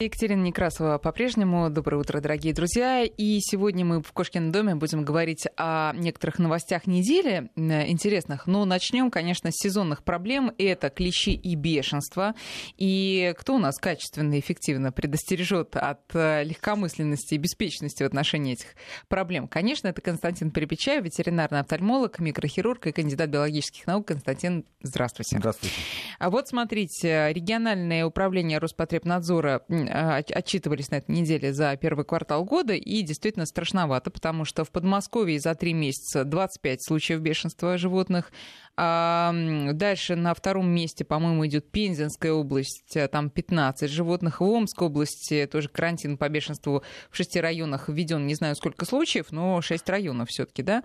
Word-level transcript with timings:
Екатерина 0.00 0.42
Некрасова 0.42 0.98
по-прежнему. 0.98 1.68
Доброе 1.70 1.96
утро, 1.96 2.20
дорогие 2.20 2.54
друзья. 2.54 3.02
И 3.02 3.40
сегодня 3.40 3.84
мы 3.84 4.00
в 4.00 4.12
Кошкином 4.12 4.52
доме 4.52 4.76
будем 4.76 5.04
говорить 5.04 5.48
о 5.56 5.92
некоторых 5.92 6.38
новостях 6.38 6.86
недели, 6.86 7.50
э, 7.56 7.88
интересных. 7.88 8.46
Но 8.46 8.64
начнем, 8.64 9.10
конечно, 9.10 9.50
с 9.50 9.56
сезонных 9.60 10.04
проблем. 10.04 10.52
Это 10.56 10.88
клещи 10.90 11.30
и 11.30 11.56
бешенство. 11.56 12.36
И 12.76 13.34
кто 13.40 13.56
у 13.56 13.58
нас 13.58 13.76
качественно 13.78 14.34
и 14.34 14.38
эффективно 14.38 14.92
предостережет 14.92 15.74
от 15.74 16.14
э, 16.14 16.44
легкомысленности 16.44 17.34
и 17.34 17.38
беспечности 17.38 18.04
в 18.04 18.06
отношении 18.06 18.52
этих 18.52 18.76
проблем? 19.08 19.48
Конечно, 19.48 19.88
это 19.88 20.00
Константин 20.00 20.52
Перепечаев, 20.52 21.02
ветеринарный 21.02 21.58
офтальмолог, 21.58 22.20
микрохирург 22.20 22.86
и 22.86 22.92
кандидат 22.92 23.30
биологических 23.30 23.84
наук. 23.88 24.06
Константин, 24.06 24.64
здравствуйте. 24.80 25.38
Здравствуйте. 25.38 25.74
А 26.20 26.30
вот 26.30 26.46
смотрите, 26.46 27.32
региональное 27.32 28.06
управление 28.06 28.58
Роспотребнадзора 28.58 29.64
отчитывались 29.88 30.90
на 30.90 30.96
этой 30.96 31.12
неделе 31.12 31.52
за 31.52 31.76
первый 31.76 32.04
квартал 32.04 32.44
года, 32.44 32.74
и 32.74 33.02
действительно 33.02 33.46
страшновато, 33.46 34.10
потому 34.10 34.44
что 34.44 34.64
в 34.64 34.70
Подмосковье 34.70 35.40
за 35.40 35.54
три 35.54 35.72
месяца 35.72 36.24
25 36.24 36.82
случаев 36.82 37.20
бешенства 37.20 37.78
животных. 37.78 38.32
А 38.80 39.32
дальше 39.72 40.14
на 40.14 40.32
втором 40.34 40.70
месте, 40.70 41.04
по-моему, 41.04 41.44
идет 41.48 41.68
Пензенская 41.68 42.30
область, 42.30 42.96
а, 42.96 43.08
там 43.08 43.28
15 43.28 43.90
животных. 43.90 44.40
В 44.40 44.44
Омской 44.44 44.86
области 44.86 45.48
тоже 45.50 45.68
карантин 45.68 46.16
по 46.16 46.28
бешенству 46.28 46.84
в 47.10 47.16
шести 47.16 47.40
районах 47.40 47.88
введен, 47.88 48.28
не 48.28 48.36
знаю 48.36 48.54
сколько 48.54 48.84
случаев, 48.84 49.32
но 49.32 49.60
шесть 49.62 49.88
районов 49.88 50.28
все-таки, 50.28 50.62
да. 50.62 50.84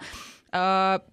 А, 0.52 1.04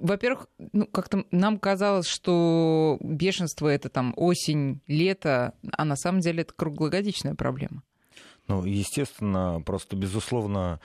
во-первых, 0.00 0.48
ну, 0.72 0.88
как-то 0.88 1.24
нам 1.30 1.56
казалось, 1.56 2.08
что 2.08 2.98
бешенство 3.00 3.68
это 3.68 3.88
там 3.88 4.12
осень, 4.16 4.80
лето, 4.88 5.54
а 5.70 5.84
на 5.84 5.94
самом 5.94 6.18
деле 6.18 6.42
это 6.42 6.52
круглогодичная 6.52 7.36
проблема. 7.36 7.84
Ну, 8.48 8.64
естественно, 8.64 9.62
просто, 9.64 9.94
безусловно, 9.94 10.80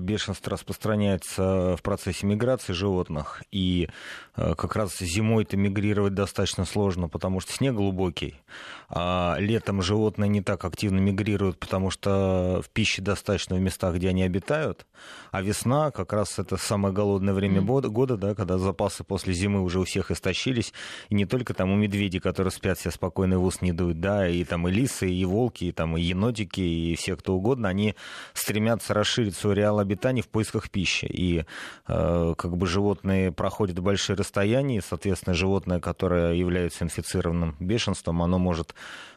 бешенство 0.00 0.52
распространяется 0.52 1.76
в 1.76 1.82
процессе 1.82 2.26
миграции 2.26 2.72
животных, 2.72 3.42
и 3.50 3.88
э, 4.36 4.54
как 4.54 4.76
раз 4.76 4.98
зимой-то 4.98 5.56
мигрировать 5.56 6.14
достаточно 6.14 6.64
сложно, 6.64 7.08
потому 7.08 7.40
что 7.40 7.52
снег 7.52 7.74
глубокий, 7.74 8.40
а 8.88 9.36
летом 9.38 9.82
животные 9.82 10.28
не 10.28 10.40
так 10.40 10.64
активно 10.64 10.98
мигрируют, 10.98 11.58
потому 11.58 11.90
что 11.90 12.62
в 12.64 12.70
пище 12.70 13.02
достаточно 13.02 13.56
в 13.56 13.60
местах, 13.60 13.96
где 13.96 14.08
они 14.08 14.22
обитают, 14.22 14.86
а 15.32 15.42
весна 15.42 15.90
как 15.90 16.14
раз 16.14 16.38
это 16.38 16.56
самое 16.56 16.94
голодное 16.94 17.34
время 17.34 17.60
mm. 17.60 17.88
года, 17.88 18.16
да, 18.16 18.34
когда 18.34 18.56
запасы 18.56 19.04
после 19.04 19.34
зимы 19.34 19.62
уже 19.62 19.80
у 19.80 19.84
всех 19.84 20.10
истощились, 20.10 20.72
и 21.10 21.14
не 21.14 21.26
только 21.26 21.52
там 21.52 21.70
у 21.70 21.76
медведей, 21.76 22.20
которые 22.20 22.52
спят 22.52 22.78
себе 22.78 22.90
спокойно 22.90 23.38
в 23.38 23.44
ус 23.44 23.60
не 23.60 23.72
дуют, 23.72 24.00
да, 24.00 24.26
и 24.28 24.44
там 24.44 24.66
и 24.68 24.70
лисы, 24.70 25.10
и 25.10 25.24
волки, 25.26 25.64
и 25.64 25.72
там 25.72 25.96
и 25.96 26.00
енотики, 26.00 26.60
и 26.60 26.94
все 26.96 27.16
кто 27.16 27.34
угодно, 27.34 27.68
они 27.68 27.94
стремятся 28.32 28.94
расширить 28.94 29.36
свой 29.36 29.57
ареал 29.58 29.78
обитания 29.78 30.22
в 30.22 30.28
поисках 30.28 30.70
пищи. 30.70 31.06
И 31.06 31.44
э, 31.86 32.34
как 32.36 32.56
бы 32.56 32.66
животные 32.66 33.32
проходят 33.32 33.78
большие 33.80 34.16
расстояния, 34.16 34.78
и, 34.78 34.80
соответственно, 34.80 35.34
животное, 35.34 35.80
которое 35.80 36.34
является 36.34 36.84
инфицированным 36.84 37.56
бешенством, 37.58 38.22
оно 38.22 38.38
может, 38.38 38.74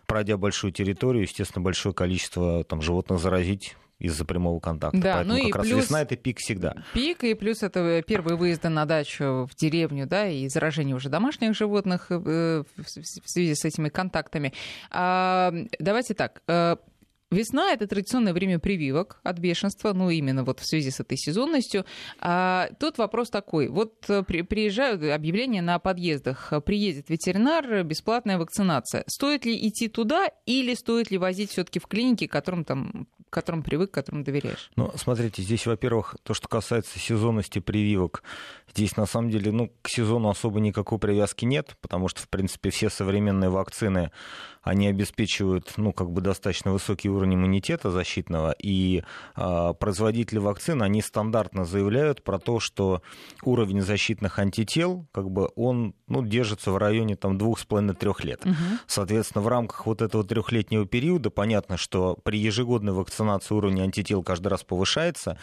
пройдя 0.07 0.37
большую 0.37 0.73
территорию, 0.73 1.23
естественно, 1.23 1.63
большое 1.63 1.93
количество 1.93 2.63
там, 2.63 2.81
животных 2.81 3.19
заразить 3.19 3.75
из-за 3.99 4.25
прямого 4.25 4.59
контакта. 4.59 4.97
Да, 4.97 5.13
Поэтому 5.17 5.37
ну 5.37 5.43
как 5.43 5.49
и 5.49 5.53
раз 5.53 5.67
плюс 5.67 5.83
весна 5.83 6.01
это 6.01 6.15
пик 6.15 6.39
всегда. 6.39 6.75
Пик, 6.93 7.23
и 7.23 7.35
плюс 7.35 7.61
это 7.61 8.01
первые 8.01 8.35
выезды 8.35 8.69
на 8.69 8.85
дачу 8.85 9.47
в 9.49 9.55
деревню, 9.55 10.07
да, 10.07 10.27
и 10.27 10.47
заражение 10.47 10.95
уже 10.95 11.09
домашних 11.09 11.55
животных 11.55 12.07
э, 12.09 12.63
в 12.77 13.29
связи 13.29 13.53
с 13.53 13.63
этими 13.63 13.89
контактами. 13.89 14.53
А, 14.89 15.53
давайте 15.79 16.15
так, 16.15 16.41
э, 16.47 16.77
Весна— 17.31 17.71
это 17.73 17.87
традиционное 17.87 18.33
время 18.33 18.59
прививок 18.59 19.21
от 19.23 19.39
бешенства, 19.39 19.93
ну, 19.93 20.09
именно 20.09 20.43
вот 20.43 20.59
в 20.59 20.65
связи 20.65 20.91
с 20.91 20.99
этой 20.99 21.17
сезонностью. 21.17 21.85
А 22.19 22.69
тут 22.77 22.97
вопрос 22.97 23.29
такой. 23.29 23.69
Вот 23.69 23.93
э, 24.09 24.23
при, 24.23 24.41
приезжают 24.41 25.01
объявления 25.01 25.61
на 25.61 25.79
подъездах. 25.79 26.51
Приедет 26.65 27.09
ветеринар, 27.09 27.83
бесплатная 27.83 28.37
вакцинация. 28.37 29.05
Стоит 29.07 29.45
ли 29.45 29.67
идти 29.67 29.87
туда 29.87 30.29
или 30.45 30.73
стоит 30.73 31.09
ли 31.09 31.17
возить 31.17 31.51
все 31.51 31.63
таки 31.63 31.79
в 31.79 31.87
клинике, 31.87 32.27
которым 32.27 32.65
там 32.65 33.07
к 33.31 33.33
которым 33.33 33.63
привык, 33.63 33.91
к 33.91 33.93
которым 33.93 34.25
доверяешь? 34.25 34.69
Ну, 34.75 34.91
смотрите, 34.95 35.41
здесь, 35.41 35.65
во-первых, 35.65 36.17
то, 36.23 36.33
что 36.33 36.49
касается 36.49 36.99
сезонности 36.99 37.59
прививок, 37.59 38.23
здесь 38.69 38.97
на 38.97 39.05
самом 39.05 39.29
деле, 39.29 39.53
ну, 39.53 39.71
к 39.81 39.87
сезону 39.87 40.29
особо 40.29 40.59
никакой 40.59 40.99
привязки 40.99 41.45
нет, 41.45 41.77
потому 41.79 42.09
что, 42.09 42.21
в 42.21 42.27
принципе, 42.27 42.71
все 42.71 42.89
современные 42.89 43.49
вакцины, 43.49 44.11
они 44.61 44.87
обеспечивают, 44.87 45.73
ну, 45.77 45.93
как 45.93 46.11
бы 46.11 46.21
достаточно 46.21 46.71
высокий 46.71 47.09
уровень 47.09 47.35
иммунитета 47.35 47.91
защитного, 47.91 48.55
и 48.61 49.03
э, 49.35 49.73
производители 49.79 50.39
вакцин, 50.39 50.81
они 50.81 51.01
стандартно 51.01 51.65
заявляют 51.65 52.23
про 52.23 52.39
то, 52.39 52.59
что 52.59 53.01
уровень 53.43 53.81
защитных 53.81 54.39
антител, 54.39 55.07
как 55.11 55.29
бы, 55.29 55.49
он, 55.55 55.95
ну, 56.07 56.25
держится 56.25 56.71
в 56.71 56.77
районе, 56.77 57.15
там, 57.15 57.37
двух 57.37 57.59
с 57.59 57.65
половиной 57.65 57.95
трех 57.95 58.23
лет. 58.23 58.45
Угу. 58.45 58.55
Соответственно, 58.87 59.41
в 59.43 59.47
рамках 59.47 59.85
вот 59.85 60.01
этого 60.01 60.23
трехлетнего 60.23 60.85
периода 60.85 61.29
понятно, 61.29 61.77
что 61.77 62.17
при 62.23 62.39
ежегодной 62.39 62.93
вакцинации 62.93 63.11
вакцинации 63.11 63.55
уровень 63.55 63.81
антител 63.81 64.23
каждый 64.23 64.47
раз 64.47 64.63
повышается. 64.63 65.37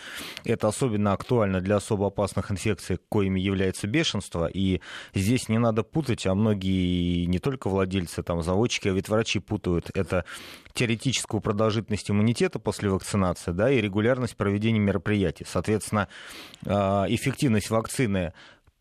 Это 0.44 0.68
особенно 0.68 1.12
актуально 1.12 1.60
для 1.60 1.76
особо 1.76 2.06
опасных 2.06 2.50
инфекций, 2.50 2.98
коими 3.08 3.40
является 3.40 3.86
бешенство. 3.86 4.46
И 4.46 4.80
здесь 5.14 5.48
не 5.48 5.58
надо 5.58 5.82
путать, 5.82 6.26
а 6.26 6.34
многие 6.34 7.26
не 7.26 7.38
только 7.38 7.68
владельцы, 7.68 8.22
там, 8.22 8.42
заводчики, 8.42 8.88
а 8.88 8.92
ведь 9.08 9.10
врачи 9.10 9.38
путают. 9.38 9.90
Это 9.94 10.24
теоретическую 10.74 11.40
продолжительность 11.40 12.10
иммунитета 12.10 12.58
после 12.58 12.90
вакцинации 12.90 13.52
да, 13.52 13.70
и 13.70 13.80
регулярность 13.80 14.36
проведения 14.36 14.78
мероприятий. 14.78 15.44
Соответственно, 15.48 16.08
а, 16.66 17.06
эффективность 17.08 17.70
вакцины 17.70 18.32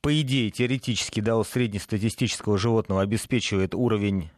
по 0.01 0.21
идее, 0.21 0.51
теоретически, 0.51 1.19
да, 1.19 1.38
у 1.38 1.43
среднестатистического 1.43 2.57
животного 2.57 3.01
обеспечивает 3.01 3.75
уровень 3.75 4.29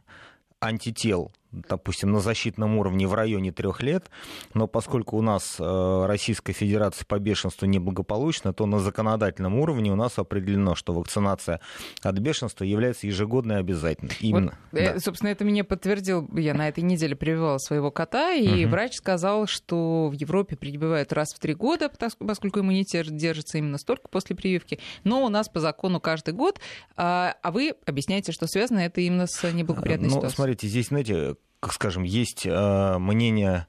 антител 0.61 1.31
допустим, 1.51 2.11
на 2.11 2.19
защитном 2.19 2.77
уровне 2.77 3.07
в 3.07 3.13
районе 3.13 3.51
трех 3.51 3.81
лет, 3.81 4.09
но 4.53 4.67
поскольку 4.67 5.17
у 5.17 5.21
нас 5.21 5.57
э, 5.59 6.05
Российская 6.05 6.53
Федерация 6.53 7.05
по 7.05 7.17
бешенству 7.17 7.65
неблагополучна, 7.65 8.53
то 8.53 8.65
на 8.65 8.79
законодательном 8.79 9.55
уровне 9.55 9.91
у 9.91 9.95
нас 9.95 10.19
определено, 10.19 10.75
что 10.75 10.93
вакцинация 10.93 11.59
от 12.03 12.19
бешенства 12.19 12.63
является 12.63 13.07
ежегодной 13.07 13.57
обязательной. 13.57 14.15
Именно. 14.19 14.57
Вот, 14.71 14.79
э, 14.79 14.93
да. 14.93 14.99
Собственно, 14.99 15.29
это 15.29 15.43
мне 15.43 15.63
подтвердил, 15.63 16.29
я 16.35 16.53
на 16.53 16.69
этой 16.69 16.83
неделе 16.83 17.15
прививала 17.15 17.57
своего 17.57 17.89
кота, 17.89 18.33
и 18.33 18.65
угу. 18.65 18.71
врач 18.71 18.93
сказал, 18.95 19.47
что 19.47 20.09
в 20.09 20.13
Европе 20.13 20.55
прививают 20.55 21.13
раз 21.13 21.33
в 21.33 21.39
три 21.39 21.55
года, 21.55 21.91
поскольку 22.19 22.59
иммунитет 22.59 23.07
держится 23.15 23.57
именно 23.57 23.79
столько 23.79 24.07
после 24.07 24.35
прививки, 24.35 24.79
но 25.03 25.25
у 25.25 25.29
нас 25.29 25.49
по 25.49 25.59
закону 25.59 25.99
каждый 25.99 26.33
год, 26.33 26.59
а, 26.95 27.35
а 27.41 27.51
вы 27.51 27.73
объясняете, 27.85 28.31
что 28.31 28.45
связано 28.45 28.79
это 28.79 29.01
именно 29.01 29.25
с 29.25 29.51
неблагоприятной 29.51 30.09
ну, 30.09 30.15
ситуацией. 30.15 30.35
смотрите, 30.35 30.67
здесь, 30.67 30.87
знаете, 30.87 31.35
как 31.59 31.73
скажем, 31.73 32.03
есть 32.03 32.45
э, 32.45 32.97
мнение 32.97 33.67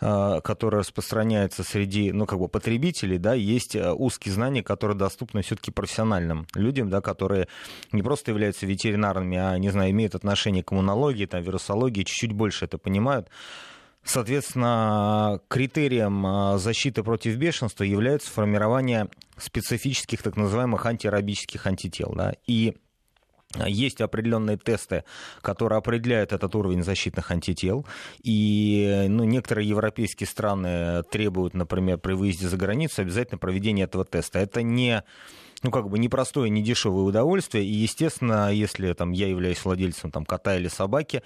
э, 0.00 0.40
которое 0.42 0.78
распространяется 0.78 1.62
среди 1.62 2.12
ну, 2.12 2.26
как 2.26 2.38
бы 2.38 2.48
потребителей, 2.48 3.18
да, 3.18 3.34
есть 3.34 3.76
э, 3.76 3.92
узкие 3.92 4.34
знания, 4.34 4.62
которые 4.62 4.96
доступны 4.96 5.42
все-таки 5.42 5.70
профессиональным 5.70 6.46
людям, 6.54 6.88
да, 6.88 7.00
которые 7.00 7.48
не 7.92 8.02
просто 8.02 8.30
являются 8.30 8.66
ветеринарами, 8.66 9.36
а, 9.36 9.58
не 9.58 9.70
знаю, 9.70 9.90
имеют 9.90 10.14
отношение 10.14 10.62
к 10.62 10.72
иммунологии, 10.72 11.26
там, 11.26 11.42
вирусологии, 11.42 12.04
чуть-чуть 12.04 12.32
больше 12.32 12.64
это 12.64 12.78
понимают. 12.78 13.28
Соответственно, 14.04 15.40
критерием 15.48 16.58
защиты 16.58 17.02
против 17.02 17.36
бешенства 17.38 17.82
является 17.82 18.30
формирование 18.30 19.08
специфических 19.36 20.22
так 20.22 20.36
называемых 20.36 20.86
антирабических 20.86 21.66
антител. 21.66 22.12
Да, 22.16 22.34
и 22.46 22.76
есть 23.54 24.00
определенные 24.00 24.56
тесты, 24.56 25.04
которые 25.40 25.78
определяют 25.78 26.32
этот 26.32 26.54
уровень 26.54 26.82
защитных 26.82 27.30
антител. 27.30 27.86
И 28.22 29.06
ну, 29.08 29.24
некоторые 29.24 29.68
европейские 29.68 30.26
страны 30.26 31.02
требуют, 31.04 31.54
например, 31.54 31.98
при 31.98 32.14
выезде 32.14 32.48
за 32.48 32.56
границу 32.56 33.02
обязательно 33.02 33.38
проведения 33.38 33.84
этого 33.84 34.04
теста. 34.04 34.38
Это 34.38 34.62
не 34.62 35.02
ну, 35.62 35.70
как 35.70 35.88
бы 35.88 35.98
непростое, 35.98 36.50
не 36.50 36.62
дешевое 36.62 37.04
удовольствие. 37.04 37.64
И, 37.64 37.72
естественно, 37.72 38.52
если 38.52 38.92
там, 38.92 39.12
я 39.12 39.28
являюсь 39.28 39.64
владельцем 39.64 40.10
там, 40.10 40.24
кота 40.24 40.56
или 40.56 40.68
собаки, 40.68 41.22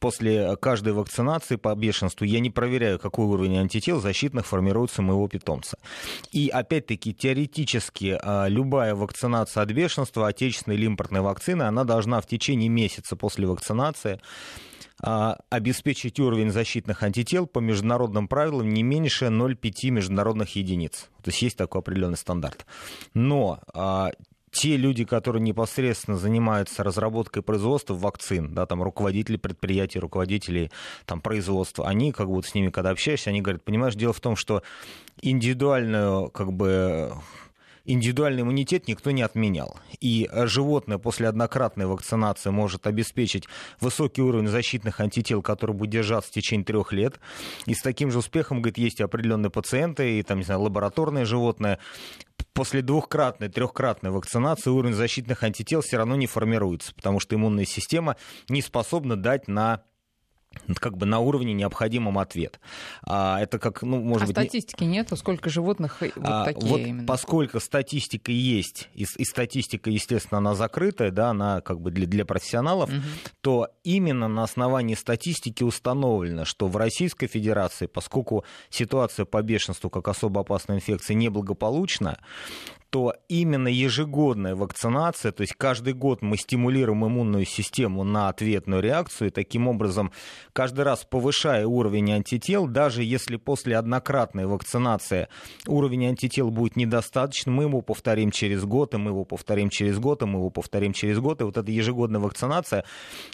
после 0.00 0.56
каждой 0.56 0.92
вакцинации 0.92 1.56
по 1.56 1.74
бешенству 1.74 2.24
я 2.24 2.40
не 2.40 2.50
проверяю, 2.50 2.98
какой 2.98 3.26
уровень 3.26 3.58
антител 3.58 4.00
защитных 4.00 4.46
формируется 4.46 5.02
у 5.02 5.04
моего 5.04 5.26
питомца. 5.28 5.78
И, 6.32 6.48
опять-таки, 6.48 7.14
теоретически 7.14 8.18
а, 8.22 8.46
любая 8.48 8.94
вакцинация 8.94 9.62
от 9.62 9.70
бешенства, 9.70 10.28
отечественной 10.28 10.76
или 10.76 10.86
импортной 10.86 11.22
вакцины, 11.22 11.62
она 11.62 11.84
должна 11.84 12.20
в 12.20 12.26
течение 12.26 12.68
месяца 12.68 13.16
после 13.16 13.46
вакцинации 13.46 14.20
обеспечить 15.02 16.20
уровень 16.20 16.50
защитных 16.50 17.02
антител 17.02 17.46
по 17.46 17.58
международным 17.58 18.28
правилам 18.28 18.72
не 18.72 18.82
меньше 18.82 19.26
0,5 19.26 19.90
международных 19.90 20.56
единиц. 20.56 21.08
То 21.22 21.30
есть 21.30 21.42
есть 21.42 21.56
такой 21.56 21.80
определенный 21.80 22.18
стандарт. 22.18 22.66
Но 23.14 23.60
а, 23.72 24.10
те 24.50 24.76
люди, 24.76 25.04
которые 25.04 25.42
непосредственно 25.42 26.16
занимаются 26.16 26.82
разработкой 26.82 27.42
производства 27.42 27.94
вакцин, 27.94 28.52
да, 28.54 28.66
там 28.66 28.82
руководители 28.82 29.36
предприятий, 29.36 29.98
руководители 29.98 30.70
там, 31.06 31.20
производства, 31.20 31.88
они, 31.88 32.12
как 32.12 32.28
бы 32.28 32.42
с 32.42 32.54
ними, 32.54 32.70
когда 32.70 32.90
общаешься, 32.90 33.30
они 33.30 33.42
говорят, 33.42 33.64
понимаешь, 33.64 33.94
дело 33.94 34.12
в 34.12 34.20
том, 34.20 34.36
что 34.36 34.62
индивидуальную, 35.22 36.30
как 36.30 36.52
бы, 36.52 37.12
индивидуальный 37.84 38.42
иммунитет 38.42 38.88
никто 38.88 39.10
не 39.10 39.22
отменял. 39.22 39.76
И 40.00 40.28
животное 40.32 40.98
после 40.98 41.28
однократной 41.28 41.86
вакцинации 41.86 42.50
может 42.50 42.86
обеспечить 42.86 43.44
высокий 43.80 44.22
уровень 44.22 44.48
защитных 44.48 45.00
антител, 45.00 45.42
который 45.42 45.74
будет 45.74 45.90
держаться 45.90 46.30
в 46.30 46.34
течение 46.34 46.64
трех 46.64 46.92
лет. 46.92 47.20
И 47.66 47.74
с 47.74 47.82
таким 47.82 48.10
же 48.10 48.18
успехом, 48.18 48.62
говорит, 48.62 48.78
есть 48.78 49.00
определенные 49.00 49.50
пациенты, 49.50 50.18
и 50.18 50.22
там, 50.22 50.38
не 50.38 50.44
знаю, 50.44 50.62
лабораторные 50.62 51.24
животные, 51.24 51.78
после 52.52 52.82
двухкратной, 52.82 53.48
трехкратной 53.48 54.10
вакцинации 54.10 54.70
уровень 54.70 54.94
защитных 54.94 55.42
антител 55.42 55.82
все 55.82 55.96
равно 55.96 56.16
не 56.16 56.26
формируется, 56.26 56.94
потому 56.94 57.20
что 57.20 57.34
иммунная 57.34 57.64
система 57.64 58.16
не 58.48 58.62
способна 58.62 59.16
дать 59.16 59.48
на 59.48 59.82
как 60.80 60.96
бы 60.96 61.06
на 61.06 61.20
уровне 61.20 61.52
необходимом 61.52 62.18
ответ. 62.18 62.60
А, 63.02 63.40
это 63.40 63.58
как, 63.58 63.82
ну, 63.82 64.00
может 64.00 64.24
а 64.24 64.26
быть... 64.26 64.36
статистики 64.36 64.84
не... 64.84 64.90
нету? 64.98 65.16
Сколько 65.16 65.48
животных 65.50 66.00
вот 66.00 66.12
а, 66.22 66.44
такие 66.44 66.70
вот 66.70 66.80
именно? 66.80 67.06
Поскольку 67.06 67.60
статистика 67.60 68.32
есть, 68.32 68.88
и, 68.94 69.06
и 69.16 69.24
статистика, 69.24 69.90
естественно, 69.90 70.38
она 70.38 70.54
закрытая, 70.54 71.10
да, 71.10 71.30
она 71.30 71.60
как 71.60 71.80
бы 71.80 71.90
для, 71.90 72.06
для 72.06 72.24
профессионалов, 72.24 72.90
угу. 72.90 73.00
то 73.40 73.68
именно 73.84 74.28
на 74.28 74.42
основании 74.42 74.94
статистики 74.94 75.62
установлено, 75.62 76.44
что 76.44 76.68
в 76.68 76.76
Российской 76.76 77.26
Федерации, 77.26 77.86
поскольку 77.86 78.44
ситуация 78.70 79.26
по 79.26 79.42
бешенству 79.42 79.90
как 79.90 80.08
особо 80.08 80.40
опасной 80.40 80.76
инфекции 80.76 81.14
неблагополучна, 81.14 82.18
то 82.90 83.14
именно 83.28 83.68
ежегодная 83.68 84.56
вакцинация, 84.56 85.30
то 85.30 85.42
есть 85.42 85.54
каждый 85.54 85.94
год 85.94 86.22
мы 86.22 86.36
стимулируем 86.36 87.06
иммунную 87.06 87.44
систему 87.44 88.02
на 88.02 88.28
ответную 88.28 88.82
реакцию, 88.82 89.28
и 89.28 89.30
таким 89.30 89.68
образом 89.68 90.12
каждый 90.52 90.82
раз 90.82 91.06
повышая 91.08 91.66
уровень 91.66 92.12
антител, 92.12 92.66
даже 92.66 93.02
если 93.02 93.36
после 93.36 93.76
однократной 93.76 94.46
вакцинации 94.46 95.28
уровень 95.66 96.06
антител 96.06 96.50
будет 96.50 96.76
недостаточно, 96.76 97.52
мы 97.52 97.64
его 97.64 97.80
повторим 97.80 98.30
через 98.30 98.64
год, 98.64 98.94
и 98.94 98.96
мы 98.96 99.10
его 99.10 99.24
повторим 99.24 99.70
через 99.70 99.98
год, 99.98 100.22
и 100.22 100.26
мы 100.26 100.38
его 100.38 100.50
повторим 100.50 100.92
через 100.92 101.18
год, 101.18 101.40
и 101.40 101.44
вот 101.44 101.56
эта 101.56 101.70
ежегодная 101.70 102.20
вакцинация 102.20 102.84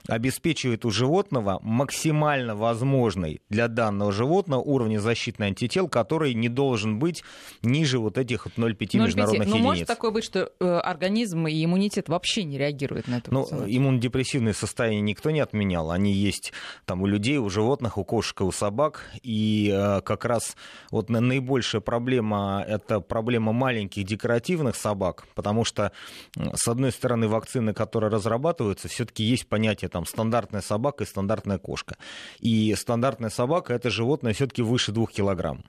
обеспечивает 0.08 0.84
у 0.84 0.90
животного 0.90 1.58
максимально 1.62 2.54
возможный 2.54 3.40
для 3.48 3.68
данного 3.68 4.12
животного 4.12 4.60
уровень 4.60 4.98
защитных 4.98 5.48
антител, 5.48 5.88
который 5.88 6.34
не 6.34 6.48
должен 6.48 6.98
быть 6.98 7.22
ниже 7.62 7.98
вот 7.98 8.18
этих 8.18 8.46
0,5 8.46 8.98
международных 8.98 9.48
но 9.48 9.56
единиц. 9.56 9.64
может 9.64 9.86
такое 9.86 10.10
быть, 10.10 10.24
что 10.24 10.50
э, 10.60 10.78
организм 10.78 11.46
и 11.46 11.64
иммунитет 11.64 12.08
вообще 12.08 12.44
не 12.44 12.58
реагируют 12.58 13.08
на 13.08 13.18
это? 13.18 13.32
Ну, 13.32 13.46
иммунодепрессивные 13.66 14.54
состояния 14.54 15.00
никто 15.00 15.30
не 15.30 15.40
отменял. 15.40 15.90
Они 15.90 16.12
есть 16.12 16.52
там 16.84 16.95
у 17.00 17.06
людей, 17.06 17.38
у 17.38 17.48
животных, 17.48 17.98
у 17.98 18.04
кошек 18.04 18.40
и 18.40 18.44
у 18.44 18.52
собак. 18.52 19.04
И 19.22 19.72
э, 19.72 20.00
как 20.02 20.24
раз 20.24 20.56
вот 20.90 21.10
наибольшая 21.10 21.80
проблема— 21.80 22.64
это 22.68 23.00
проблема 23.00 23.52
маленьких 23.52 24.04
декоративных 24.04 24.76
собак, 24.76 25.24
потому 25.34 25.64
что, 25.64 25.92
с 26.36 26.68
одной 26.68 26.92
стороны, 26.92 27.28
вакцины, 27.28 27.74
которые 27.74 28.10
разрабатываются, 28.10 28.88
все-таки 28.88 29.22
есть 29.22 29.48
понятие 29.48 29.88
там 29.88 30.06
стандартная 30.06 30.62
собака 30.62 31.04
и 31.04 31.06
стандартная 31.06 31.58
кошка. 31.58 31.96
И 32.40 32.74
стандартная 32.74 33.30
собака— 33.30 33.74
это 33.74 33.90
животное 33.90 34.32
все-таки 34.32 34.62
выше 34.62 34.92
двух 34.92 35.12
килограмм. 35.12 35.64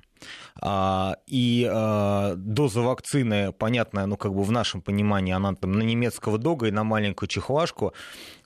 А, 0.61 1.17
и 1.27 1.67
а, 1.69 2.33
доза 2.35 2.81
вакцины, 2.81 3.51
понятная, 3.51 4.05
ну, 4.05 4.17
как 4.17 4.33
бы 4.33 4.43
в 4.43 4.51
нашем 4.51 4.81
понимании, 4.81 5.33
она 5.33 5.53
там 5.53 5.73
на 5.73 5.83
немецкого 5.83 6.37
дога 6.37 6.67
и 6.67 6.71
на 6.71 6.83
маленькую 6.83 7.29
чехуашку, 7.29 7.93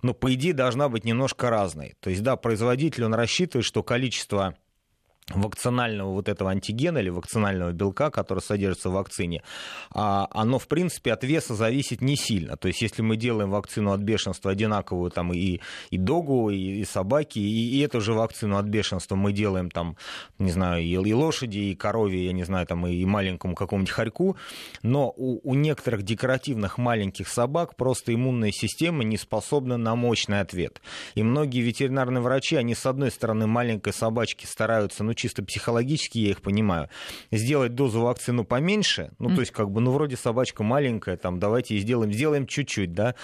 но, 0.01 0.13
по 0.13 0.33
идее, 0.33 0.53
должна 0.53 0.89
быть 0.89 1.05
немножко 1.05 1.49
разной. 1.49 1.95
То 1.99 2.09
есть, 2.09 2.23
да, 2.23 2.35
производитель, 2.35 3.05
он 3.05 3.13
рассчитывает, 3.13 3.65
что 3.65 3.83
количество 3.83 4.55
вакцинального 5.29 6.11
вот 6.11 6.29
этого 6.29 6.51
антигена 6.51 6.97
или 6.99 7.09
вакцинального 7.09 7.71
белка, 7.71 8.09
который 8.09 8.39
содержится 8.39 8.89
в 8.89 8.93
вакцине, 8.93 9.43
а, 9.93 10.27
оно, 10.31 10.59
в 10.59 10.67
принципе, 10.67 11.13
от 11.13 11.23
веса 11.23 11.55
зависит 11.55 12.01
не 12.01 12.15
сильно. 12.15 12.57
То 12.57 12.67
есть, 12.67 12.81
если 12.81 13.01
мы 13.01 13.17
делаем 13.17 13.49
вакцину 13.49 13.91
от 13.91 14.01
бешенства 14.01 14.51
одинаковую 14.51 15.11
там 15.11 15.33
и, 15.33 15.59
и 15.89 15.97
догу, 15.97 16.49
и, 16.49 16.81
и 16.81 16.85
собаки, 16.85 17.39
и, 17.39 17.77
и 17.77 17.79
эту 17.79 18.01
же 18.01 18.13
вакцину 18.13 18.57
от 18.57 18.65
бешенства 18.65 19.15
мы 19.15 19.31
делаем 19.31 19.69
там, 19.69 19.95
не 20.39 20.51
знаю, 20.51 20.83
и, 20.83 20.89
и 20.89 21.13
лошади, 21.13 21.57
и 21.57 21.75
корове, 21.75 22.25
я 22.25 22.33
не 22.33 22.43
знаю, 22.43 22.67
там 22.67 22.85
и 22.87 23.05
маленькому 23.05 23.55
какому-нибудь 23.55 23.91
хорьку, 23.91 24.37
но 24.83 25.13
у, 25.15 25.39
у 25.49 25.55
некоторых 25.55 26.03
декоративных 26.03 26.77
маленьких 26.77 27.27
собак 27.27 27.75
просто 27.75 28.13
иммунная 28.13 28.51
система 28.51 29.03
не 29.03 29.17
способна 29.17 29.77
на 29.77 29.95
мощный 29.95 30.41
ответ. 30.41 30.81
И 31.15 31.23
многие 31.23 31.61
ветеринарные 31.61 32.21
врачи, 32.21 32.55
они, 32.55 32.75
с 32.75 32.85
одной 32.85 33.11
стороны, 33.11 33.47
маленькой 33.47 33.93
собачки 33.93 34.45
стараются, 34.45 35.03
ну, 35.03 35.10
чисто 35.13 35.43
психологически 35.43 36.19
я 36.19 36.31
их 36.31 36.41
понимаю, 36.41 36.89
сделать 37.31 37.75
дозу 37.75 38.01
вакцину 38.01 38.43
поменьше, 38.43 39.11
ну, 39.19 39.33
то 39.33 39.41
есть, 39.41 39.51
как 39.51 39.71
бы, 39.71 39.81
ну, 39.81 39.91
вроде 39.91 40.17
собачка 40.17 40.63
маленькая, 40.63 41.17
там, 41.17 41.39
давайте 41.39 41.77
сделаем, 41.77 42.11
сделаем 42.11 42.47
чуть-чуть, 42.47 42.93
да, 42.93 43.15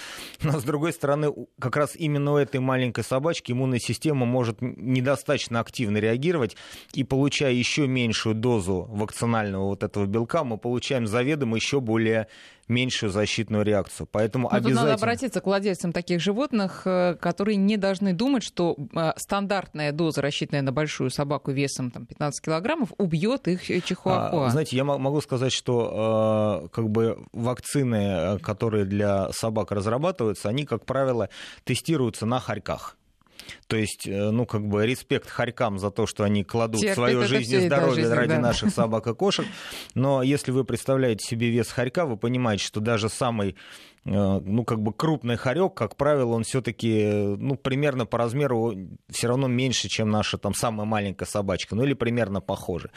но, 0.42 0.60
с 0.60 0.64
другой 0.64 0.94
стороны, 0.94 1.34
как 1.60 1.76
раз 1.78 1.96
именно 1.96 2.34
у 2.34 2.38
этой 2.38 2.60
маленькой 2.60 3.04
собачки 3.04 3.52
иммунная 3.52 3.80
система 3.80 4.26
может 4.26 4.58
недостаточно 4.62 5.60
активно 5.60 5.98
реагировать, 5.98 6.56
и 6.94 7.04
получая 7.04 7.54
еще 7.54 7.88
меньшую 7.88 8.36
дозу 8.36 8.88
вакцинального 8.90 9.66
вот 9.66 9.84
этого 9.84 10.06
белка, 10.06 10.44
мы 10.44 10.58
получаем 10.58 11.08
заведомо 11.08 11.56
еще 11.56 11.80
более 11.80 12.28
меньшую 12.68 13.12
защитную 13.12 13.64
реакцию. 13.64 14.08
Поэтому 14.12 14.50
Но 14.50 14.58
обязательно... 14.58 14.82
надо 14.82 14.94
обратиться 14.96 15.42
к 15.42 15.46
владельцам 15.46 15.92
таких 15.94 16.20
животных, 16.20 16.82
э, 16.86 17.16
которые 17.16 17.56
не 17.56 17.78
должны 17.78 18.14
думать, 18.14 18.44
что 18.44 18.76
э, 18.94 19.14
стандартная 19.16 19.92
доза, 19.92 20.22
рассчитанная 20.22 20.62
на 20.62 20.72
большую 20.72 21.10
собаку 21.10 21.52
весом 21.52 21.92
там, 21.92 22.06
15 22.06 22.44
килограммов, 22.44 22.94
убьет 22.98 23.48
их 23.48 23.70
э, 23.70 23.82
чихуахуа. 23.82 24.48
А, 24.48 24.50
знаете, 24.50 24.76
я 24.76 24.84
могу 24.84 25.22
сказать, 25.22 25.54
что 25.54 26.70
как 26.74 26.90
бы 26.90 27.26
вакцины, 27.34 28.40
которые 28.40 28.86
для 28.86 29.32
собак 29.32 29.72
разрабатываются, 29.72 30.50
они, 30.50 30.66
как 30.66 30.86
правило, 30.86 31.30
тестируются 31.64 32.26
на 32.26 32.40
хорьках. 32.40 32.98
То 33.68 33.78
есть, 33.78 34.08
э, 34.08 34.32
ну, 34.32 34.46
как 34.46 34.68
бы 34.68 34.86
респект 34.86 35.30
хорькам 35.30 35.80
за 35.80 35.92
то, 35.92 36.06
что 36.06 36.24
они 36.24 36.44
кладут 36.44 36.82
Терпит 36.82 36.96
свою 36.96 37.28
жизнь 37.28 37.56
и 37.56 37.66
здоровье 37.68 38.04
жизнь, 38.04 38.14
ради 38.14 38.36
да. 38.36 38.40
наших 38.40 38.70
собак 38.72 39.08
и 39.08 39.14
кошек. 39.14 39.46
Но 39.96 40.24
если 40.24 40.52
вы 40.52 40.64
представляете 40.64 41.28
себе 41.28 41.50
вес 41.50 41.70
хорька, 41.70 42.06
вы 42.06 42.18
понимаете, 42.18 42.64
что 42.64 42.80
даже 42.80 43.10
самый 43.10 43.56
ну, 44.08 44.64
как 44.64 44.82
бы 44.82 44.94
крупный 44.94 45.36
хорек, 45.36 45.74
как 45.74 45.98
правило, 45.98 46.34
он 46.34 46.44
все-таки, 46.44 47.36
ну, 47.38 47.56
примерно 47.56 48.06
по 48.06 48.18
размеру 48.18 48.74
все 49.10 49.28
равно 49.28 49.48
меньше, 49.48 49.90
чем 49.90 50.10
наша 50.10 50.38
там 50.38 50.54
самая 50.54 50.86
маленькая 50.86 51.26
собачка, 51.26 51.76
ну, 51.76 51.84
или 51.84 51.94
примерно 51.94 52.40
похоже. 52.40 52.90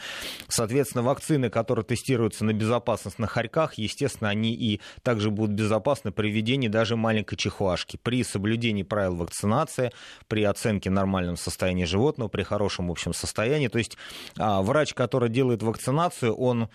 Соответственно, 0.47 1.03
вакцины, 1.03 1.49
которые 1.49 1.83
тестируются 1.83 2.45
на 2.45 2.53
безопасность 2.53 3.19
на 3.19 3.27
хорьках, 3.27 3.73
естественно, 3.73 4.29
они 4.29 4.53
и 4.53 4.79
также 5.03 5.31
будут 5.31 5.53
безопасны 5.53 6.11
при 6.11 6.31
введении 6.31 6.69
даже 6.69 6.95
маленькой 6.95 7.35
чихуашки, 7.35 7.99
при 8.01 8.23
соблюдении 8.23 8.83
правил 8.83 9.17
вакцинации, 9.17 9.91
при 10.29 10.43
оценке 10.43 10.89
нормального 10.89 11.35
состояния 11.35 11.85
животного, 11.85 12.29
при 12.29 12.43
хорошем 12.43 12.89
общем 12.89 13.13
состоянии. 13.13 13.67
То 13.67 13.79
есть 13.79 13.97
а, 14.37 14.61
врач, 14.61 14.93
который 14.93 15.29
делает 15.29 15.61
вакцинацию, 15.61 16.33
он 16.33 16.69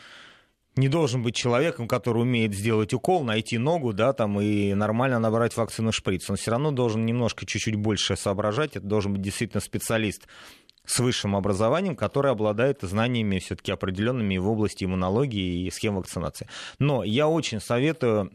не 0.77 0.89
должен 0.89 1.23
быть 1.23 1.35
человеком, 1.35 1.89
который 1.89 2.23
умеет 2.23 2.55
сделать 2.55 2.93
укол, 2.93 3.25
найти 3.25 3.59
ногу, 3.59 3.93
да, 3.93 4.13
там, 4.13 4.41
и 4.41 4.75
нормально 4.75 5.19
набрать 5.19 5.57
вакцину 5.57 5.91
шприц. 5.91 6.29
Он 6.29 6.37
все 6.37 6.51
равно 6.51 6.71
должен 6.71 7.07
немножко 7.07 7.47
чуть-чуть 7.47 7.77
больше 7.77 8.17
соображать. 8.17 8.77
Это 8.77 8.87
должен 8.87 9.13
быть 9.13 9.23
действительно 9.23 9.61
специалист 9.61 10.27
с 10.85 11.01
высшим 11.01 11.35
образованием, 11.35 11.97
который 11.97 12.31
обладает 12.31 12.83
знаниями 12.83 13.39
все-таки 13.39 13.73
определенными 13.73 14.37
в 14.37 14.49
области 14.49 14.85
иммунологии 14.85 15.67
и 15.67 15.71
схем 15.71 15.97
вакцинации. 15.97 16.49
Но 16.79 17.03
я 17.03 17.27
очень 17.29 17.61
советую 17.61 18.31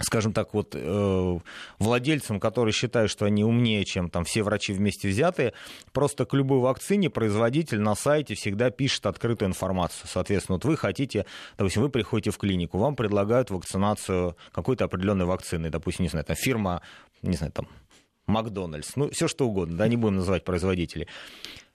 скажем 0.00 0.32
так, 0.32 0.54
вот 0.54 0.74
э, 0.74 1.38
владельцам, 1.78 2.40
которые 2.40 2.72
считают, 2.72 3.10
что 3.10 3.26
они 3.26 3.44
умнее, 3.44 3.84
чем 3.84 4.08
там 4.08 4.24
все 4.24 4.42
врачи 4.42 4.72
вместе 4.72 5.08
взятые, 5.08 5.52
просто 5.92 6.24
к 6.24 6.32
любой 6.34 6.60
вакцине 6.60 7.10
производитель 7.10 7.80
на 7.80 7.94
сайте 7.94 8.34
всегда 8.34 8.70
пишет 8.70 9.06
открытую 9.06 9.50
информацию. 9.50 10.08
Соответственно, 10.08 10.56
вот 10.56 10.64
вы 10.64 10.76
хотите, 10.76 11.26
допустим, 11.58 11.82
вы 11.82 11.90
приходите 11.90 12.30
в 12.30 12.38
клинику, 12.38 12.78
вам 12.78 12.96
предлагают 12.96 13.50
вакцинацию 13.50 14.36
какой-то 14.52 14.84
определенной 14.84 15.26
вакцины, 15.26 15.68
допустим, 15.68 16.04
не 16.04 16.08
знаю, 16.08 16.24
там 16.24 16.36
фирма, 16.36 16.80
не 17.20 17.36
знаю, 17.36 17.52
там 17.52 17.68
Макдональдс, 18.26 18.96
ну, 18.96 19.10
все 19.10 19.28
что 19.28 19.46
угодно, 19.46 19.76
да, 19.76 19.88
не 19.88 19.96
будем 19.96 20.16
называть 20.16 20.44
производителей 20.44 21.08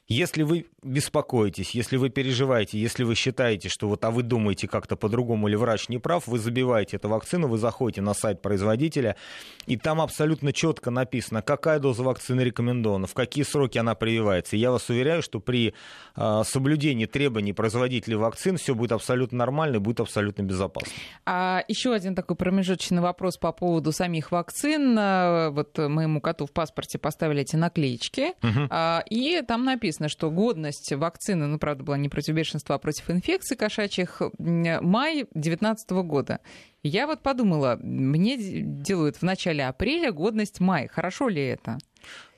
Если 0.08 0.44
вы 0.44 0.68
беспокоитесь, 0.84 1.72
если 1.72 1.98
вы 1.98 2.10
переживаете, 2.10 2.80
если 2.80 3.04
вы 3.04 3.14
считаете, 3.16 3.68
что 3.68 3.90
вот, 3.90 4.06
а 4.06 4.12
вы 4.12 4.24
думаете 4.24 4.68
как-то 4.68 4.96
по-другому 4.96 5.50
или 5.50 5.56
врач 5.56 5.90
не 5.90 5.98
прав, 5.98 6.28
вы 6.28 6.40
забиваете 6.40 6.96
эту 6.96 7.10
вакцину, 7.10 7.48
вы 7.50 7.58
заходите 7.58 8.02
на 8.02 8.14
сайт 8.14 8.42
производителя, 8.42 9.18
и 9.66 9.76
там 9.76 10.00
абсолютно 10.00 10.54
четко 10.54 10.92
написано, 10.92 11.42
какая 11.42 11.80
доза 11.80 12.04
вакцины 12.04 12.42
рекомендована, 12.42 13.08
в 13.08 13.14
какие 13.14 13.44
сроки 13.44 13.78
она 13.78 13.96
прививается. 13.96 14.56
И 14.56 14.60
я 14.60 14.72
вас 14.72 14.90
уверяю, 14.90 15.22
что 15.22 15.42
при 15.42 15.74
э, 16.16 16.42
соблюдении 16.46 17.06
требований 17.06 17.52
производителей 17.52 18.16
вакцин 18.16 18.56
все 18.58 18.76
будет 18.76 18.94
абсолютно 18.94 19.40
нормально 19.40 19.76
и 19.76 19.80
будет 19.80 20.00
абсолютно 20.00 20.44
безопасно. 20.44 20.92
А 21.26 21.64
еще 21.68 21.94
один 21.94 22.16
такой 22.16 22.38
промежуточный 22.38 23.02
вопрос 23.02 23.38
по 23.38 23.52
поводу 23.52 23.92
самих 23.92 24.32
вакцин. 24.32 24.96
А, 24.98 25.50
вот 25.50 25.78
моему 25.78 26.22
коту 26.22 26.46
в 26.46 26.52
паспорте 26.52 26.98
поставили 26.98 27.42
эти 27.42 27.58
наклеечки, 27.58 28.34
угу. 28.42 28.70
и 29.10 29.42
там 29.46 29.66
написано, 29.66 29.97
написано, 30.00 30.10
что 30.10 30.32
годность 30.32 30.92
вакцины, 30.94 31.48
ну, 31.48 31.58
правда, 31.60 31.84
была 31.84 31.98
не 31.98 32.10
против 32.10 32.36
бешенства, 32.36 32.76
а 32.76 32.78
против 32.78 33.10
инфекций 33.10 33.58
кошачьих, 33.58 34.22
май 34.38 35.26
2019 35.34 35.90
года. 36.04 36.40
Я 36.84 37.08
вот 37.08 37.22
подумала, 37.22 37.78
мне 37.82 38.38
делают 38.38 39.18
в 39.18 39.24
начале 39.24 39.66
апреля 39.66 40.12
годность 40.12 40.60
май. 40.60 40.88
Хорошо 40.88 41.30
ли 41.30 41.44
это? 41.44 41.78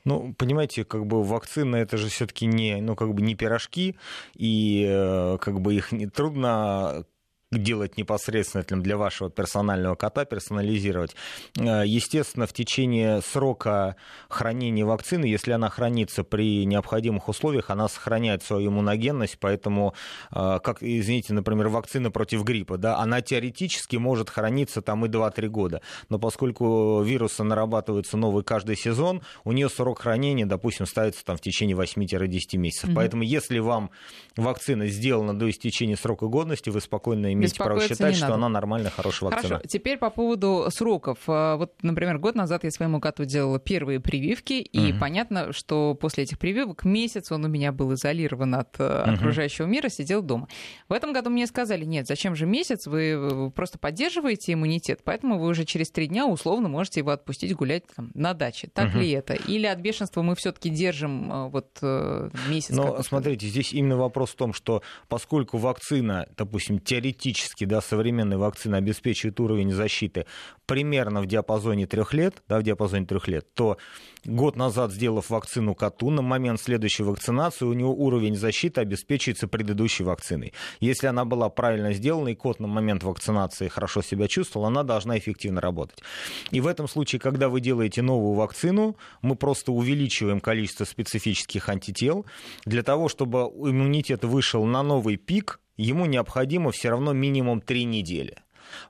Ну, 0.05 0.33
понимаете, 0.37 0.85
как 0.85 1.05
бы 1.05 1.23
вакцина 1.23 1.75
это 1.75 1.97
же 1.97 2.07
все-таки 2.07 2.45
не, 2.45 2.81
ну, 2.81 2.95
как 2.95 3.13
бы 3.13 3.21
не 3.21 3.35
пирожки, 3.35 3.95
и 4.35 4.85
э, 4.87 5.37
как 5.39 5.59
бы 5.59 5.75
их 5.75 5.91
не 5.91 6.07
трудно 6.07 7.05
делать 7.51 7.97
непосредственно 7.97 8.63
для 8.81 8.95
вашего 8.95 9.31
персонального 9.31 9.95
кота, 9.95 10.25
персонализировать. 10.25 11.15
Э, 11.57 11.83
естественно, 11.83 12.45
в 12.45 12.53
течение 12.53 13.21
срока 13.21 13.95
хранения 14.27 14.85
вакцины, 14.85 15.25
если 15.25 15.51
она 15.51 15.69
хранится 15.69 16.23
при 16.23 16.65
необходимых 16.65 17.27
условиях, 17.27 17.71
она 17.71 17.87
сохраняет 17.87 18.43
свою 18.43 18.69
иммуногенность, 18.69 19.39
поэтому, 19.39 19.95
э, 20.31 20.59
как, 20.63 20.83
извините, 20.83 21.33
например, 21.33 21.69
вакцина 21.69 22.11
против 22.11 22.43
гриппа, 22.43 22.77
да, 22.77 22.97
она 22.97 23.21
теоретически 23.21 23.95
может 23.95 24.29
храниться 24.29 24.83
там 24.83 25.05
и 25.05 25.09
2-3 25.09 25.47
года, 25.47 25.81
но 26.09 26.19
поскольку 26.19 27.01
вирусы 27.01 27.43
нарабатываются 27.43 28.15
новый 28.15 28.43
каждый 28.43 28.75
сезон, 28.75 29.23
у 29.43 29.53
нее 29.53 29.69
срок 29.69 30.01
хранения, 30.01 30.45
допустим, 30.45 30.85
ставится 30.85 31.25
там 31.25 31.35
в 31.35 31.41
течение 31.41 31.75
8-10 31.75 32.57
месяцев. 32.57 32.89
Mm-hmm. 32.89 32.95
Поэтому, 32.95 33.23
если 33.23 33.57
вам 33.57 33.89
вакцина 34.37 34.87
сделана 34.87 35.37
до 35.37 35.49
истечения 35.49 35.97
срока 35.97 36.27
годности, 36.27 36.69
вы 36.69 36.79
спокойно 36.79 37.38
имеете 37.39 37.63
право 37.63 37.81
считать, 37.81 38.15
что 38.15 38.33
она 38.33 38.49
нормальная, 38.49 38.91
хорошая 38.91 39.29
вакцина. 39.29 39.55
Хорошо, 39.55 39.67
теперь 39.67 39.97
по 39.97 40.09
поводу 40.09 40.67
сроков. 40.69 41.19
А, 41.27 41.57
вот, 41.57 41.73
например, 41.81 42.17
год 42.19 42.35
назад 42.35 42.63
я 42.63 42.71
своему 42.71 42.99
коту 42.99 43.25
делала 43.25 43.59
первые 43.59 43.99
прививки, 43.99 44.53
и 44.53 44.91
угу. 44.91 44.99
понятно, 44.99 45.53
что 45.53 45.95
после 45.95 46.23
этих 46.23 46.39
прививок 46.39 46.83
месяц 46.83 47.31
он 47.31 47.45
у 47.45 47.47
меня 47.47 47.71
был 47.71 47.93
изолирован 47.93 48.55
от 48.55 48.79
угу. 48.79 48.85
окружающего 48.85 49.65
мира, 49.65 49.89
сидел 49.89 50.21
дома. 50.21 50.47
В 50.87 50.93
этом 50.93 51.13
году 51.13 51.29
мне 51.29 51.47
сказали, 51.47 51.85
нет, 51.85 52.07
зачем 52.07 52.35
же 52.35 52.45
месяц, 52.45 52.87
вы 52.87 53.51
просто 53.51 53.79
поддерживаете 53.79 54.53
иммунитет, 54.53 55.01
поэтому 55.03 55.39
вы 55.39 55.47
уже 55.47 55.65
через 55.65 55.89
три 55.91 56.07
дня 56.07 56.25
условно 56.25 56.69
можете 56.69 56.99
его 56.99 57.11
отпустить 57.11 57.55
гулять 57.55 57.83
там, 57.95 58.11
на 58.13 58.33
даче. 58.33 58.69
Так 58.73 58.89
угу. 58.89 58.99
ли 58.99 59.11
это? 59.11 59.33
Или 59.33 59.65
от 59.65 59.79
бешенства 59.79 60.21
мы 60.21 60.35
все-таки 60.35 60.69
держим 60.69 61.31
э, 61.31 61.49
вот 61.49 61.77
э, 61.81 62.29
месяц? 62.49 62.75
Но 62.75 63.01
смотрите, 63.03 63.47
здесь 63.47 63.73
именно 63.73 63.97
вопрос 63.97 64.31
в 64.31 64.35
том, 64.35 64.53
что 64.53 64.81
поскольку 65.07 65.57
вакцина, 65.57 66.27
допустим, 66.35 66.79
теоретически, 66.79 67.28
да, 67.65 67.81
современные 67.81 68.37
вакцины 68.37 68.75
обеспечивают 68.75 69.39
уровень 69.39 69.71
защиты 69.71 70.25
примерно 70.65 71.21
в 71.21 71.25
диапазоне 71.25 71.87
трех 71.87 72.13
лет, 72.13 72.43
да, 72.47 72.59
в 72.59 72.63
диапазоне 72.63 73.05
трех 73.05 73.27
лет, 73.27 73.51
то 73.55 73.77
год 74.23 74.55
назад, 74.55 74.91
сделав 74.91 75.29
вакцину 75.29 75.73
коту, 75.73 76.11
на 76.11 76.21
момент 76.21 76.61
следующей 76.61 77.03
вакцинации 77.03 77.65
у 77.65 77.73
него 77.73 77.93
уровень 77.93 78.35
защиты 78.35 78.81
обеспечивается 78.81 79.47
предыдущей 79.47 80.03
вакциной. 80.03 80.53
Если 80.79 81.07
она 81.07 81.25
была 81.25 81.49
правильно 81.49 81.93
сделана, 81.93 82.29
и 82.29 82.35
кот 82.35 82.59
на 82.59 82.67
момент 82.67 83.03
вакцинации 83.03 83.67
хорошо 83.67 84.01
себя 84.01 84.27
чувствовал, 84.27 84.67
она 84.67 84.83
должна 84.83 85.17
эффективно 85.17 85.59
работать. 85.59 86.03
И 86.51 86.61
в 86.61 86.67
этом 86.67 86.87
случае, 86.87 87.19
когда 87.19 87.49
вы 87.49 87.61
делаете 87.61 88.01
новую 88.01 88.35
вакцину, 88.35 88.95
мы 89.21 89.35
просто 89.35 89.71
увеличиваем 89.71 90.39
количество 90.39 90.85
специфических 90.85 91.67
антител 91.69 92.25
для 92.65 92.83
того, 92.83 93.09
чтобы 93.09 93.39
иммунитет 93.39 94.23
вышел 94.23 94.65
на 94.65 94.83
новый 94.83 95.17
пик, 95.17 95.59
ему 95.83 96.05
необходимо 96.05 96.71
все 96.71 96.89
равно 96.89 97.13
минимум 97.13 97.61
три 97.61 97.85
недели. 97.85 98.37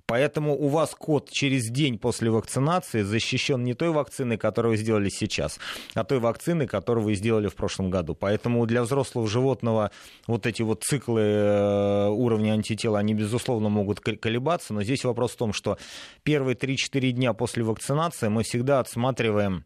Поэтому 0.05 0.57
у 0.57 0.67
вас 0.67 0.93
кот 0.93 1.29
через 1.29 1.69
день 1.69 1.97
после 1.97 2.29
вакцинации 2.29 3.01
защищен 3.01 3.63
не 3.63 3.73
той 3.73 3.89
вакциной, 3.91 4.37
которую 4.37 4.71
вы 4.71 4.77
сделали 4.77 5.09
сейчас, 5.09 5.59
а 5.93 6.03
той 6.03 6.19
вакциной, 6.19 6.67
которую 6.67 7.05
вы 7.05 7.15
сделали 7.15 7.47
в 7.47 7.55
прошлом 7.55 7.89
году. 7.89 8.15
Поэтому 8.15 8.65
для 8.65 8.83
взрослого 8.83 9.27
животного 9.27 9.91
вот 10.27 10.45
эти 10.45 10.61
вот 10.61 10.83
циклы 10.83 11.21
э, 11.21 12.07
уровня 12.09 12.51
антител, 12.51 12.95
они, 12.95 13.13
безусловно, 13.13 13.69
могут 13.69 13.99
колебаться, 13.99 14.73
но 14.73 14.83
здесь 14.83 15.05
вопрос 15.05 15.31
в 15.31 15.37
том, 15.37 15.53
что 15.53 15.77
первые 16.23 16.55
3-4 16.55 17.11
дня 17.11 17.33
после 17.33 17.63
вакцинации 17.63 18.27
мы 18.27 18.43
всегда 18.43 18.79
отсматриваем 18.79 19.63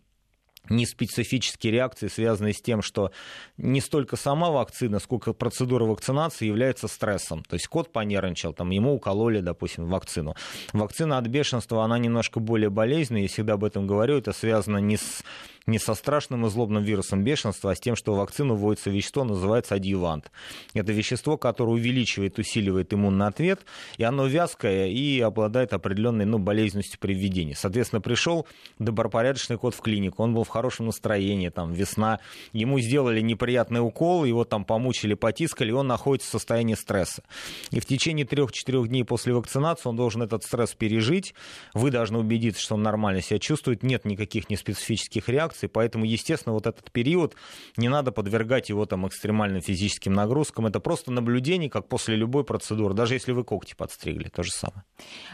неспецифические 0.70 1.74
реакции, 1.74 2.08
связанные 2.08 2.53
с 2.53 2.62
тем, 2.62 2.82
что 2.82 3.12
не 3.58 3.82
столько 3.82 4.15
сама 4.15 4.50
вакцина, 4.50 5.00
сколько 5.00 5.34
процедура 5.34 5.86
вакцинации 5.86 6.46
является 6.46 6.88
стрессом. 6.88 7.43
То 7.43 7.55
есть 7.55 7.67
кот 7.67 7.91
понервничал, 7.91 8.53
там, 8.53 8.70
ему 8.70 8.96
укололи, 8.96 9.39
допустим, 9.39 9.88
вакцину. 9.88 10.36
Вакцина 10.72 11.17
от 11.17 11.27
бешенства, 11.27 11.84
она 11.84 11.98
немножко 11.98 12.39
более 12.39 12.70
болезненная, 12.70 13.24
я 13.24 13.27
всегда 13.27 13.53
об 13.53 13.63
этом 13.63 13.88
говорю, 13.88 14.17
это 14.17 14.32
связано 14.32 14.77
не 14.77 14.98
с 14.98 15.24
не 15.65 15.79
со 15.79 15.93
страшным 15.93 16.46
и 16.46 16.50
злобным 16.50 16.84
вирусом 16.84 17.24
бешенства, 17.24 17.72
а 17.72 17.75
с 17.75 17.79
тем, 17.79 17.96
что 17.96 18.13
в 18.13 18.17
вакцину 18.17 18.55
вводится 18.55 18.89
вещество, 18.89 19.24
называется 19.24 19.75
адъювант. 19.75 20.32
Это 20.74 20.91
вещество, 20.91 21.38
которое 21.38 21.72
увеличивает, 21.72 22.38
усиливает 22.38 22.93
иммунный 22.93 23.27
ответ, 23.27 23.65
и 23.98 24.03
оно 24.03 24.25
вязкое 24.25 24.88
и 24.88 25.20
обладает 25.22 25.74
определенной 25.74 26.25
ну, 26.25 26.38
болезненностью 26.38 27.00
при 27.00 27.13
введении. 27.13 27.53
Соответственно, 27.53 28.01
пришел 28.01 28.46
добропорядочный 28.79 29.58
кот 29.58 29.74
в 29.74 29.82
клинику, 29.82 30.24
он 30.24 30.34
был 30.34 30.43
в 30.43 30.50
хорошем 30.53 30.86
настроении, 30.86 31.50
там 31.50 31.74
весна, 31.74 32.19
ему 32.53 32.79
сделали 32.79 33.22
неприятный 33.22 33.81
укол, 33.81 34.24
его 34.25 34.45
там 34.45 34.65
помучили, 34.65 35.15
потискали, 35.15 35.69
и 35.69 35.74
он 35.74 35.88
находится 35.88 36.29
в 36.29 36.31
состоянии 36.31 36.75
стресса. 36.75 37.24
И 37.72 37.79
в 37.79 37.86
течение 37.86 38.25
3-4 38.25 38.88
дней 38.88 39.03
после 39.03 39.33
вакцинации 39.33 39.89
он 39.89 39.95
должен 39.95 40.22
этот 40.22 40.43
стресс 40.43 40.74
пережить, 40.74 41.33
вы 41.74 41.91
должны 41.91 42.19
убедиться, 42.19 42.62
что 42.62 42.75
он 42.75 42.83
нормально 42.83 43.22
себя 43.22 43.39
чувствует, 43.39 43.83
нет 43.83 44.05
никаких 44.05 44.50
неспецифических 44.50 45.27
реакций, 45.29 45.69
поэтому, 45.69 46.05
естественно, 46.05 46.53
вот 46.53 46.67
этот 46.67 46.91
период 46.91 47.36
не 47.77 47.89
надо 47.89 48.12
подвергать 48.12 48.69
его 48.69 48.86
там 48.86 49.07
экстремальным 49.07 49.62
физическим 49.62 50.13
нагрузкам. 50.13 50.67
Это 50.67 50.79
просто 50.79 51.12
наблюдение, 51.12 51.69
как 51.69 51.88
после 51.88 52.15
любой 52.15 52.43
процедуры, 52.43 52.93
даже 52.93 53.15
если 53.15 53.31
вы 53.31 53.43
когти 53.43 53.75
подстригли, 53.75 54.29
то 54.29 54.43
же 54.43 54.51
самое. 54.51 54.83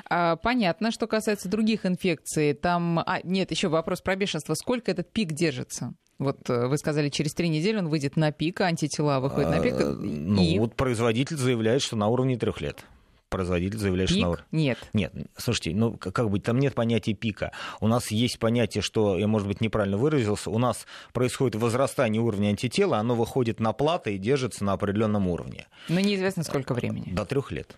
А, 0.09 0.35
понятно, 0.37 0.91
что 0.91 1.07
касается 1.07 1.49
других 1.49 1.85
инфекций, 1.85 2.53
там, 2.53 2.99
а, 2.99 3.19
нет, 3.23 3.51
еще 3.51 3.67
вопрос 3.67 4.01
про 4.01 4.15
бешенство. 4.15 4.53
Сколько 4.53 4.91
этот 4.91 5.08
пик 5.11 5.33
держится? 5.33 5.93
Вот 6.17 6.49
э, 6.49 6.67
вы 6.67 6.77
сказали, 6.77 7.09
через 7.09 7.33
три 7.33 7.47
недели 7.49 7.77
он 7.77 7.87
выйдет 7.87 8.17
на 8.17 8.31
пик, 8.31 8.61
антитела 8.61 9.19
выходят 9.19 9.49
на 9.49 9.61
пик. 9.61 9.75
А, 9.79 9.93
ну, 9.93 10.41
и... 10.41 10.59
вот 10.59 10.75
производитель 10.75 11.37
заявляет, 11.37 11.81
что 11.81 11.95
на 11.95 12.07
уровне 12.07 12.37
трех 12.37 12.59
лет 12.59 12.85
производитель 13.29 13.77
заявляет, 13.77 14.09
Пик? 14.09 14.19
что... 14.19 14.39
Нет. 14.51 14.77
Нет, 14.93 15.13
слушайте, 15.37 15.71
ну 15.75 15.95
как 15.97 16.29
бы 16.29 16.39
там 16.39 16.59
нет 16.59 16.73
понятия 16.73 17.13
пика. 17.13 17.51
У 17.79 17.87
нас 17.87 18.11
есть 18.11 18.39
понятие, 18.39 18.81
что, 18.81 19.17
я, 19.17 19.27
может 19.27 19.47
быть, 19.47 19.61
неправильно 19.61 19.97
выразился, 19.97 20.49
у 20.49 20.57
нас 20.57 20.85
происходит 21.13 21.55
возрастание 21.55 22.21
уровня 22.21 22.49
антитела, 22.49 22.97
оно 22.97 23.15
выходит 23.15 23.59
на 23.59 23.71
платы 23.71 24.15
и 24.15 24.17
держится 24.17 24.65
на 24.65 24.73
определенном 24.73 25.27
уровне. 25.27 25.67
Но 25.87 25.99
неизвестно, 25.99 26.43
сколько 26.43 26.73
времени. 26.73 27.13
До 27.13 27.25
трех 27.25 27.51
лет 27.51 27.77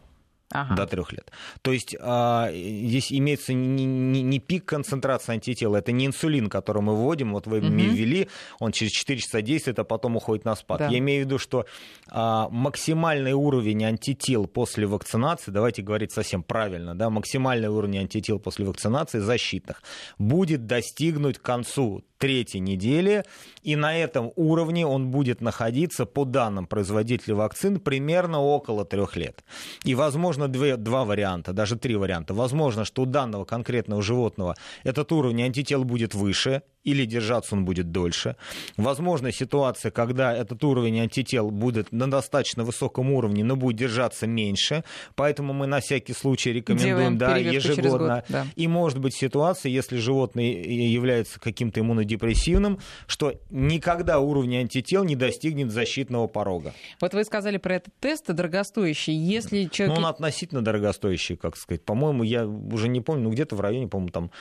ага. 0.51 0.75
до 0.75 0.87
трех 0.87 1.11
лет. 1.11 1.31
То 1.61 1.71
есть 1.71 1.95
а, 1.99 2.49
здесь 2.51 3.11
имеется 3.11 3.53
не, 3.53 3.85
не, 3.85 4.21
не 4.21 4.39
пик 4.39 4.65
концентрации 4.65 5.33
антитела, 5.33 5.77
это 5.77 5.91
не 5.91 6.05
инсулин, 6.05 6.49
который 6.49 6.81
мы 6.81 6.95
вводим, 6.95 7.33
вот 7.33 7.47
вы 7.47 7.59
угу. 7.59 7.67
мне 7.67 7.85
ввели, 7.85 8.29
он 8.59 8.71
через 8.71 8.91
4 8.91 9.19
часа 9.19 9.41
действует, 9.41 9.79
а 9.79 9.83
потом 9.83 10.15
уходит 10.15 10.45
на 10.45 10.55
спад. 10.55 10.79
Да. 10.79 10.87
Я 10.87 10.99
имею 10.99 11.23
в 11.23 11.25
виду, 11.25 11.37
что 11.37 11.65
а, 12.09 12.49
максимальный 12.49 13.33
уровень 13.33 13.83
антител 13.85 14.47
после 14.47 14.85
вакцинации, 14.87 15.51
давайте 15.51 15.81
говорить 15.81 16.11
совсем 16.11 16.43
правильно, 16.43 16.95
да, 16.95 17.09
максимальный 17.09 17.69
уровень 17.69 17.99
антител 17.99 18.39
после 18.39 18.65
вакцинации 18.65 19.19
защитных 19.19 19.81
будет 20.17 20.65
достигнуть 20.65 21.37
к 21.37 21.41
концу 21.41 22.03
третьей 22.21 22.59
недели, 22.59 23.25
и 23.63 23.75
на 23.75 23.97
этом 23.97 24.31
уровне 24.35 24.85
он 24.85 25.09
будет 25.09 25.41
находиться, 25.41 26.05
по 26.05 26.23
данным 26.23 26.67
производителя 26.67 27.35
вакцин, 27.35 27.79
примерно 27.79 28.39
около 28.39 28.85
трех 28.85 29.15
лет. 29.15 29.43
И, 29.83 29.95
возможно, 29.95 30.40
две, 30.47 30.77
два 30.77 31.05
варианта, 31.05 31.53
даже 31.53 31.75
три 31.75 31.95
варианта. 31.95 32.33
Возможно, 32.33 32.85
что 32.85 33.03
у 33.03 33.05
данного 33.05 33.45
конкретного 33.45 34.01
животного 34.01 34.55
этот 34.83 35.11
уровень 35.11 35.43
антител 35.43 35.83
будет 35.83 36.13
выше, 36.13 36.61
или 36.83 37.05
держаться 37.05 37.55
он 37.55 37.65
будет 37.65 37.91
дольше. 37.91 38.35
Возможна 38.77 39.31
ситуация, 39.31 39.91
когда 39.91 40.33
этот 40.33 40.63
уровень 40.63 40.99
антител 40.99 41.51
будет 41.51 41.91
на 41.91 42.09
достаточно 42.09 42.63
высоком 42.63 43.11
уровне, 43.11 43.43
но 43.43 43.55
будет 43.55 43.77
держаться 43.77 44.27
меньше, 44.27 44.83
поэтому 45.15 45.53
мы 45.53 45.67
на 45.67 45.79
всякий 45.79 46.13
случай 46.13 46.51
рекомендуем 46.53 47.17
да, 47.17 47.37
ежегодно. 47.37 48.15
Год, 48.15 48.25
да. 48.29 48.47
И 48.55 48.67
может 48.67 48.99
быть 48.99 49.15
ситуация, 49.15 49.69
если 49.69 49.97
животное 49.97 50.45
является 50.45 51.39
каким-то 51.39 51.79
иммунодепрессивным, 51.79 52.79
что 53.07 53.33
никогда 53.49 54.19
уровень 54.19 54.57
антител 54.57 55.03
не 55.03 55.15
достигнет 55.15 55.71
защитного 55.71 56.27
порога. 56.27 56.73
Вот 56.99 57.13
вы 57.13 57.23
сказали 57.23 57.57
про 57.57 57.75
этот 57.75 57.93
тест 57.99 58.27
дорогостоящий. 58.27 59.13
Если 59.13 59.65
человек... 59.65 59.97
Ну, 59.97 60.03
он 60.03 60.09
относительно 60.09 60.61
дорогостоящий, 60.63 61.35
как 61.35 61.57
сказать. 61.57 61.83
По-моему, 61.83 62.23
я 62.23 62.45
уже 62.47 62.87
не 62.87 63.01
помню, 63.01 63.23
ну 63.23 63.29
где-то 63.31 63.55
в 63.55 63.61
районе, 63.61 63.87
по-моему, 63.87 64.11
там 64.11 64.31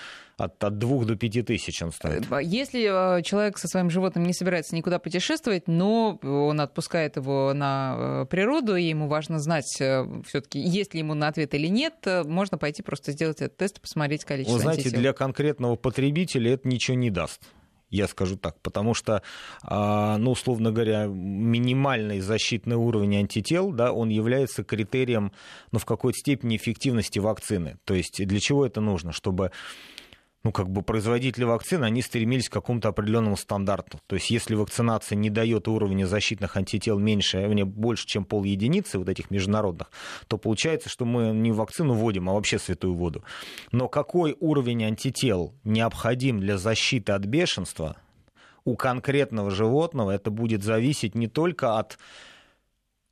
от, 0.44 0.64
от 0.64 0.78
2 0.78 1.04
до 1.04 1.16
5 1.16 1.47
тысяч 1.47 1.82
он 1.82 1.92
стоит. 1.92 2.30
Э, 2.30 2.40
если 2.42 3.18
э, 3.18 3.23
человек 3.23 3.59
со 3.59 3.68
своим 3.68 3.90
животным 3.90 4.25
не 4.25 4.32
собирается 4.32 4.75
никуда 4.75 4.99
путешествовать, 4.99 5.68
но 5.68 6.18
он 6.23 6.61
отпускает 6.61 7.16
его 7.16 7.52
на 7.54 8.23
э, 8.23 8.26
природу, 8.26 8.76
и 8.76 8.85
ему 8.85 9.09
важно 9.09 9.38
знать 9.38 9.66
все-таки, 9.66 10.59
есть 10.59 10.94
ли 10.94 11.00
ему 11.00 11.14
на 11.14 11.28
ответ 11.28 11.54
или 11.54 11.66
нет, 11.66 12.06
можно 12.25 12.59
пойти 12.59 12.82
просто 12.82 13.12
сделать 13.12 13.40
этот 13.40 13.56
тест 13.56 13.78
и 13.78 13.80
посмотреть 13.80 14.25
количество 14.25 14.56
Вы 14.56 14.62
знаете, 14.62 14.82
антител. 14.82 15.00
для 15.00 15.12
конкретного 15.12 15.76
потребителя 15.76 16.54
это 16.54 16.68
ничего 16.68 16.97
не 16.97 17.11
даст 17.11 17.40
я 17.90 18.06
скажу 18.06 18.37
так, 18.37 18.61
потому 18.61 18.94
что, 18.94 19.23
а, 19.62 20.16
ну, 20.16 20.30
условно 20.30 20.70
говоря, 20.70 21.06
минимальный 21.06 22.20
защитный 22.20 22.76
уровень 22.76 23.16
антител, 23.16 23.73
да, 23.73 23.92
он 23.92 24.09
является 24.11 24.62
критерием, 24.62 25.32
ну, 25.73 25.80
в 25.80 25.85
какой-то 25.85 26.16
степени 26.16 26.56
эффективности 26.56 27.18
вакцины. 27.18 27.78
То 27.85 27.94
есть 27.94 28.25
для 28.25 28.38
чего 28.38 28.64
это 28.64 28.80
нужно? 28.80 29.12
Чтобы 29.12 29.50
ну, 30.42 30.52
как 30.52 30.70
бы 30.70 30.82
производители 30.82 31.44
вакцин, 31.44 31.85
они 31.85 32.00
стремились 32.00 32.49
к 32.49 32.52
какому-то 32.52 32.88
определенному 32.88 33.37
стандарту. 33.37 34.00
То 34.06 34.16
есть, 34.16 34.30
если 34.30 34.54
вакцинация 34.54 35.16
не 35.16 35.28
дает 35.28 35.68
уровня 35.68 36.06
защитных 36.06 36.56
антител 36.56 36.99
меньше, 36.99 37.38
вернее, 37.38 37.66
больше, 37.66 38.06
чем 38.06 38.25
пол 38.25 38.44
единицы 38.44 38.99
вот 38.99 39.09
этих 39.09 39.30
международных, 39.30 39.90
то 40.28 40.38
получается, 40.38 40.88
что 40.88 41.04
мы 41.04 41.30
не 41.30 41.52
вакцину 41.52 41.92
вводим, 41.92 42.30
а 42.30 42.32
вообще 42.32 42.59
святую 42.59 42.94
воду. 42.94 43.23
Но 43.70 43.88
какой 43.88 44.35
уровень 44.40 44.85
антител 44.85 45.54
необходим 45.64 46.40
для 46.40 46.56
защиты 46.56 47.12
от 47.12 47.26
бешенства 47.26 47.97
у 48.64 48.76
конкретного 48.76 49.50
животного, 49.50 50.11
это 50.11 50.30
будет 50.30 50.62
зависеть 50.62 51.14
не 51.14 51.28
только 51.28 51.78
от 51.78 51.99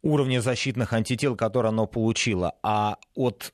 уровня 0.03 0.41
защитных 0.41 0.93
антител, 0.93 1.37
которые 1.37 1.71
оно 1.71 1.87
получило, 1.87 2.55
а 2.63 2.97
от 3.15 3.53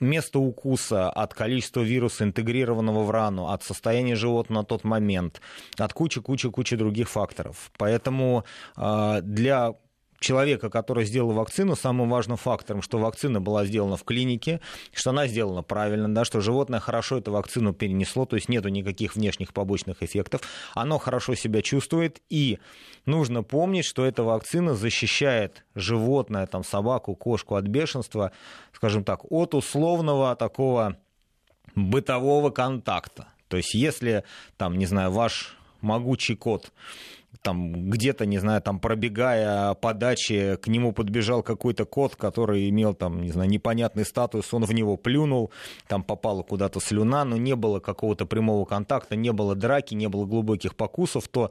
место 0.00 0.38
укуса, 0.38 1.10
от 1.10 1.34
количества 1.34 1.80
вируса, 1.80 2.24
интегрированного 2.24 3.04
в 3.04 3.10
рану, 3.10 3.48
от 3.48 3.62
состояния 3.62 4.16
животного 4.16 4.60
на 4.60 4.64
тот 4.64 4.84
момент, 4.84 5.40
от 5.78 5.92
кучи-кучи-кучи 5.92 6.76
других 6.76 7.08
факторов. 7.08 7.70
Поэтому 7.78 8.44
э, 8.76 9.20
для 9.22 9.74
человека, 10.20 10.68
который 10.70 11.04
сделал 11.06 11.32
вакцину, 11.32 11.74
самым 11.74 12.10
важным 12.10 12.36
фактором, 12.36 12.82
что 12.82 12.98
вакцина 12.98 13.40
была 13.40 13.64
сделана 13.64 13.96
в 13.96 14.04
клинике, 14.04 14.60
что 14.92 15.10
она 15.10 15.26
сделана 15.26 15.62
правильно, 15.62 16.14
да, 16.14 16.24
что 16.24 16.40
животное 16.40 16.78
хорошо 16.78 17.18
эту 17.18 17.32
вакцину 17.32 17.72
перенесло, 17.72 18.26
то 18.26 18.36
есть 18.36 18.48
нету 18.48 18.68
никаких 18.68 19.16
внешних 19.16 19.52
побочных 19.52 20.02
эффектов, 20.02 20.42
оно 20.74 20.98
хорошо 20.98 21.34
себя 21.34 21.62
чувствует, 21.62 22.20
и 22.28 22.58
нужно 23.06 23.42
помнить, 23.42 23.86
что 23.86 24.04
эта 24.04 24.22
вакцина 24.22 24.74
защищает 24.74 25.64
животное, 25.74 26.46
там, 26.46 26.62
собаку, 26.62 27.14
кошку 27.16 27.54
от 27.56 27.64
бешенства, 27.64 28.32
скажем 28.72 29.04
так, 29.04 29.20
от 29.32 29.54
условного 29.54 30.36
такого 30.36 30.98
бытового 31.74 32.50
контакта. 32.50 33.28
То 33.48 33.56
есть 33.56 33.74
если, 33.74 34.24
там, 34.58 34.76
не 34.76 34.86
знаю, 34.86 35.10
ваш 35.10 35.56
могучий 35.80 36.36
кот 36.36 36.72
там 37.42 37.90
где-то, 37.90 38.26
не 38.26 38.38
знаю, 38.38 38.60
там 38.60 38.80
пробегая 38.80 39.74
по 39.74 39.94
даче, 39.94 40.56
к 40.58 40.68
нему 40.68 40.92
подбежал 40.92 41.42
какой-то 41.42 41.84
кот, 41.84 42.16
который 42.16 42.68
имел 42.68 42.94
там, 42.94 43.22
не 43.22 43.30
знаю, 43.30 43.48
непонятный 43.48 44.04
статус, 44.04 44.52
он 44.52 44.64
в 44.64 44.72
него 44.72 44.96
плюнул, 44.96 45.50
там 45.86 46.02
попала 46.02 46.42
куда-то 46.42 46.80
слюна, 46.80 47.24
но 47.24 47.36
не 47.36 47.56
было 47.56 47.80
какого-то 47.80 48.26
прямого 48.26 48.64
контакта, 48.64 49.16
не 49.16 49.32
было 49.32 49.54
драки, 49.54 49.94
не 49.94 50.08
было 50.08 50.26
глубоких 50.26 50.74
покусов, 50.76 51.28
то 51.28 51.50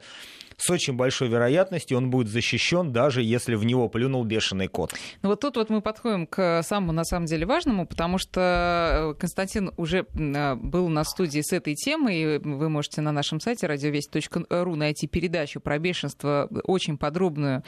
с 0.60 0.70
очень 0.70 0.94
большой 0.94 1.28
вероятностью 1.28 1.96
он 1.96 2.10
будет 2.10 2.28
защищен, 2.28 2.92
даже 2.92 3.22
если 3.22 3.54
в 3.54 3.64
него 3.64 3.88
плюнул 3.88 4.24
бешеный 4.24 4.68
кот. 4.68 4.92
Ну 5.22 5.30
вот 5.30 5.40
тут 5.40 5.56
вот 5.56 5.70
мы 5.70 5.80
подходим 5.80 6.26
к 6.26 6.62
самому, 6.62 6.92
на 6.92 7.04
самом 7.04 7.26
деле, 7.26 7.46
важному, 7.46 7.86
потому 7.86 8.18
что 8.18 9.14
э, 9.16 9.18
Константин 9.18 9.72
уже 9.76 10.06
э, 10.14 10.54
был 10.54 10.88
на 10.88 11.04
студии 11.04 11.40
с 11.40 11.52
этой 11.52 11.74
темой, 11.74 12.36
и 12.36 12.38
вы 12.38 12.68
можете 12.68 13.00
на 13.00 13.12
нашем 13.12 13.40
сайте 13.40 13.66
радиовесть.ру 13.66 14.76
найти 14.76 15.06
передачу 15.06 15.60
про 15.60 15.78
бешенство 15.78 16.48
очень 16.64 16.98
подробную 16.98 17.64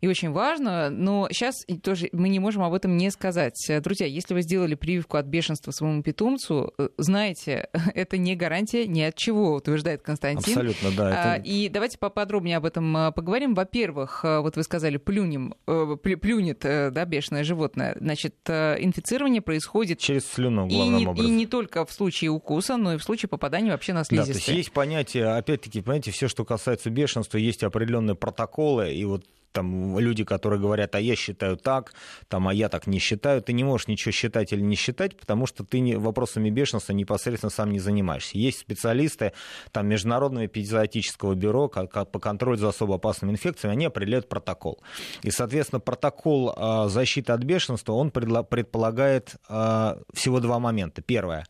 и 0.00 0.08
очень 0.08 0.30
важную, 0.30 0.90
но 0.90 1.28
сейчас 1.30 1.54
тоже 1.82 2.08
мы 2.12 2.30
не 2.30 2.38
можем 2.38 2.62
об 2.62 2.72
этом 2.72 2.96
не 2.96 3.10
сказать. 3.10 3.54
Друзья, 3.82 4.06
если 4.06 4.32
вы 4.32 4.42
сделали 4.42 4.74
прививку 4.74 5.18
от 5.18 5.26
бешенства 5.26 5.72
своему 5.72 6.02
питомцу, 6.02 6.72
э, 6.78 6.88
знаете, 6.96 7.68
это 7.94 8.16
не 8.16 8.34
гарантия 8.34 8.86
ни 8.86 9.02
от 9.02 9.14
чего, 9.14 9.54
утверждает 9.54 10.02
Константин. 10.02 10.52
Абсолютно, 10.52 10.90
да. 10.96 11.34
Это... 11.36 11.42
И 11.42 11.68
давайте 11.68 11.98
поподробнее 11.98 12.29
подробнее 12.30 12.58
об 12.58 12.64
этом 12.64 12.96
э, 12.96 13.12
поговорим. 13.12 13.54
Во-первых, 13.54 14.20
э, 14.24 14.38
вот 14.38 14.54
вы 14.54 14.62
сказали, 14.62 14.98
плюнем, 14.98 15.56
э, 15.66 15.96
плюнет 16.00 16.60
да, 16.60 17.04
бешеное 17.04 17.42
животное. 17.42 17.96
Значит, 17.98 18.36
инфицирование 18.48 19.42
происходит... 19.42 19.98
Через 19.98 20.26
слюну, 20.26 20.68
главным 20.68 21.02
и, 21.02 21.06
образом. 21.06 21.32
И 21.32 21.34
не 21.34 21.46
только 21.46 21.84
в 21.84 21.90
случае 21.90 22.30
укуса, 22.30 22.76
но 22.76 22.94
и 22.94 22.98
в 22.98 23.02
случае 23.02 23.28
попадания 23.28 23.72
вообще 23.72 23.94
на 23.94 24.04
слизистые. 24.04 24.34
Да, 24.34 24.40
то 24.40 24.50
есть 24.50 24.58
есть 24.58 24.72
понятие, 24.72 25.26
опять-таки, 25.26 25.80
понимаете, 25.80 26.12
все, 26.12 26.28
что 26.28 26.44
касается 26.44 26.88
бешенства, 26.90 27.36
есть 27.36 27.64
определенные 27.64 28.14
протоколы, 28.14 28.94
и 28.94 29.04
вот 29.04 29.24
там 29.52 29.98
люди, 29.98 30.24
которые 30.24 30.60
говорят, 30.60 30.94
а 30.94 31.00
я 31.00 31.16
считаю 31.16 31.56
так, 31.56 31.92
там, 32.28 32.48
а 32.48 32.54
я 32.54 32.68
так 32.68 32.86
не 32.86 32.98
считаю, 32.98 33.42
ты 33.42 33.52
не 33.52 33.64
можешь 33.64 33.88
ничего 33.88 34.12
считать 34.12 34.52
или 34.52 34.60
не 34.60 34.76
считать, 34.76 35.16
потому 35.16 35.46
что 35.46 35.64
ты 35.64 35.80
не, 35.80 35.96
вопросами 35.96 36.50
бешенства 36.50 36.92
непосредственно 36.92 37.50
сам 37.50 37.70
не 37.70 37.78
занимаешься. 37.78 38.38
Есть 38.38 38.60
специалисты 38.60 39.32
там, 39.72 39.88
Международного 39.88 40.46
эпизоотического 40.46 41.34
бюро 41.34 41.68
по 41.68 42.18
контролю 42.18 42.56
за 42.56 42.68
особо 42.68 42.96
опасными 42.96 43.32
инфекциями, 43.32 43.74
они 43.74 43.86
определяют 43.86 44.28
протокол. 44.28 44.80
И, 45.22 45.30
соответственно, 45.30 45.80
протокол 45.80 46.54
э, 46.56 46.88
защиты 46.88 47.32
от 47.32 47.42
бешенства, 47.42 47.92
он 47.92 48.10
предполагает 48.10 49.36
э, 49.48 49.96
всего 50.12 50.40
два 50.40 50.58
момента. 50.58 51.02
Первое 51.02 51.46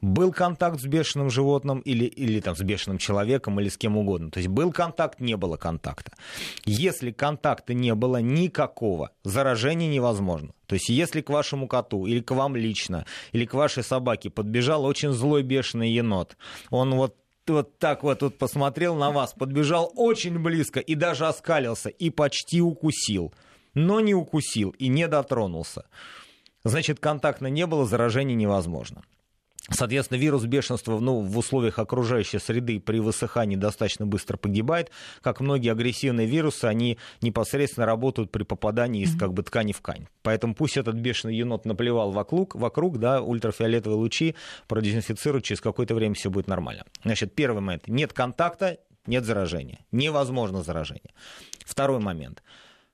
был 0.00 0.32
контакт 0.32 0.80
с 0.80 0.84
бешеным 0.84 1.30
животным 1.30 1.80
или, 1.80 2.04
или 2.04 2.40
там, 2.40 2.56
с 2.56 2.60
бешеным 2.60 2.98
человеком 2.98 3.60
или 3.60 3.68
с 3.68 3.76
кем 3.76 3.96
угодно. 3.96 4.30
То 4.30 4.38
есть 4.38 4.48
был 4.48 4.72
контакт, 4.72 5.20
не 5.20 5.36
было 5.36 5.56
контакта. 5.56 6.12
Если 6.64 7.10
контакта 7.10 7.74
не 7.74 7.94
было 7.94 8.18
никакого, 8.18 9.10
заражение 9.24 9.88
невозможно. 9.88 10.50
То 10.66 10.74
есть 10.74 10.88
если 10.88 11.20
к 11.20 11.30
вашему 11.30 11.68
коту 11.68 12.06
или 12.06 12.20
к 12.20 12.30
вам 12.32 12.56
лично, 12.56 13.06
или 13.32 13.44
к 13.44 13.54
вашей 13.54 13.82
собаке 13.82 14.30
подбежал 14.30 14.84
очень 14.84 15.12
злой 15.12 15.42
бешеный 15.42 15.90
енот, 15.90 16.36
он 16.70 16.94
вот 16.94 17.16
вот 17.48 17.78
так 17.78 18.02
вот 18.02 18.18
тут 18.18 18.38
посмотрел 18.38 18.96
на 18.96 19.12
вас, 19.12 19.32
подбежал 19.32 19.92
очень 19.94 20.36
близко 20.38 20.80
и 20.80 20.96
даже 20.96 21.26
оскалился 21.28 21.88
и 21.88 22.10
почти 22.10 22.60
укусил, 22.60 23.32
но 23.72 24.00
не 24.00 24.14
укусил 24.14 24.70
и 24.70 24.88
не 24.88 25.06
дотронулся. 25.06 25.84
Значит, 26.64 26.98
контакта 26.98 27.48
не 27.48 27.64
было, 27.66 27.86
заражение 27.86 28.34
невозможно. 28.34 29.04
Соответственно, 29.70 30.18
вирус 30.18 30.44
бешенства 30.44 30.98
ну, 31.00 31.20
в 31.20 31.36
условиях 31.38 31.78
окружающей 31.78 32.38
среды 32.38 32.78
при 32.78 32.98
высыхании 33.00 33.56
достаточно 33.56 34.06
быстро 34.06 34.36
погибает. 34.36 34.90
Как 35.22 35.40
многие 35.40 35.72
агрессивные 35.72 36.26
вирусы, 36.26 36.66
они 36.66 36.98
непосредственно 37.20 37.86
работают 37.86 38.30
при 38.30 38.44
попадании 38.44 39.02
из 39.02 39.16
как 39.18 39.32
бы, 39.32 39.42
ткани 39.42 39.72
в 39.72 39.78
ткань. 39.78 40.06
Поэтому 40.22 40.54
пусть 40.54 40.76
этот 40.76 40.96
бешеный 40.96 41.36
енот 41.36 41.64
наплевал 41.64 42.12
вокруг, 42.12 42.54
вокруг 42.54 42.98
да, 42.98 43.20
ультрафиолетовые 43.20 43.98
лучи 43.98 44.36
продезинфицируют, 44.68 45.44
через 45.44 45.60
какое-то 45.60 45.94
время 45.94 46.14
все 46.14 46.30
будет 46.30 46.46
нормально. 46.46 46.84
Значит, 47.02 47.34
первый 47.34 47.60
момент. 47.60 47.88
Нет 47.88 48.12
контакта, 48.12 48.78
нет 49.06 49.24
заражения. 49.24 49.80
Невозможно 49.92 50.62
заражение. 50.62 51.12
Второй 51.64 51.98
момент. 51.98 52.42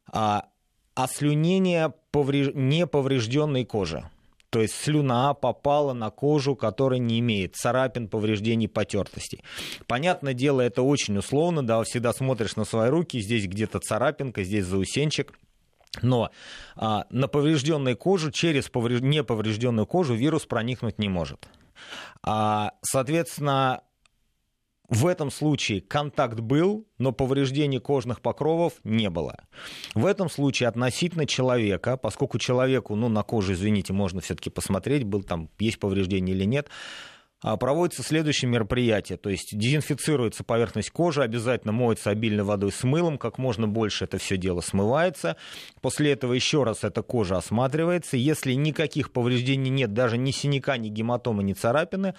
А, 0.07 0.47
ослюнение 0.95 1.93
повреж... 2.11 2.51
неповрежденной 2.55 3.65
кожи. 3.65 4.05
То 4.53 4.61
есть 4.61 4.75
слюна 4.75 5.33
попала 5.33 5.95
на 5.95 6.11
кожу, 6.11 6.55
которая 6.55 6.99
не 6.99 7.21
имеет 7.21 7.57
царапин, 7.57 8.07
повреждений, 8.07 8.69
потертостей. 8.69 9.43
Понятное 9.87 10.35
дело, 10.35 10.61
это 10.61 10.83
очень 10.83 11.17
условно, 11.17 11.67
да, 11.67 11.83
всегда 11.85 12.12
смотришь 12.12 12.55
на 12.57 12.67
свои 12.67 12.91
руки, 12.91 13.19
здесь 13.19 13.47
где-то 13.47 13.79
царапинка, 13.79 14.45
здесь 14.45 14.67
заусенчик. 14.67 15.33
Но 16.03 16.31
а, 16.77 17.07
на 17.09 17.29
поврежденной 17.29 17.95
кожу, 17.95 18.31
через 18.31 18.69
повреж... 18.69 19.01
неповрежденную 19.01 19.87
кожу 19.87 20.15
вирус 20.15 20.45
проникнуть 20.45 20.99
не 20.99 21.09
может. 21.09 21.49
А, 22.23 22.73
соответственно, 22.83 23.81
в 24.93 25.07
этом 25.07 25.31
случае 25.31 25.81
контакт 25.81 26.41
был, 26.41 26.87
но 26.99 27.13
повреждений 27.13 27.79
кожных 27.79 28.21
покровов 28.21 28.75
не 28.85 29.09
было. 29.09 29.39
В 29.95 30.05
этом 30.05 30.29
случае 30.29 30.69
относительно 30.69 31.25
человека, 31.25 31.97
поскольку 31.97 32.39
человеку, 32.39 32.95
ну, 32.95 33.09
на 33.09 33.23
коже, 33.23 33.55
извините, 33.55 33.95
можно 33.95 34.21
все-таки 34.21 34.51
посмотреть, 34.51 35.05
был 35.05 35.23
там, 35.23 35.49
есть 35.59 35.79
повреждение 35.81 36.37
или 36.37 36.45
нет, 36.45 36.69
а, 37.43 37.57
проводится 37.57 38.03
следующее 38.03 38.51
мероприятие. 38.51 39.17
То 39.17 39.31
есть 39.31 39.57
дезинфицируется 39.57 40.45
поверхность 40.45 40.91
кожи, 40.91 41.23
обязательно 41.23 41.73
моется 41.73 42.11
обильной 42.11 42.45
водой 42.45 42.71
с 42.71 42.85
мылом, 42.85 43.17
как 43.17 43.39
можно 43.39 43.67
больше 43.67 44.05
это 44.05 44.19
все 44.19 44.37
дело 44.37 44.61
смывается. 44.61 45.39
После 45.81 46.13
этого 46.13 46.35
еще 46.35 46.65
раз 46.65 46.85
эта 46.85 47.03
кожа 47.03 47.39
осматривается. 47.39 48.19
Если 48.19 48.53
никаких 48.53 49.11
повреждений 49.11 49.71
нет, 49.71 49.95
даже 49.95 50.19
ни 50.19 50.33
синяка, 50.33 50.77
ни 50.77 50.91
гематомы, 50.91 51.43
ни 51.43 51.55
царапины, 51.55 52.15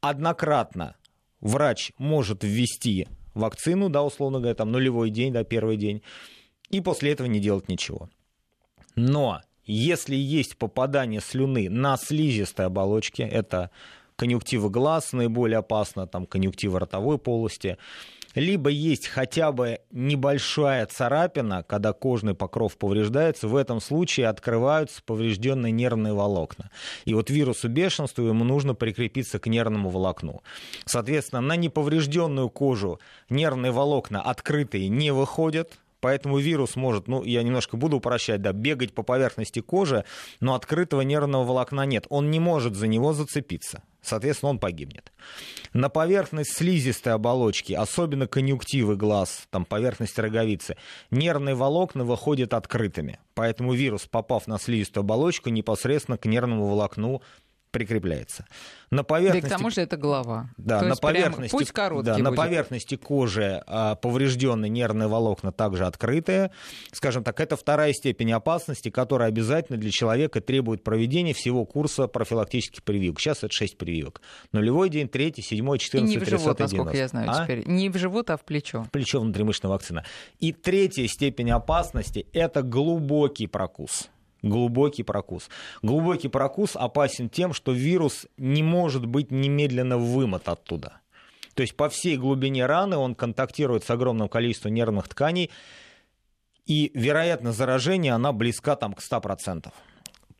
однократно 0.00 0.96
врач 1.44 1.92
может 1.98 2.42
ввести 2.42 3.06
вакцину, 3.34 3.88
да, 3.88 4.02
условно 4.02 4.38
говоря, 4.40 4.56
там 4.56 4.72
нулевой 4.72 5.10
день, 5.10 5.32
да, 5.32 5.44
первый 5.44 5.76
день, 5.76 6.02
и 6.70 6.80
после 6.80 7.12
этого 7.12 7.28
не 7.28 7.38
делать 7.38 7.68
ничего. 7.68 8.08
Но 8.96 9.40
если 9.64 10.16
есть 10.16 10.56
попадание 10.56 11.20
слюны 11.20 11.70
на 11.70 11.96
слизистой 11.96 12.66
оболочке, 12.66 13.22
это 13.22 13.70
конъюнктива 14.16 14.68
глаз 14.68 15.12
наиболее 15.12 15.58
опасна, 15.58 16.06
там 16.06 16.26
конъюнктива 16.26 16.80
ротовой 16.80 17.18
полости, 17.18 17.76
либо 18.34 18.70
есть 18.70 19.06
хотя 19.06 19.52
бы 19.52 19.80
небольшая 19.90 20.86
царапина, 20.86 21.62
когда 21.62 21.92
кожный 21.92 22.34
покров 22.34 22.76
повреждается, 22.76 23.48
в 23.48 23.56
этом 23.56 23.80
случае 23.80 24.28
открываются 24.28 25.02
поврежденные 25.04 25.72
нервные 25.72 26.12
волокна. 26.12 26.70
И 27.04 27.14
вот 27.14 27.30
вирусу 27.30 27.68
бешенства 27.68 28.22
ему 28.22 28.44
нужно 28.44 28.74
прикрепиться 28.74 29.38
к 29.38 29.46
нервному 29.46 29.90
волокну. 29.90 30.42
Соответственно, 30.84 31.40
на 31.40 31.56
неповрежденную 31.56 32.50
кожу 32.50 33.00
нервные 33.28 33.72
волокна 33.72 34.20
открытые 34.20 34.88
не 34.88 35.12
выходят, 35.12 35.78
Поэтому 36.04 36.36
вирус 36.36 36.76
может, 36.76 37.08
ну, 37.08 37.24
я 37.24 37.42
немножко 37.42 37.78
буду 37.78 37.96
упрощать, 37.96 38.42
да, 38.42 38.52
бегать 38.52 38.92
по 38.92 39.02
поверхности 39.02 39.60
кожи, 39.60 40.04
но 40.38 40.54
открытого 40.54 41.00
нервного 41.00 41.44
волокна 41.44 41.86
нет. 41.86 42.04
Он 42.10 42.30
не 42.30 42.40
может 42.40 42.76
за 42.76 42.88
него 42.88 43.14
зацепиться. 43.14 43.82
Соответственно, 44.02 44.50
он 44.50 44.58
погибнет. 44.58 45.14
На 45.72 45.88
поверхность 45.88 46.52
слизистой 46.52 47.14
оболочки, 47.14 47.72
особенно 47.72 48.26
конъюнктивы 48.26 48.96
глаз, 48.96 49.46
там 49.48 49.64
поверхность 49.64 50.18
роговицы, 50.18 50.76
нервные 51.10 51.54
волокна 51.54 52.04
выходят 52.04 52.52
открытыми. 52.52 53.18
Поэтому 53.32 53.72
вирус, 53.72 54.06
попав 54.06 54.46
на 54.46 54.58
слизистую 54.58 55.04
оболочку, 55.04 55.48
непосредственно 55.48 56.18
к 56.18 56.26
нервному 56.26 56.66
волокну 56.66 57.22
прикрепляется. 57.74 58.46
На 58.90 59.02
поверхности... 59.02 59.48
Да 59.48 59.54
к 59.54 59.58
тому 59.58 59.70
же 59.70 59.80
это 59.80 59.96
голова. 59.96 60.48
Да, 60.56 60.78
То 60.78 60.86
на 60.86 60.94
поверхности, 60.94 61.50
путь 61.50 61.72
короткий 61.72 62.06
да, 62.06 62.14
будет. 62.14 62.24
на 62.24 62.32
поверхности 62.32 62.94
кожи 62.96 63.62
а, 63.66 63.96
поврежденные 63.96 64.70
нервные 64.70 65.08
волокна 65.08 65.50
также 65.50 65.84
открытые. 65.84 66.52
Скажем 66.92 67.24
так, 67.24 67.40
это 67.40 67.56
вторая 67.56 67.92
степень 67.92 68.30
опасности, 68.32 68.90
которая 68.90 69.28
обязательно 69.28 69.76
для 69.76 69.90
человека 69.90 70.40
требует 70.40 70.84
проведения 70.84 71.34
всего 71.34 71.64
курса 71.64 72.06
профилактических 72.06 72.84
прививок. 72.84 73.18
Сейчас 73.18 73.38
это 73.38 73.52
6 73.52 73.76
прививок. 73.76 74.22
Нулевой 74.52 74.88
день, 74.88 75.08
третий, 75.08 75.42
седьмой, 75.42 75.80
четырнадцатый, 75.80 76.20
тридцатый, 76.20 76.30
не 76.30 76.38
в 76.38 76.42
живот, 76.42 76.58
насколько 76.60 76.96
я 76.96 77.08
знаю 77.08 77.30
а? 77.32 77.44
теперь. 77.44 77.66
Не 77.66 77.90
в 77.90 77.96
живот, 77.96 78.30
а 78.30 78.36
в 78.36 78.44
плечо. 78.44 78.84
В 78.84 78.90
плечо 78.92 79.20
внутримышечная 79.20 79.72
вакцина. 79.72 80.04
И 80.38 80.52
третья 80.52 81.08
степень 81.08 81.50
опасности– 81.50 82.26
это 82.32 82.62
глубокий 82.62 83.48
прокус 83.48 84.08
глубокий 84.44 85.02
прокус. 85.02 85.48
Глубокий 85.82 86.28
прокус 86.28 86.76
опасен 86.76 87.28
тем, 87.28 87.52
что 87.52 87.72
вирус 87.72 88.26
не 88.36 88.62
может 88.62 89.06
быть 89.06 89.30
немедленно 89.30 89.98
вымот 89.98 90.48
оттуда. 90.48 91.00
То 91.54 91.62
есть 91.62 91.76
по 91.76 91.88
всей 91.88 92.16
глубине 92.16 92.66
раны 92.66 92.96
он 92.96 93.14
контактирует 93.14 93.84
с 93.84 93.90
огромным 93.90 94.28
количеством 94.28 94.74
нервных 94.74 95.08
тканей, 95.08 95.50
и 96.66 96.90
вероятность 96.94 97.58
заражения, 97.58 98.14
она 98.14 98.32
близка 98.32 98.74
там, 98.74 98.94
к 98.94 99.00
100% 99.00 99.70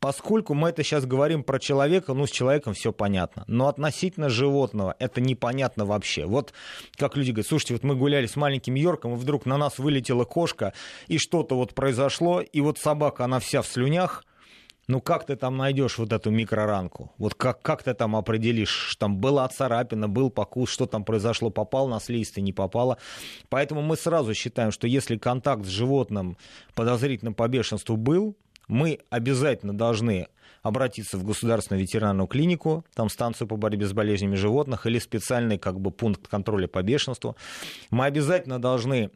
поскольку 0.05 0.53
мы 0.53 0.69
это 0.69 0.83
сейчас 0.83 1.03
говорим 1.07 1.43
про 1.43 1.57
человека, 1.57 2.13
ну, 2.13 2.27
с 2.27 2.29
человеком 2.29 2.75
все 2.75 2.93
понятно. 2.93 3.43
Но 3.47 3.67
относительно 3.67 4.29
животного 4.29 4.95
это 4.99 5.19
непонятно 5.19 5.83
вообще. 5.83 6.27
Вот 6.27 6.53
как 6.95 7.17
люди 7.17 7.31
говорят, 7.31 7.47
слушайте, 7.47 7.73
вот 7.73 7.83
мы 7.83 7.95
гуляли 7.95 8.27
с 8.27 8.35
маленьким 8.35 8.75
Йорком, 8.75 9.15
и 9.15 9.17
вдруг 9.17 9.47
на 9.47 9.57
нас 9.57 9.79
вылетела 9.79 10.23
кошка, 10.23 10.73
и 11.07 11.17
что-то 11.17 11.55
вот 11.55 11.73
произошло, 11.73 12.39
и 12.39 12.61
вот 12.61 12.77
собака, 12.77 13.23
она 13.23 13.39
вся 13.39 13.63
в 13.63 13.65
слюнях, 13.65 14.23
ну 14.87 15.01
как 15.01 15.25
ты 15.25 15.35
там 15.35 15.57
найдешь 15.57 15.97
вот 15.97 16.13
эту 16.13 16.29
микроранку? 16.29 17.11
Вот 17.17 17.33
как, 17.33 17.63
как 17.63 17.81
ты 17.81 17.95
там 17.95 18.15
определишь, 18.15 18.95
там 18.99 19.17
была 19.17 19.47
царапина, 19.47 20.07
был 20.07 20.29
покус, 20.29 20.69
что 20.69 20.85
там 20.85 21.03
произошло, 21.03 21.49
попал 21.49 21.87
на 21.87 21.99
слизистый, 21.99 22.43
не 22.43 22.53
попало. 22.53 22.99
Поэтому 23.49 23.81
мы 23.81 23.97
сразу 23.97 24.35
считаем, 24.35 24.69
что 24.69 24.85
если 24.85 25.17
контакт 25.17 25.65
с 25.65 25.69
животным 25.69 26.37
подозрительным 26.75 27.33
по 27.33 27.47
бешенству 27.47 27.97
был, 27.97 28.37
мы 28.67 28.99
обязательно 29.09 29.75
должны 29.75 30.27
обратиться 30.61 31.17
в 31.17 31.23
государственную 31.23 31.83
ветеринарную 31.83 32.27
клинику, 32.27 32.85
там 32.95 33.09
станцию 33.09 33.47
по 33.47 33.55
борьбе 33.55 33.85
с 33.85 33.93
болезнями 33.93 34.35
животных 34.35 34.87
или 34.87 34.97
специальный 34.97 35.59
как 35.59 35.79
бы 35.79 35.91
пункт 35.91 36.27
контроля 36.27 36.67
по 36.67 36.81
бешенству. 36.81 37.35
Мы 37.91 38.05
обязательно 38.05 38.59
должны 38.59 39.11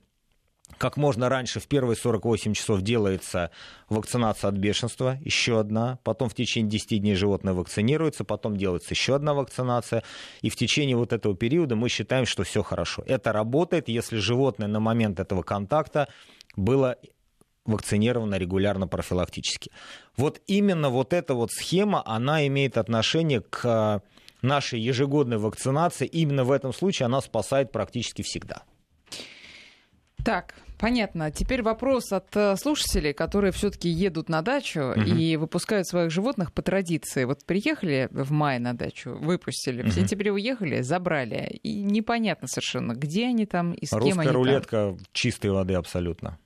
как 0.78 0.98
можно 0.98 1.30
раньше, 1.30 1.60
в 1.60 1.68
первые 1.68 1.96
48 1.96 2.54
часов 2.54 2.82
делается 2.82 3.50
вакцинация 3.90 4.50
от 4.50 4.56
бешенства, 4.56 5.18
еще 5.22 5.60
одна, 5.60 5.98
потом 6.04 6.30
в 6.30 6.36
течение 6.36 6.70
10 6.70 7.02
дней 7.02 7.16
животное 7.16 7.54
вакцинируется, 7.54 8.24
потом 8.24 8.56
делается 8.56 8.94
еще 8.94 9.16
одна 9.16 9.34
вакцинация, 9.34 10.04
и 10.42 10.50
в 10.50 10.56
течение 10.56 10.96
вот 10.96 11.12
этого 11.12 11.36
периода 11.36 11.76
мы 11.76 11.90
считаем, 11.90 12.26
что 12.26 12.44
все 12.44 12.62
хорошо. 12.62 13.04
Это 13.08 13.34
работает, 13.34 13.90
если 13.90 14.18
животное 14.18 14.68
на 14.68 14.80
момент 14.80 15.20
этого 15.20 15.42
контакта 15.42 16.08
было 16.56 16.98
вакцинировано 17.70 18.36
регулярно 18.36 18.88
профилактически. 18.88 19.72
Вот 20.18 20.42
именно 20.48 20.90
вот 20.90 21.14
эта 21.14 21.34
вот 21.34 21.52
схема, 21.52 22.04
она 22.06 22.46
имеет 22.48 22.78
отношение 22.78 23.42
к 23.42 23.66
э, 23.66 24.00
нашей 24.42 24.80
ежегодной 24.80 25.38
вакцинации. 25.38 26.08
Именно 26.08 26.44
в 26.44 26.52
этом 26.52 26.74
случае 26.74 27.06
она 27.06 27.22
спасает 27.22 27.72
практически 27.72 28.22
всегда. 28.22 28.64
Так, 30.24 30.56
понятно. 30.78 31.32
Теперь 31.32 31.62
вопрос 31.62 32.12
от 32.12 32.36
э, 32.36 32.56
слушателей, 32.58 33.14
которые 33.14 33.52
все-таки 33.52 33.90
едут 33.90 34.28
на 34.28 34.42
дачу 34.42 34.92
угу. 34.92 35.02
и 35.02 35.38
выпускают 35.38 35.88
своих 35.88 36.12
животных 36.12 36.52
по 36.52 36.62
традиции. 36.62 37.24
Вот 37.24 37.46
приехали 37.46 38.10
в 38.12 38.32
мае 38.32 38.60
на 38.60 38.74
дачу, 38.74 39.16
выпустили, 39.16 39.82
угу. 39.82 39.90
в 39.90 39.94
сентябре 39.94 40.32
уехали, 40.32 40.82
забрали. 40.82 41.60
И 41.64 41.82
непонятно 41.82 42.48
совершенно, 42.48 42.94
где 42.94 43.28
они 43.28 43.46
там 43.46 43.74
и 43.74 43.86
с 43.86 43.94
Русская 43.94 44.10
кем 44.10 44.20
они 44.20 44.30
рулетка 44.30 44.96
там. 44.98 45.00
чистой 45.14 45.52
воды 45.52 45.76
абсолютно. 45.76 46.38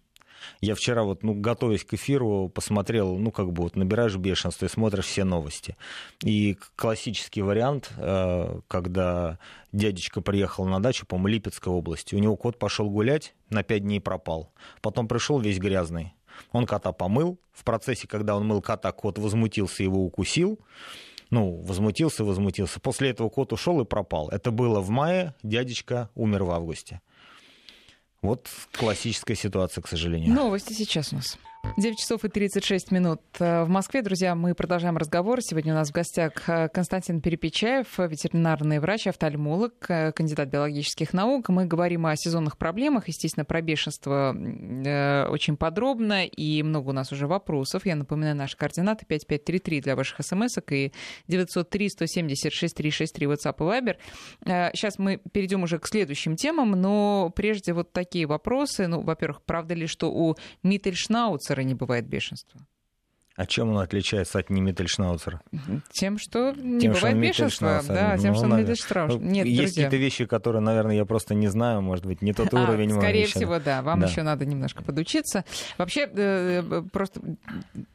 Я 0.61 0.75
вчера 0.75 1.03
вот, 1.03 1.23
ну, 1.23 1.33
готовясь 1.33 1.83
к 1.83 1.93
эфиру, 1.93 2.49
посмотрел, 2.53 3.17
ну, 3.17 3.31
как 3.31 3.51
бы 3.51 3.63
вот 3.63 3.75
набираешь 3.75 4.15
бешенство 4.15 4.65
и 4.65 4.69
смотришь 4.69 5.05
все 5.05 5.23
новости. 5.23 5.75
И 6.23 6.57
классический 6.75 7.41
вариант, 7.41 7.91
э, 7.97 8.59
когда 8.67 9.39
дядечка 9.71 10.21
приехал 10.21 10.65
на 10.65 10.81
дачу, 10.81 11.05
по-моему, 11.05 11.27
Липецкой 11.27 11.73
области, 11.73 12.15
у 12.15 12.19
него 12.19 12.35
кот 12.35 12.59
пошел 12.59 12.89
гулять, 12.89 13.33
на 13.49 13.63
пять 13.63 13.83
дней 13.83 13.99
пропал. 13.99 14.51
Потом 14.81 15.07
пришел 15.07 15.39
весь 15.39 15.59
грязный. 15.59 16.13
Он 16.51 16.65
кота 16.65 16.91
помыл. 16.91 17.37
В 17.51 17.63
процессе, 17.63 18.07
когда 18.07 18.35
он 18.35 18.47
мыл 18.47 18.61
кота, 18.61 18.91
кот 18.91 19.19
возмутился, 19.19 19.83
его 19.83 20.03
укусил. 20.03 20.59
Ну, 21.29 21.61
возмутился, 21.61 22.23
возмутился. 22.23 22.79
После 22.79 23.09
этого 23.09 23.29
кот 23.29 23.53
ушел 23.53 23.81
и 23.81 23.85
пропал. 23.85 24.29
Это 24.29 24.51
было 24.51 24.81
в 24.81 24.89
мае, 24.89 25.33
дядечка 25.41 26.09
умер 26.15 26.43
в 26.43 26.51
августе. 26.51 27.01
Вот 28.23 28.49
классическая 28.71 29.35
ситуация, 29.35 29.81
к 29.81 29.87
сожалению. 29.87 30.33
Новости 30.33 30.71
сейчас 30.71 31.11
у 31.11 31.17
нас. 31.17 31.37
9 31.77 31.97
часов 31.97 32.23
и 32.23 32.29
36 32.29 32.91
минут 32.91 33.21
э, 33.39 33.63
в 33.63 33.69
Москве. 33.69 34.03
Друзья, 34.03 34.35
мы 34.35 34.53
продолжаем 34.53 34.95
разговор. 34.95 35.41
Сегодня 35.41 35.73
у 35.73 35.75
нас 35.75 35.89
в 35.89 35.91
гостях 35.91 36.47
э, 36.47 36.67
Константин 36.69 37.19
Перепечаев, 37.19 37.97
ветеринарный 37.97 38.79
врач, 38.79 39.07
офтальмолог, 39.07 39.73
э, 39.89 40.11
кандидат 40.11 40.49
биологических 40.49 41.13
наук. 41.13 41.49
Мы 41.49 41.65
говорим 41.65 42.05
о 42.05 42.15
сезонных 42.15 42.59
проблемах, 42.59 43.07
естественно, 43.07 43.43
про 43.43 43.61
беешенство 43.61 44.35
очень 45.29 45.57
подробно, 45.57 46.25
и 46.25 46.61
много 46.61 46.89
у 46.89 46.91
нас 46.91 47.11
уже 47.11 47.25
вопросов. 47.25 47.85
Я 47.85 47.95
напоминаю, 47.95 48.35
наши 48.35 48.55
координаты 48.55 49.05
5533 49.07 49.81
для 49.81 49.95
ваших 49.95 50.19
смс 50.21 50.57
и 50.69 50.91
903 51.27 51.89
176 51.89 52.75
363 52.75 53.27
WhatsApp 53.27 53.55
и 53.57 53.63
Viber. 53.63 54.71
Сейчас 54.75 54.99
мы 54.99 55.19
перейдем 55.31 55.63
уже 55.63 55.79
к 55.79 55.87
следующим 55.87 56.35
темам, 56.35 56.71
но 56.71 57.31
прежде 57.35 57.73
вот 57.73 57.93
такие 57.93 58.27
вопросы. 58.27 58.87
Ну, 58.87 59.01
во-первых, 59.01 59.41
правда 59.41 59.73
ли, 59.73 59.87
что 59.87 60.11
у 60.11 60.35
Миттельшнауца 60.61 61.52
Шнауцера 61.53 61.61
не 61.63 61.73
бывает 61.73 62.07
бешенства. 62.07 62.61
А 63.35 63.47
чем 63.47 63.71
он 63.71 63.79
отличается 63.79 64.37
от 64.37 64.51
Немиттельшнауцера? 64.51 65.41
Тем, 65.89 66.19
что 66.19 66.51
не 66.51 66.81
тем, 66.81 66.93
бывает 66.93 67.17
бешенства. 67.19 67.81
Да, 67.87 68.15
тем, 68.15 68.33
ну, 68.33 68.37
что 68.37 68.45
он 68.45 68.59
Миттельшнауцер. 68.59 69.19
Ну, 69.19 69.25
Нет, 69.27 69.47
есть 69.47 69.73
какие-то 69.73 69.95
вещи, 69.95 70.25
которые, 70.25 70.61
наверное, 70.61 70.95
я 70.95 71.05
просто 71.05 71.33
не 71.33 71.47
знаю, 71.47 71.81
может 71.81 72.05
быть, 72.05 72.21
не 72.21 72.33
тот 72.33 72.53
а, 72.53 72.61
уровень. 72.61 72.91
Скорее 72.91 73.25
всего, 73.25 73.57
да. 73.57 73.81
Вам 73.81 74.01
да. 74.01 74.07
еще 74.07 74.21
надо 74.21 74.45
немножко 74.45 74.83
подучиться. 74.83 75.45
Вообще, 75.79 76.01
э, 76.01 76.61
э, 76.61 76.83
просто 76.91 77.21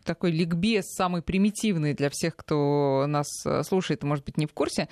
такой 0.02 0.32
ликбез 0.32 0.86
самый 0.86 1.22
примитивный 1.22 1.94
для 1.94 2.10
всех, 2.10 2.34
кто 2.34 3.04
нас 3.06 3.28
э, 3.46 3.62
слушает, 3.62 4.02
может 4.02 4.24
быть, 4.24 4.38
не 4.38 4.46
в 4.46 4.52
курсе. 4.52 4.88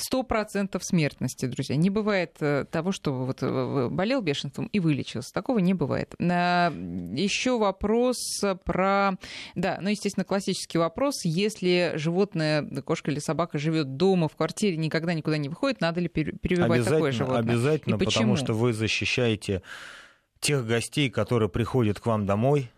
100% 0.00 0.78
смертности, 0.82 1.46
друзья. 1.46 1.76
Не 1.76 1.90
бывает 1.90 2.36
э, 2.40 2.64
того, 2.70 2.92
что 2.92 3.12
вот 3.12 3.38
э, 3.42 3.88
болел 3.90 4.20
бешенством 4.22 4.66
и 4.66 4.80
вылечился. 4.80 5.32
Такого 5.32 5.58
не 5.58 5.74
бывает. 5.74 6.14
Еще 6.18 7.58
вопрос 7.58 8.16
про... 8.64 9.12
Да, 9.54 9.78
ну, 9.80 9.90
естественно, 9.90 10.24
классический 10.24 10.78
вопрос. 10.78 11.24
Если 11.24 11.92
животное, 11.96 12.64
кошка 12.82 13.10
или 13.10 13.18
собака 13.18 13.58
живет 13.58 13.96
дома, 13.96 14.28
в 14.28 14.36
квартире, 14.36 14.76
никогда 14.76 15.14
никуда 15.14 15.38
не 15.38 15.48
выходит, 15.48 15.80
надо 15.80 16.00
ли 16.00 16.08
прививать 16.08 16.84
такое 16.84 17.12
животное? 17.12 17.40
Обязательно, 17.40 17.98
потому 17.98 18.36
что 18.36 18.52
вы 18.54 18.72
защищаете 18.72 19.62
тех 20.40 20.66
гостей, 20.66 21.10
которые 21.10 21.48
приходят 21.48 22.00
к 22.00 22.06
вам 22.06 22.26
домой, 22.26 22.70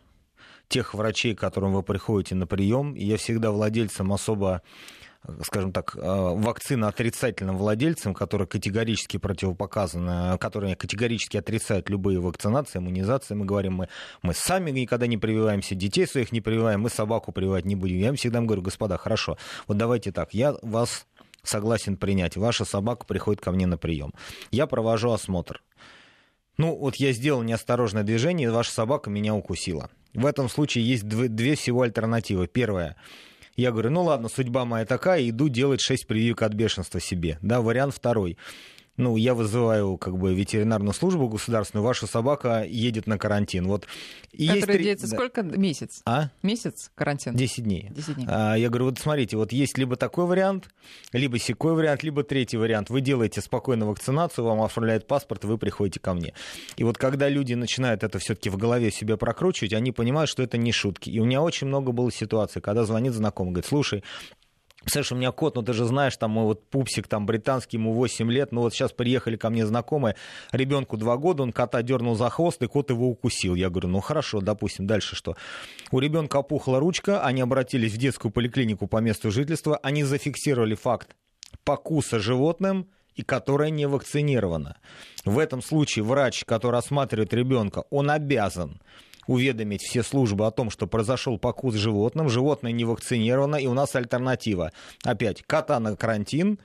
тех 0.68 0.94
врачей, 0.94 1.34
к 1.34 1.40
которым 1.40 1.74
вы 1.74 1.82
приходите 1.82 2.34
на 2.34 2.46
прием. 2.46 2.94
И 2.94 3.04
я 3.04 3.16
всегда 3.16 3.50
владельцам 3.50 4.12
особо 4.12 4.62
скажем 5.42 5.72
так, 5.72 5.94
э, 5.96 6.00
вакцина 6.00 6.88
отрицательным 6.88 7.56
владельцам, 7.56 8.12
которые 8.14 8.48
категорически 8.48 9.18
противопоказаны, 9.18 10.36
которые 10.38 10.74
категорически 10.74 11.36
отрицают 11.36 11.88
любые 11.90 12.18
вакцинации, 12.20 12.78
иммунизации, 12.78 13.34
мы 13.34 13.44
говорим, 13.44 13.74
мы, 13.74 13.88
мы 14.22 14.34
сами 14.34 14.70
никогда 14.70 15.06
не 15.06 15.18
прививаемся, 15.18 15.74
детей 15.74 16.06
своих 16.06 16.32
не 16.32 16.40
прививаем, 16.40 16.80
мы 16.80 16.90
собаку 16.90 17.30
прививать 17.30 17.64
не 17.64 17.76
будем. 17.76 17.98
Я 17.98 18.08
им 18.08 18.16
всегда 18.16 18.40
говорю, 18.40 18.62
господа, 18.62 18.96
хорошо, 18.96 19.38
вот 19.68 19.76
давайте 19.76 20.10
так, 20.10 20.34
я 20.34 20.56
вас 20.62 21.06
согласен 21.44 21.96
принять, 21.96 22.36
ваша 22.36 22.64
собака 22.64 23.06
приходит 23.06 23.40
ко 23.40 23.52
мне 23.52 23.66
на 23.66 23.78
прием. 23.78 24.12
Я 24.50 24.66
провожу 24.66 25.12
осмотр. 25.12 25.62
Ну, 26.58 26.76
вот 26.76 26.96
я 26.96 27.12
сделал 27.12 27.42
неосторожное 27.42 28.02
движение, 28.02 28.48
и 28.48 28.50
ваша 28.50 28.72
собака 28.72 29.08
меня 29.08 29.34
укусила. 29.34 29.90
В 30.14 30.26
этом 30.26 30.48
случае 30.48 30.86
есть 30.86 31.08
две 31.08 31.54
всего 31.54 31.82
альтернативы. 31.82 32.46
Первая. 32.46 32.96
Я 33.56 33.70
говорю, 33.70 33.90
ну 33.90 34.02
ладно, 34.02 34.28
судьба 34.28 34.64
моя 34.64 34.86
такая, 34.86 35.28
иду 35.28 35.48
делать 35.48 35.80
6 35.80 36.06
прививок 36.06 36.42
от 36.42 36.54
бешенства 36.54 37.00
себе. 37.00 37.38
Да, 37.42 37.60
вариант 37.60 37.94
второй 37.94 38.38
ну, 38.96 39.16
я 39.16 39.34
вызываю 39.34 39.96
как 39.96 40.18
бы 40.18 40.34
ветеринарную 40.34 40.92
службу 40.92 41.28
государственную, 41.28 41.84
ваша 41.84 42.06
собака 42.06 42.64
едет 42.64 43.06
на 43.06 43.18
карантин. 43.18 43.66
Вот. 43.66 43.86
И 44.32 44.46
Который 44.46 44.72
есть... 44.72 44.82
длится 44.82 45.10
да. 45.10 45.16
сколько? 45.16 45.42
Месяц? 45.42 46.02
А? 46.04 46.28
Месяц 46.42 46.90
карантин? 46.94 47.34
Десять 47.34 47.64
дней. 47.64 47.88
10 47.90 48.14
дней. 48.16 48.26
А, 48.28 48.54
я 48.54 48.68
говорю, 48.68 48.86
вот 48.86 48.98
смотрите, 48.98 49.36
вот 49.36 49.52
есть 49.52 49.78
либо 49.78 49.96
такой 49.96 50.26
вариант, 50.26 50.68
либо 51.12 51.38
секой 51.38 51.74
вариант, 51.74 52.02
либо 52.02 52.22
третий 52.22 52.58
вариант. 52.58 52.90
Вы 52.90 53.00
делаете 53.00 53.40
спокойно 53.40 53.86
вакцинацию, 53.86 54.44
вам 54.44 54.60
оформляют 54.60 55.06
паспорт, 55.06 55.44
вы 55.44 55.56
приходите 55.56 55.98
ко 55.98 56.12
мне. 56.12 56.34
И 56.76 56.84
вот 56.84 56.98
когда 56.98 57.28
люди 57.30 57.54
начинают 57.54 58.04
это 58.04 58.18
все-таки 58.18 58.50
в 58.50 58.58
голове 58.58 58.90
себе 58.90 59.16
прокручивать, 59.16 59.72
они 59.72 59.92
понимают, 59.92 60.28
что 60.28 60.42
это 60.42 60.58
не 60.58 60.72
шутки. 60.72 61.08
И 61.08 61.18
у 61.18 61.24
меня 61.24 61.40
очень 61.40 61.66
много 61.66 61.92
было 61.92 62.12
ситуаций, 62.12 62.60
когда 62.60 62.84
звонит 62.84 63.14
знакомый, 63.14 63.52
говорит, 63.52 63.68
слушай, 63.68 64.04
Слышь, 64.86 65.12
у 65.12 65.14
меня 65.14 65.30
кот, 65.32 65.54
ну 65.54 65.62
ты 65.62 65.72
же 65.72 65.84
знаешь, 65.84 66.16
там 66.16 66.32
мой 66.32 66.44
вот 66.44 66.68
пупсик 66.68 67.06
там 67.06 67.24
британский, 67.26 67.76
ему 67.76 67.92
8 67.92 68.30
лет, 68.30 68.52
ну 68.52 68.62
вот 68.62 68.74
сейчас 68.74 68.92
приехали 68.92 69.36
ко 69.36 69.50
мне 69.50 69.66
знакомые, 69.66 70.16
ребенку 70.50 70.96
2 70.96 71.16
года, 71.18 71.42
он 71.42 71.52
кота 71.52 71.82
дернул 71.82 72.16
за 72.16 72.30
хвост, 72.30 72.62
и 72.62 72.66
кот 72.66 72.90
его 72.90 73.08
укусил. 73.08 73.54
Я 73.54 73.70
говорю, 73.70 73.88
ну 73.88 74.00
хорошо, 74.00 74.40
допустим, 74.40 74.86
дальше 74.86 75.14
что? 75.14 75.36
У 75.90 75.98
ребенка 75.98 76.38
опухла 76.38 76.80
ручка, 76.80 77.24
они 77.24 77.40
обратились 77.40 77.92
в 77.92 77.96
детскую 77.96 78.32
поликлинику 78.32 78.86
по 78.86 78.98
месту 78.98 79.30
жительства, 79.30 79.78
они 79.82 80.04
зафиксировали 80.04 80.74
факт 80.74 81.16
покуса 81.64 82.18
животным, 82.18 82.88
и 83.14 83.22
которая 83.22 83.70
не 83.70 83.86
вакцинирована. 83.86 84.78
В 85.24 85.38
этом 85.38 85.62
случае 85.62 86.04
врач, 86.04 86.44
который 86.44 86.78
осматривает 86.78 87.34
ребенка, 87.34 87.84
он 87.90 88.10
обязан 88.10 88.80
уведомить 89.26 89.82
все 89.82 90.02
службы 90.02 90.46
о 90.46 90.50
том, 90.50 90.70
что 90.70 90.86
произошел 90.86 91.38
покус 91.38 91.74
животным, 91.74 92.28
животное 92.28 92.72
не 92.72 92.84
вакцинировано, 92.84 93.56
и 93.56 93.66
у 93.66 93.74
нас 93.74 93.94
альтернатива. 93.94 94.72
Опять, 95.04 95.42
кота 95.42 95.78
на 95.80 95.96
карантин, 95.96 96.58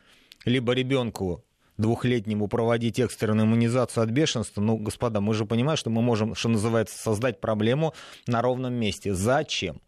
либо 0.45 0.73
ребенку 0.73 1.43
двухлетнему 1.77 2.47
проводить 2.47 2.99
экстренную 2.99 3.45
иммунизацию 3.45 4.03
от 4.03 4.09
бешенства, 4.09 4.61
ну, 4.61 4.77
господа, 4.77 5.21
мы 5.21 5.33
же 5.33 5.45
понимаем, 5.45 5.77
что 5.77 5.89
мы 5.89 6.01
можем, 6.01 6.35
что 6.35 6.49
называется, 6.49 6.97
создать 6.97 7.39
проблему 7.39 7.93
на 8.25 8.41
ровном 8.41 8.73
месте. 8.73 9.13
Зачем? 9.13 9.81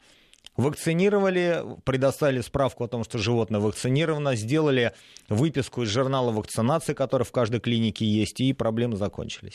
Вакцинировали, 0.55 1.63
предоставили 1.85 2.41
справку 2.41 2.83
о 2.83 2.87
том, 2.87 3.03
что 3.03 3.17
животное 3.17 3.61
вакцинировано, 3.61 4.35
сделали 4.35 4.91
выписку 5.29 5.83
из 5.83 5.89
журнала 5.89 6.31
вакцинации, 6.31 6.93
который 6.93 7.23
в 7.23 7.31
каждой 7.31 7.61
клинике 7.61 8.05
есть, 8.05 8.41
и 8.41 8.51
проблемы 8.53 8.97
закончились. 8.97 9.53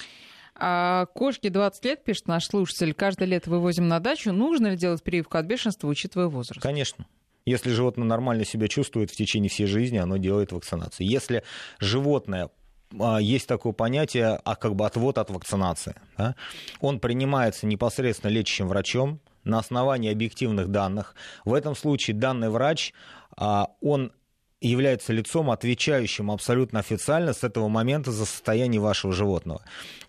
А 0.57 1.07
кошке 1.07 1.51
20 1.51 1.85
лет, 1.85 2.05
пишет 2.05 2.29
наш 2.29 2.47
слушатель, 2.47 2.95
каждое 2.95 3.27
лето 3.27 3.51
вывозим 3.51 3.88
на 3.88 4.01
дачу. 4.01 4.33
Нужно 4.33 4.69
ли 4.69 4.77
делать 4.77 5.03
прививку 5.03 5.38
от 5.38 5.47
бешенства, 5.47 5.88
учитывая 5.88 6.29
возраст? 6.29 6.61
Конечно. 6.61 7.07
Если 7.47 7.71
животное 7.71 8.07
нормально 8.07 8.45
себя 8.45 8.69
чувствует 8.69 9.11
в 9.11 9.17
течение 9.17 9.51
всей 9.51 9.67
жизни, 9.67 9.99
оно 9.99 10.17
делает 10.17 10.53
вакцинацию. 10.53 11.07
Если 11.07 11.43
животное 11.79 12.51
а, 12.99 13.21
есть 13.21 13.47
такое 13.47 13.73
понятие, 13.73 14.40
а 14.45 14.57
как 14.57 14.75
бы 14.75 14.87
отвод 14.87 15.19
от 15.19 15.31
вакцинации. 15.31 15.95
Да? 16.17 16.37
Он 16.81 17.01
принимается 17.01 17.67
непосредственно 17.67 18.31
лечащим 18.31 18.69
врачом 18.69 19.21
на 19.43 19.59
основании 19.59 20.11
объективных 20.11 20.69
данных. 20.69 21.14
В 21.45 21.55
этом 21.55 21.75
случае 21.75 22.17
данный 22.17 22.51
врач, 22.51 22.93
а, 23.37 23.69
он 23.81 24.12
является 24.61 25.12
лицом, 25.12 25.51
отвечающим 25.51 26.31
абсолютно 26.31 26.81
официально 26.81 27.33
с 27.33 27.45
этого 27.45 27.69
момента 27.69 28.11
за 28.11 28.25
состояние 28.25 28.81
вашего 28.81 29.12
животного. 29.12 29.62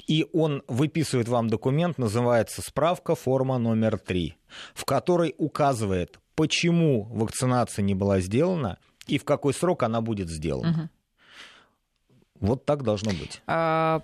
И 0.08 0.28
он 0.34 0.64
выписывает 0.68 1.28
вам 1.28 1.50
документ, 1.50 1.98
называется 1.98 2.62
справка 2.62 3.16
форма 3.16 3.58
номер 3.58 3.98
три, 3.98 4.36
в 4.74 4.86
которой 4.86 5.34
указывает, 5.38 6.20
почему 6.36 7.04
вакцинация 7.04 7.84
не 7.84 7.96
была 7.96 8.20
сделана 8.20 8.78
и 9.08 9.18
в 9.18 9.24
какой 9.24 9.54
срок 9.54 9.84
она 9.84 10.02
будет 10.02 10.30
сделана. 10.30 10.70
Угу. 10.70 10.90
Вот 12.42 12.66
так 12.66 12.84
должно 12.84 13.12
быть. 13.12 13.42
А 13.48 14.02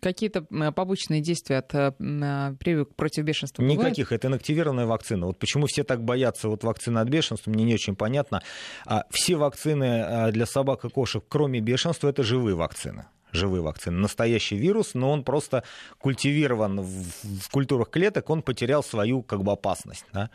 какие-то 0.00 0.42
побочные 0.72 1.20
действия 1.20 1.58
от 1.58 1.74
э, 1.74 1.92
а, 2.00 2.54
прививок 2.54 2.94
против 2.96 3.24
бешенства 3.24 3.62
Никаких. 3.62 4.06
Бывает? 4.08 4.12
Это 4.12 4.28
инактивированная 4.28 4.86
вакцина. 4.86 5.26
Вот 5.26 5.38
почему 5.38 5.66
все 5.66 5.84
так 5.84 6.02
боятся 6.02 6.48
вот 6.48 6.64
вакцины 6.64 7.00
от 7.00 7.08
бешенства, 7.08 7.50
мне 7.50 7.64
не 7.64 7.74
очень 7.74 7.94
понятно. 7.94 8.42
А 8.86 9.04
все 9.10 9.36
вакцины 9.36 10.00
а, 10.00 10.32
для 10.32 10.46
собак 10.46 10.86
и 10.86 10.88
кошек, 10.88 11.22
кроме 11.28 11.60
бешенства, 11.60 12.08
это 12.08 12.22
живые 12.22 12.56
вакцины 12.56 13.06
живые 13.36 13.62
вакцины. 13.62 13.98
Настоящий 13.98 14.56
вирус, 14.56 14.94
но 14.94 15.12
он 15.12 15.24
просто 15.24 15.62
культивирован 15.98 16.80
в 16.80 17.50
культурах 17.50 17.90
клеток, 17.90 18.30
он 18.30 18.42
потерял 18.42 18.82
свою 18.82 19.22
как 19.22 19.42
бы 19.42 19.52
опасность. 19.52 20.04
Да? 20.12 20.30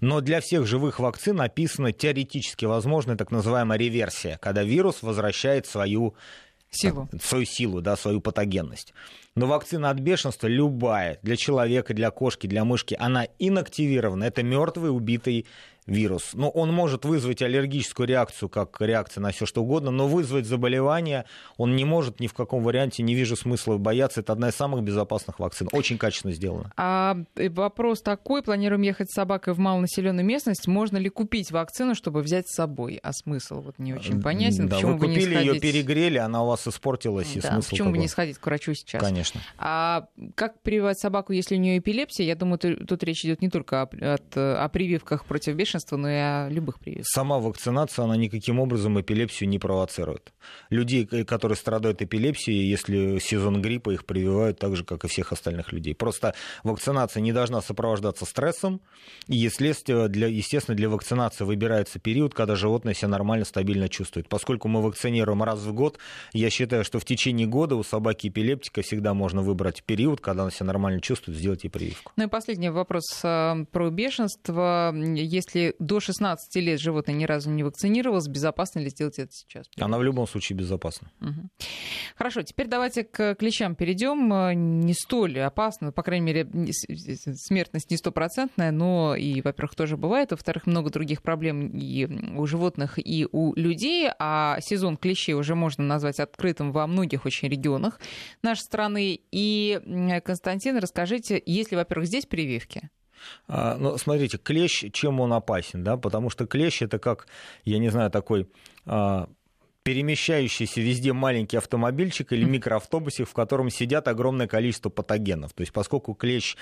Но 0.00 0.20
для 0.20 0.40
всех 0.40 0.66
живых 0.66 0.98
вакцин 0.98 1.40
описана 1.40 1.92
теоретически 1.92 2.64
возможная 2.64 3.16
так 3.16 3.30
называемая 3.30 3.78
реверсия, 3.78 4.38
когда 4.38 4.62
вирус 4.62 5.02
возвращает 5.02 5.66
свою 5.66 6.14
Силу. 6.70 7.08
свою 7.22 7.44
силу, 7.44 7.80
да, 7.80 7.96
свою 7.96 8.20
патогенность. 8.20 8.94
Но 9.36 9.46
вакцина 9.46 9.90
от 9.90 9.98
бешенства 9.98 10.46
любая, 10.46 11.18
для 11.22 11.34
человека, 11.34 11.92
для 11.92 12.12
кошки, 12.12 12.46
для 12.46 12.64
мышки, 12.64 12.96
она 12.96 13.26
инактивирована. 13.40 14.22
Это 14.22 14.44
мертвый, 14.44 14.94
убитый 14.94 15.46
вирус. 15.86 16.30
Ну, 16.32 16.48
он 16.48 16.72
может 16.72 17.04
вызвать 17.04 17.42
аллергическую 17.42 18.06
реакцию, 18.06 18.48
как 18.48 18.80
реакция 18.80 19.20
на 19.20 19.32
все 19.32 19.46
что 19.46 19.62
угодно, 19.62 19.90
но 19.90 20.08
вызвать 20.08 20.46
заболевание 20.46 21.24
он 21.56 21.76
не 21.76 21.84
может 21.84 22.20
ни 22.20 22.26
в 22.26 22.34
каком 22.34 22.62
варианте, 22.62 23.02
не 23.02 23.14
вижу 23.14 23.36
смысла 23.36 23.76
бояться. 23.76 24.20
Это 24.20 24.32
одна 24.32 24.48
из 24.48 24.54
самых 24.54 24.82
безопасных 24.82 25.38
вакцин. 25.38 25.68
Очень 25.72 25.98
качественно 25.98 26.32
сделано. 26.32 26.72
А 26.76 27.16
э, 27.36 27.48
вопрос 27.50 28.00
такой, 28.02 28.42
планируем 28.42 28.82
ехать 28.82 29.10
с 29.10 29.14
собакой 29.14 29.54
в 29.54 29.58
малонаселенную 29.58 30.24
местность, 30.24 30.66
можно 30.66 30.96
ли 30.96 31.08
купить 31.08 31.50
вакцину, 31.50 31.94
чтобы 31.94 32.22
взять 32.22 32.48
с 32.48 32.54
собой? 32.54 32.98
А 33.02 33.12
смысл 33.12 33.60
вот 33.60 33.78
не 33.78 33.94
очень 33.94 34.22
понятен. 34.22 34.68
Да, 34.68 34.76
почему 34.76 34.96
вы 34.96 35.08
купили 35.08 35.34
сходить... 35.34 35.54
ее, 35.54 35.60
перегрели, 35.60 36.18
она 36.18 36.42
у 36.42 36.46
вас 36.46 36.66
испортилась, 36.66 37.36
и 37.36 37.40
да, 37.40 37.52
смысл 37.52 37.70
Почему 37.70 37.90
бы 37.90 37.98
не 37.98 38.08
сходить 38.08 38.38
к 38.38 38.46
врачу 38.46 38.74
сейчас? 38.74 39.02
Конечно. 39.02 39.23
А 39.58 40.08
как 40.34 40.60
прививать 40.62 40.98
собаку, 40.98 41.32
если 41.32 41.56
у 41.56 41.58
нее 41.58 41.78
эпилепсия? 41.78 42.26
Я 42.26 42.36
думаю, 42.36 42.58
тут 42.58 43.02
речь 43.04 43.24
идет 43.24 43.42
не 43.42 43.48
только 43.48 43.82
о, 43.82 44.16
о 44.34 44.68
прививках 44.68 45.24
против 45.24 45.54
бешенства, 45.54 45.96
но 45.96 46.10
и 46.10 46.14
о 46.14 46.48
любых 46.50 46.80
прививках. 46.80 47.06
Сама 47.08 47.38
вакцинация, 47.38 48.04
она 48.04 48.16
никаким 48.16 48.60
образом 48.60 49.00
эпилепсию 49.00 49.48
не 49.48 49.58
провоцирует. 49.58 50.32
Людей, 50.70 51.06
которые 51.06 51.56
страдают 51.56 52.02
эпилепсией, 52.02 52.68
если 52.68 53.18
сезон 53.18 53.62
гриппа, 53.62 53.90
их 53.90 54.04
прививают 54.04 54.58
так 54.58 54.76
же, 54.76 54.84
как 54.84 55.04
и 55.04 55.08
всех 55.08 55.32
остальных 55.32 55.72
людей. 55.72 55.94
Просто 55.94 56.34
вакцинация 56.62 57.20
не 57.20 57.32
должна 57.32 57.62
сопровождаться 57.62 58.24
стрессом, 58.24 58.80
и, 59.28 59.36
естественно, 59.36 60.08
для, 60.08 60.26
естественно, 60.26 60.76
для 60.76 60.88
вакцинации 60.88 61.44
выбирается 61.44 61.98
период, 61.98 62.34
когда 62.34 62.56
животное 62.56 62.94
себя 62.94 63.08
нормально, 63.08 63.44
стабильно 63.44 63.88
чувствует. 63.88 64.28
Поскольку 64.28 64.68
мы 64.68 64.82
вакцинируем 64.82 65.42
раз 65.42 65.60
в 65.60 65.72
год, 65.72 65.98
я 66.32 66.50
считаю, 66.50 66.84
что 66.84 66.98
в 66.98 67.04
течение 67.04 67.46
года 67.46 67.76
у 67.76 67.82
собаки 67.82 68.28
эпилептика 68.28 68.82
всегда 68.82 69.13
можно 69.14 69.42
выбрать 69.42 69.82
период, 69.84 70.20
когда 70.20 70.42
она 70.42 70.50
себя 70.50 70.66
нормально 70.66 71.00
чувствует, 71.00 71.38
сделать 71.38 71.64
ей 71.64 71.70
прививку. 71.70 72.12
Ну 72.16 72.24
и 72.24 72.26
последний 72.28 72.70
вопрос 72.70 73.04
э, 73.22 73.64
про 73.70 73.90
бешенство. 73.90 74.94
Если 74.94 75.74
до 75.78 76.00
16 76.00 76.56
лет 76.56 76.80
животное 76.80 77.14
ни 77.14 77.24
разу 77.24 77.50
не 77.50 77.62
вакцинировалось, 77.62 78.28
безопасно 78.28 78.80
ли 78.80 78.90
сделать 78.90 79.18
это 79.18 79.32
сейчас? 79.32 79.66
Она 79.78 79.98
в 79.98 80.02
любом 80.02 80.26
случае 80.26 80.56
безопасна. 80.58 81.10
Угу. 81.20 81.48
Хорошо, 82.16 82.42
теперь 82.42 82.68
давайте 82.68 83.04
к 83.04 83.34
клещам 83.36 83.74
перейдем. 83.74 84.84
Не 84.84 84.94
столь 84.94 85.40
опасно, 85.40 85.92
по 85.92 86.02
крайней 86.02 86.26
мере, 86.26 86.72
смертность 86.72 87.90
не 87.90 87.96
стопроцентная, 87.96 88.70
но 88.70 89.14
и, 89.14 89.40
во-первых, 89.40 89.74
тоже 89.74 89.96
бывает, 89.96 90.30
во-вторых, 90.30 90.66
много 90.66 90.90
других 90.90 91.22
проблем 91.22 91.68
и 91.68 92.06
у 92.36 92.46
животных, 92.46 92.98
и 92.98 93.26
у 93.30 93.54
людей, 93.54 94.10
а 94.18 94.58
сезон 94.60 94.96
клещей 94.96 95.34
уже 95.34 95.54
можно 95.54 95.84
назвать 95.84 96.20
открытым 96.20 96.72
во 96.72 96.86
многих 96.86 97.24
очень 97.24 97.48
регионах 97.48 98.00
нашей 98.42 98.62
страны. 98.62 99.03
И, 99.32 100.20
Константин, 100.24 100.78
расскажите, 100.78 101.42
есть 101.44 101.70
ли, 101.70 101.76
во-первых, 101.76 102.08
здесь 102.08 102.26
прививки? 102.26 102.90
А, 103.48 103.76
ну, 103.78 103.96
смотрите, 103.96 104.38
клещ, 104.38 104.84
чем 104.92 105.20
он 105.20 105.32
опасен, 105.32 105.82
да, 105.82 105.96
потому 105.96 106.30
что 106.30 106.46
клещ 106.46 106.82
это 106.82 106.98
как, 106.98 107.26
я 107.64 107.78
не 107.78 107.88
знаю, 107.88 108.10
такой 108.10 108.48
а, 108.86 109.28
перемещающийся 109.84 110.80
везде 110.80 111.12
маленький 111.12 111.58
автомобильчик 111.58 112.32
или 112.32 112.44
микроавтобусик, 112.44 113.28
в 113.28 113.32
котором 113.34 113.68
сидят 113.70 114.08
огромное 114.08 114.46
количество 114.46 114.88
патогенов. 114.88 115.52
То 115.52 115.60
есть 115.60 115.72
поскольку 115.72 116.14
клещ 116.14 116.56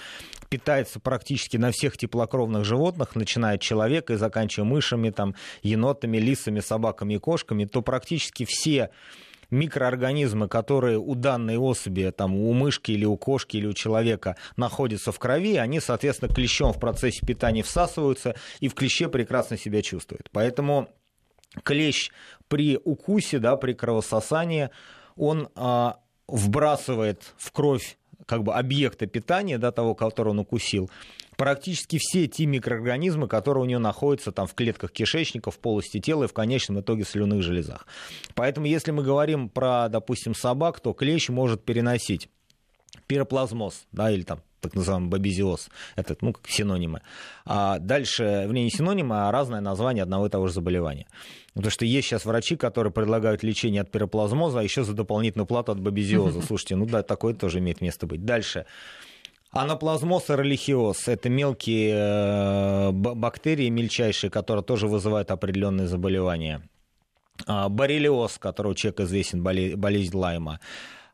питается 0.51 0.99
практически 0.99 1.57
на 1.57 1.71
всех 1.71 1.97
теплокровных 1.97 2.65
животных, 2.65 3.15
начиная 3.15 3.55
от 3.55 3.61
человека 3.61 4.13
и 4.13 4.17
заканчивая 4.17 4.69
мышами, 4.69 5.11
там, 5.11 5.37
енотами, 5.63 6.19
лисами, 6.19 6.59
собаками 6.59 7.15
и 7.15 7.19
кошками, 7.19 7.65
то 7.65 7.81
практически 7.81 8.45
все 8.45 8.91
микроорганизмы, 9.53 10.49
которые 10.49 10.99
у 10.99 11.15
данной 11.15 11.59
особи, 11.59 12.13
там, 12.17 12.35
у 12.35 12.53
мышки 12.53 12.91
или 12.91 13.05
у 13.05 13.17
кошки 13.17 13.59
или 13.59 13.67
у 13.67 13.73
человека 13.73 14.37
находятся 14.57 15.13
в 15.13 15.19
крови, 15.19 15.57
они, 15.57 15.79
соответственно, 15.79 16.35
клещом 16.35 16.73
в 16.73 16.81
процессе 16.81 17.25
питания 17.25 17.63
всасываются 17.63 18.35
и 18.61 18.69
в 18.69 18.75
клеще 18.75 19.09
прекрасно 19.09 19.57
себя 19.57 19.83
чувствуют. 19.83 20.29
Поэтому 20.33 20.89
клещ 21.63 22.11
при 22.49 22.79
укусе, 22.83 23.39
да, 23.39 23.57
при 23.57 23.75
кровососании, 23.75 24.71
он 25.17 25.49
а, 25.55 25.99
вбрасывает 26.27 27.35
в 27.37 27.53
кровь 27.53 27.99
как 28.27 28.43
бы 28.43 28.55
объекта 28.55 29.07
питания, 29.07 29.59
да, 29.59 29.73
того, 29.73 29.95
которого 29.95 30.33
он 30.33 30.41
укусил, 30.41 30.91
практически 31.37 31.99
все 32.01 32.27
те 32.27 32.47
микроорганизмы, 32.47 33.29
которые 33.29 33.63
у 33.63 33.67
него 33.67 33.81
находятся 33.81 34.33
там 34.33 34.47
в 34.47 34.55
клетках 34.55 34.93
кишечника, 34.93 35.51
в 35.51 35.59
полости 35.59 36.01
тела 36.01 36.25
и 36.25 36.29
в 36.29 36.33
конечном 36.33 36.81
итоге 36.81 37.05
в 37.05 37.09
слюных 37.09 37.43
железах. 37.43 37.87
Поэтому 38.35 38.67
если 38.67 38.91
мы 38.91 39.03
говорим 39.03 39.49
про, 39.49 39.89
допустим, 39.89 40.35
собак, 40.35 40.81
то 40.81 40.93
клещ 40.93 41.29
может 41.29 41.65
переносить 41.65 42.29
пироплазмоз, 43.07 43.87
да, 43.93 44.11
или 44.11 44.23
там 44.23 44.43
так 44.63 44.75
называемый 44.75 45.11
бабизиоз, 45.11 45.69
это, 45.97 46.17
ну, 46.21 46.33
как 46.33 46.49
синонимы. 46.49 47.03
А 47.45 47.79
дальше, 47.79 48.45
в 48.47 48.53
ней 48.53 48.65
не 48.65 48.71
синонимы, 48.71 49.29
а 49.29 49.33
разное 49.33 49.61
название 49.61 50.05
одного 50.05 50.27
и 50.27 50.31
того 50.31 50.47
же 50.47 50.55
заболевания. 50.55 51.07
Потому 51.55 51.71
что 51.71 51.85
есть 51.85 52.09
сейчас 52.09 52.25
врачи, 52.25 52.57
которые 52.57 52.93
предлагают 52.93 53.43
лечение 53.43 53.83
от 53.83 53.91
пироплазмоза, 53.91 54.61
а 54.61 54.63
еще 54.63 54.85
за 54.85 54.95
дополнительную 54.95 55.47
плату 55.47 55.73
от 55.73 55.81
бабизиоза. 55.81 56.41
Слушайте, 56.47 56.77
ну 56.77 56.87
да, 56.87 57.03
такое 57.03 57.35
тоже 57.35 57.59
имеет 57.59 57.81
место 57.81 58.07
быть. 58.07 58.25
Дальше. 58.25 58.65
Анаплазмоз 59.51 60.31
эролихиоз– 60.31 60.97
это 61.09 61.29
мелкие 61.29 61.95
э, 61.95 62.91
бактерии 62.93 63.69
мельчайшие, 63.69 64.31
которые 64.31 64.65
тоже 64.65 64.89
вызывают 64.89 65.31
определенные 65.31 65.89
заболевания. 65.89 66.63
А, 67.47 67.69
боррелиоз, 67.69 68.39
который 68.39 68.73
у 68.73 68.75
человека 68.75 69.05
известен, 69.05 69.43
болезнь 69.43 70.17
Лайма 70.17 70.59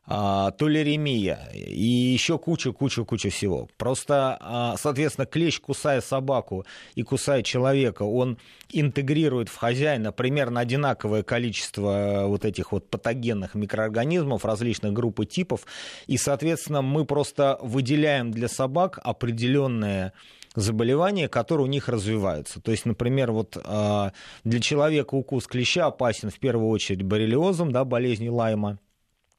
толеремия 0.09 1.49
и 1.53 1.85
еще 1.85 2.39
куча-куча-куча 2.39 3.29
всего. 3.29 3.69
Просто, 3.77 4.37
а, 4.39 4.75
соответственно, 4.77 5.27
клещ, 5.27 5.59
кусая 5.59 6.01
собаку 6.01 6.65
и 6.95 7.03
кусая 7.03 7.43
человека, 7.43 8.03
он 8.03 8.39
интегрирует 8.71 9.49
в 9.49 9.55
хозяина 9.55 10.11
примерно 10.11 10.61
одинаковое 10.61 11.21
количество 11.21 12.23
вот 12.25 12.43
этих 12.45 12.71
вот 12.71 12.89
патогенных 12.89 13.53
микроорганизмов 13.55 14.45
различных 14.45 14.93
групп 14.93 15.19
и 15.19 15.25
типов, 15.25 15.65
и, 16.07 16.17
соответственно, 16.17 16.81
мы 16.81 17.05
просто 17.05 17.59
выделяем 17.61 18.31
для 18.31 18.47
собак 18.47 18.99
определенные 19.03 20.13
заболевания, 20.55 21.27
которые 21.27 21.65
у 21.65 21.69
них 21.69 21.87
развиваются. 21.87 22.59
То 22.61 22.71
есть, 22.71 22.85
например, 22.85 23.31
вот 23.31 23.57
а, 23.63 24.11
для 24.43 24.59
человека 24.59 25.13
укус 25.15 25.45
клеща 25.45 25.85
опасен 25.85 26.29
в 26.29 26.39
первую 26.39 26.69
очередь 26.69 27.03
боррелиозом, 27.03 27.71
да, 27.71 27.85
болезнью 27.85 28.33
Лайма, 28.33 28.79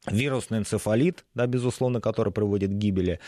вирусный 0.06 0.58
энцефалит, 0.58 1.24
да, 1.34 1.46
безусловно, 1.46 2.00
который 2.00 2.32
приводит 2.32 2.70
к 2.70 2.74
гибели, 2.74 3.20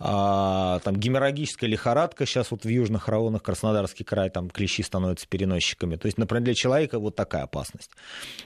а, 0.00 0.78
там 0.80 0.96
геморрагическая 0.96 1.68
лихорадка, 1.68 2.24
сейчас 2.24 2.50
вот 2.50 2.64
в 2.64 2.68
южных 2.68 3.08
районах 3.08 3.42
Краснодарский 3.42 4.04
край, 4.04 4.30
там 4.30 4.48
клещи 4.48 4.82
становятся 4.82 5.26
переносчиками. 5.26 5.96
То 5.96 6.06
есть, 6.06 6.18
например, 6.18 6.44
для 6.44 6.54
человека 6.54 6.98
вот 6.98 7.16
такая 7.16 7.42
опасность. 7.42 7.90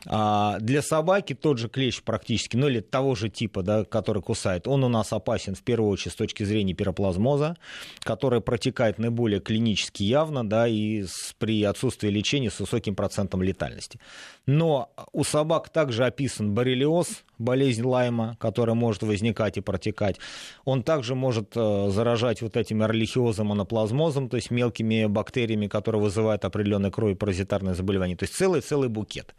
А 0.06 0.58
для 0.60 0.80
собаки 0.80 1.34
тот 1.34 1.58
же 1.58 1.68
клещ 1.68 2.02
практически, 2.02 2.56
ну 2.56 2.68
или 2.68 2.80
того 2.80 3.14
же 3.14 3.28
типа, 3.28 3.62
да, 3.62 3.84
который 3.84 4.22
кусает, 4.22 4.66
он 4.66 4.82
у 4.84 4.88
нас 4.88 5.12
опасен 5.12 5.54
в 5.54 5.62
первую 5.62 5.90
очередь 5.90 6.12
с 6.12 6.16
точки 6.16 6.42
зрения 6.44 6.72
пироплазмоза, 6.72 7.56
который 8.00 8.40
протекает 8.40 8.98
наиболее 8.98 9.40
клинически 9.40 10.02
явно, 10.02 10.48
да, 10.48 10.66
и 10.66 11.02
с, 11.02 11.34
при 11.38 11.62
отсутствии 11.64 12.08
лечения 12.08 12.50
с 12.50 12.60
высоким 12.60 12.94
процентом 12.94 13.42
летальности. 13.42 14.00
Но 14.46 14.90
у 15.12 15.22
собак 15.22 15.68
также 15.68 16.04
описан 16.04 16.52
боррелиоз, 16.52 17.22
болезнь 17.38 17.82
Лайма, 17.82 18.36
которая 18.40 18.74
может 18.74 19.02
возникать 19.02 19.56
и 19.58 19.60
протекать. 19.60 20.16
Он 20.64 20.82
также 20.82 21.14
может 21.14 21.41
э, 21.54 21.90
заражать 21.90 22.42
вот 22.42 22.56
этим 22.56 22.82
эрлихиозом, 22.82 23.52
анаплазмозом, 23.52 24.28
то 24.28 24.36
есть 24.36 24.50
мелкими 24.50 25.06
бактериями, 25.06 25.66
которые 25.66 26.02
вызывают 26.02 26.44
определенные 26.44 26.90
крови 26.90 27.14
паразитарные 27.14 27.74
заболевания. 27.74 28.16
То 28.16 28.24
есть 28.24 28.34
целый-целый 28.34 28.88
букет. 28.88 29.34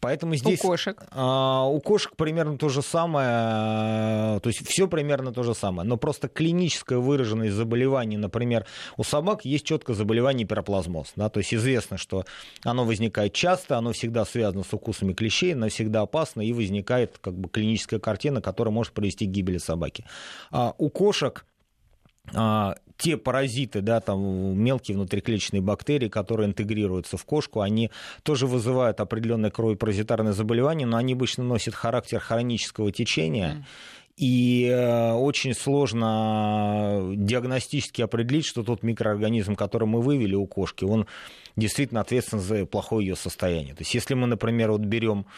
Поэтому 0.00 0.36
здесь... 0.36 0.60
У 0.60 0.62
кошек? 0.62 1.02
А, 1.10 1.64
у 1.66 1.80
кошек 1.80 2.14
примерно 2.16 2.58
то 2.58 2.68
же 2.68 2.82
самое, 2.82 4.40
то 4.40 4.48
есть 4.48 4.66
все 4.66 4.86
примерно 4.88 5.32
то 5.32 5.42
же 5.42 5.54
самое, 5.54 5.88
но 5.88 5.96
просто 5.96 6.28
клиническая 6.28 6.98
выраженность 6.98 7.54
заболеваний, 7.54 8.16
например, 8.16 8.66
у 8.96 9.04
собак 9.04 9.44
есть 9.44 9.64
четко 9.64 9.94
заболевание 9.94 10.46
пироплазмоз, 10.46 11.12
да, 11.16 11.28
то 11.28 11.38
есть 11.38 11.54
известно, 11.54 11.98
что 11.98 12.24
оно 12.64 12.84
возникает 12.84 13.32
часто, 13.32 13.78
оно 13.78 13.92
всегда 13.92 14.24
связано 14.24 14.64
с 14.64 14.72
укусами 14.72 15.12
клещей, 15.12 15.54
оно 15.54 15.68
всегда 15.68 16.02
опасно 16.02 16.40
и 16.40 16.52
возникает 16.52 17.18
как 17.20 17.34
бы 17.34 17.48
клиническая 17.48 18.00
картина, 18.00 18.40
которая 18.40 18.72
может 18.72 18.92
привести 18.92 19.26
к 19.26 19.30
гибели 19.30 19.58
собаки. 19.58 20.04
А 20.50 20.74
у 20.78 20.88
кошек 20.90 21.33
те 22.96 23.16
паразиты, 23.16 23.80
да, 23.80 24.00
там 24.00 24.58
мелкие 24.58 24.96
внутриклеточные 24.96 25.60
бактерии, 25.60 26.08
которые 26.08 26.48
интегрируются 26.48 27.16
в 27.16 27.24
кошку, 27.24 27.60
они 27.60 27.90
тоже 28.22 28.46
вызывают 28.46 29.00
определенное 29.00 29.50
кровопаразитарное 29.50 30.32
заболевание, 30.32 30.86
но 30.86 30.96
они 30.96 31.14
обычно 31.14 31.44
носят 31.44 31.74
характер 31.74 32.20
хронического 32.20 32.92
течения. 32.92 33.66
И 34.16 34.68
э, 34.72 35.12
очень 35.12 35.54
сложно 35.54 37.14
диагностически 37.16 38.00
определить, 38.00 38.46
что 38.46 38.62
тот 38.62 38.84
микроорганизм, 38.84 39.56
который 39.56 39.88
мы 39.88 40.00
вывели 40.00 40.36
у 40.36 40.46
кошки, 40.46 40.84
он 40.84 41.06
действительно 41.56 42.00
ответственен 42.00 42.40
за 42.40 42.64
плохое 42.64 43.08
ее 43.08 43.16
состояние. 43.16 43.74
То 43.74 43.80
есть, 43.80 43.92
если 43.92 44.14
мы, 44.14 44.28
например, 44.28 44.70
вот 44.70 44.82
берем 44.82 45.26
а, 45.26 45.30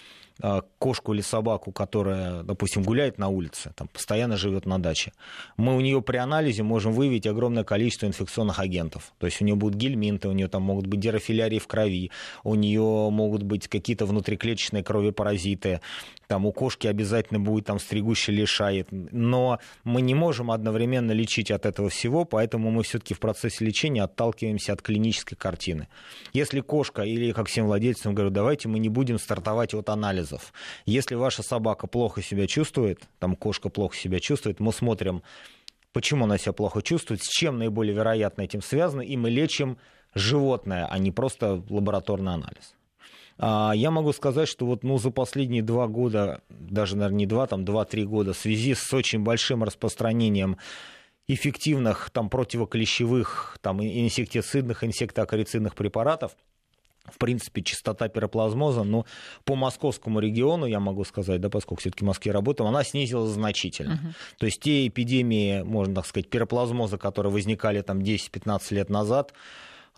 кошку 0.79 1.15
или 1.15 1.23
собаку, 1.23 1.73
которая, 1.73 2.43
допустим, 2.43 2.83
гуляет 2.83 3.19
на 3.19 3.29
улице, 3.29 3.73
там, 3.75 3.89
постоянно 3.89 4.37
живет 4.37 4.67
на 4.67 4.79
даче, 4.79 5.13
мы 5.57 5.77
у 5.77 5.81
нее 5.81 6.03
при 6.03 6.19
анализе 6.19 6.63
можем 6.63 6.93
выявить 6.93 7.27
огромное 7.27 7.65
количество 7.65 8.07
инфекционных 8.07 8.59
агентов. 8.59 9.13
То 9.19 9.27
есть 9.27 9.41
у 9.41 9.45
нее 9.45 9.55
будут 9.55 9.77
гельминты, 9.77 10.29
у 10.29 10.33
нее 10.33 10.49
там 10.49 10.63
могут 10.63 10.87
быть 10.87 11.01
дирофилярии 11.01 11.59
в 11.59 11.67
крови, 11.67 12.11
у 12.45 12.55
нее 12.55 13.09
могут 13.11 13.43
быть 13.43 13.69
какие-то 13.69 14.07
внутриклеточные 14.07 14.83
кровопаразиты, 14.83 15.81
там 16.27 16.45
у 16.47 16.53
кошки 16.53 16.87
обязательно 16.87 17.41
будет 17.41 17.67
там 17.67 17.79
стригущий 17.79 18.35
лишает. 18.35 18.89
Но 18.91 19.59
мы 19.85 20.03
не 20.03 20.15
можем 20.15 20.51
одновременно 20.51 21.13
лечить 21.13 21.51
от 21.51 21.67
этого 21.67 21.89
всего, 21.89 22.25
поэтому 22.25 22.71
мы 22.71 22.83
все-таки 22.83 23.15
в 23.15 23.21
процессе 23.21 23.65
лечения 23.65 24.03
отталкиваемся 24.03 24.73
от 24.73 24.83
клинической 24.83 25.37
картины. 25.37 25.89
Если 26.33 26.61
кошка 26.61 27.03
или, 27.03 27.33
как 27.33 27.49
всем 27.49 27.67
владельцам 27.67 28.15
говорю, 28.15 28.31
давайте 28.31 28.69
мы 28.69 28.79
не 28.79 28.89
будем 28.89 29.19
стартовать 29.19 29.75
от 29.75 29.89
анализов. 29.89 30.53
Если 30.85 31.15
ваша 31.15 31.43
собака 31.43 31.87
плохо 31.87 32.23
себя 32.23 32.47
чувствует, 32.47 33.03
там 33.19 33.37
кошка 33.37 33.69
плохо 33.69 33.97
себя 33.97 34.21
чувствует, 34.21 34.61
мы 34.61 34.73
смотрим, 34.73 35.23
почему 35.93 36.25
она 36.25 36.39
себя 36.39 36.53
плохо 36.53 36.83
чувствует, 36.83 37.23
с 37.23 37.29
чем 37.29 37.59
наиболее 37.59 37.95
вероятно 37.95 38.43
этим 38.43 38.63
связано, 38.63 39.03
и 39.03 39.17
мы 39.17 39.31
лечим 39.31 39.79
животное, 40.15 40.87
а 40.91 40.99
не 40.99 41.13
просто 41.13 41.63
лабораторный 41.69 42.33
анализ. 42.35 42.75
А, 43.39 43.73
я 43.75 43.91
могу 43.91 44.13
сказать, 44.13 44.49
что 44.49 44.67
вот 44.67 44.83
ну, 44.83 44.99
за 44.99 45.11
последние 45.11 45.63
два 45.63 45.87
года, 45.87 46.41
даже, 46.49 46.97
наверное, 46.97 47.19
не 47.19 47.27
два, 47.27 47.47
там 47.47 47.65
два-три 47.65 48.05
года, 48.05 48.33
в 48.33 48.39
связи 48.39 48.75
с 48.75 48.93
очень 48.93 49.21
большим 49.21 49.63
распространением 49.63 50.57
эффективных 51.29 52.11
там, 52.11 52.31
противоклещевых, 52.31 53.59
там, 53.61 53.83
инсектицидных, 53.83 54.85
инсектоакарицидных 54.85 55.75
препаратов, 55.75 56.37
в 57.05 57.19
принципе, 57.19 57.63
частота 57.63 58.09
пироплазмоза, 58.09 58.83
но 58.83 58.99
ну, 58.99 59.05
по 59.45 59.55
московскому 59.55 60.19
региону, 60.19 60.67
я 60.67 60.81
могу 60.81 61.05
сказать, 61.05 61.41
да, 61.41 61.49
поскольку 61.49 61.81
все-таки 61.81 62.05
в 62.05 62.07
Москве 62.07 62.33
работаем, 62.33 62.69
она 62.69 62.83
снизилась 62.85 63.31
значительно. 63.31 63.93
Uh-huh. 63.93 64.39
То 64.39 64.47
есть 64.47 64.61
те 64.61 64.87
эпидемии, 64.87 65.63
можно 65.63 65.97
так 65.97 66.07
сказать, 66.07 66.29
пироплазмоза, 66.29 66.99
которые 66.99 67.33
возникали 67.33 67.81
там 67.83 68.01
10-15 68.01 68.75
лет 68.75 68.91
назад, 68.91 69.33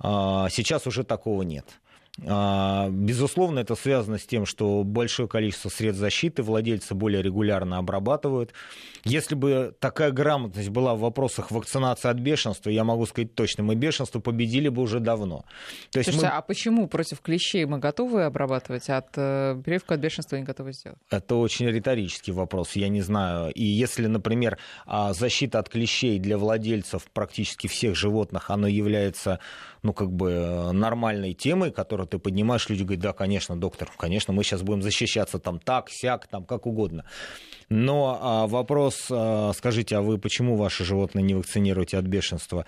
А, 0.01 0.49
сейчас 0.51 0.87
уже 0.87 1.03
такого 1.03 1.43
нет. 1.43 1.65
А, 2.27 2.89
безусловно, 2.91 3.61
это 3.61 3.75
связано 3.77 4.19
с 4.19 4.27
тем, 4.27 4.45
что 4.45 4.83
большое 4.83 5.29
количество 5.29 5.69
средств 5.69 6.01
защиты 6.01 6.43
владельцы 6.43 6.95
более 6.95 7.23
регулярно 7.23 7.79
обрабатывают. 7.79 8.53
Если 9.05 9.35
бы 9.35 9.75
такая 9.79 10.11
грамотность 10.11 10.71
была 10.71 10.95
в 10.95 11.01
вопросах 11.01 11.51
вакцинации 11.51 12.09
от 12.09 12.19
бешенства, 12.19 12.71
я 12.71 12.85
могу 12.85 13.07
сказать 13.07 13.35
точно, 13.35 13.63
мы 13.63 13.77
бешенство 13.77 14.19
победили 14.21 14.69
бы 14.69 14.83
уже 14.83 14.99
давно. 15.01 15.45
То 15.93 16.01
есть 16.01 16.11
Слушайте, 16.11 16.33
мы... 16.33 16.39
а 16.39 16.43
почему 16.43 16.89
против 16.89 17.21
клещей 17.21 17.65
мы 17.67 17.79
готовы 17.79 18.25
обрабатывать, 18.25 18.91
а 18.91 18.99
от 18.99 19.11
э, 19.17 19.61
прививку 19.65 19.95
от 19.95 20.01
бешенства 20.01 20.37
не 20.37 20.43
готовы 20.43 20.73
сделать? 20.73 20.99
Это 21.11 21.37
очень 21.37 21.69
риторический 21.69 22.33
вопрос, 22.33 22.73
я 22.73 22.89
не 22.89 23.01
знаю. 23.01 23.53
И 23.53 23.63
если, 23.63 24.07
например, 24.07 24.59
а, 24.87 25.13
защита 25.13 25.61
от 25.61 25.69
клещей 25.69 26.19
для 26.19 26.37
владельцев 26.37 27.09
практически 27.13 27.69
всех 27.69 27.95
животных, 27.95 28.51
она 28.51 28.67
является 28.69 29.39
ну, 29.89 29.95
как 29.95 30.13
бы 30.13 30.31
э, 30.31 30.73
нормальной 30.73 31.33
темой, 31.33 31.71
которую 31.71 32.07
ты 32.07 32.19
поднимаешь, 32.19 32.69
люди 32.69 32.83
говорят, 32.83 33.01
да, 33.01 33.13
конечно, 33.15 33.57
доктор, 33.59 33.91
конечно, 33.97 34.35
мы 34.35 34.45
сейчас 34.45 34.61
будем 34.61 34.83
защищаться 34.83 35.39
там 35.39 35.59
так, 35.59 35.89
сяк, 35.89 36.27
там 36.27 36.45
как 36.45 36.67
угодно. 36.67 37.07
Но 37.71 38.19
а, 38.21 38.47
вопрос, 38.47 39.07
а, 39.11 39.51
скажите, 39.55 39.97
а 39.97 40.03
вы 40.03 40.19
почему 40.19 40.57
ваши 40.57 40.85
животные 40.85 41.23
не 41.23 41.33
вакцинируете 41.33 41.97
от 41.97 42.05
бешенства? 42.05 42.67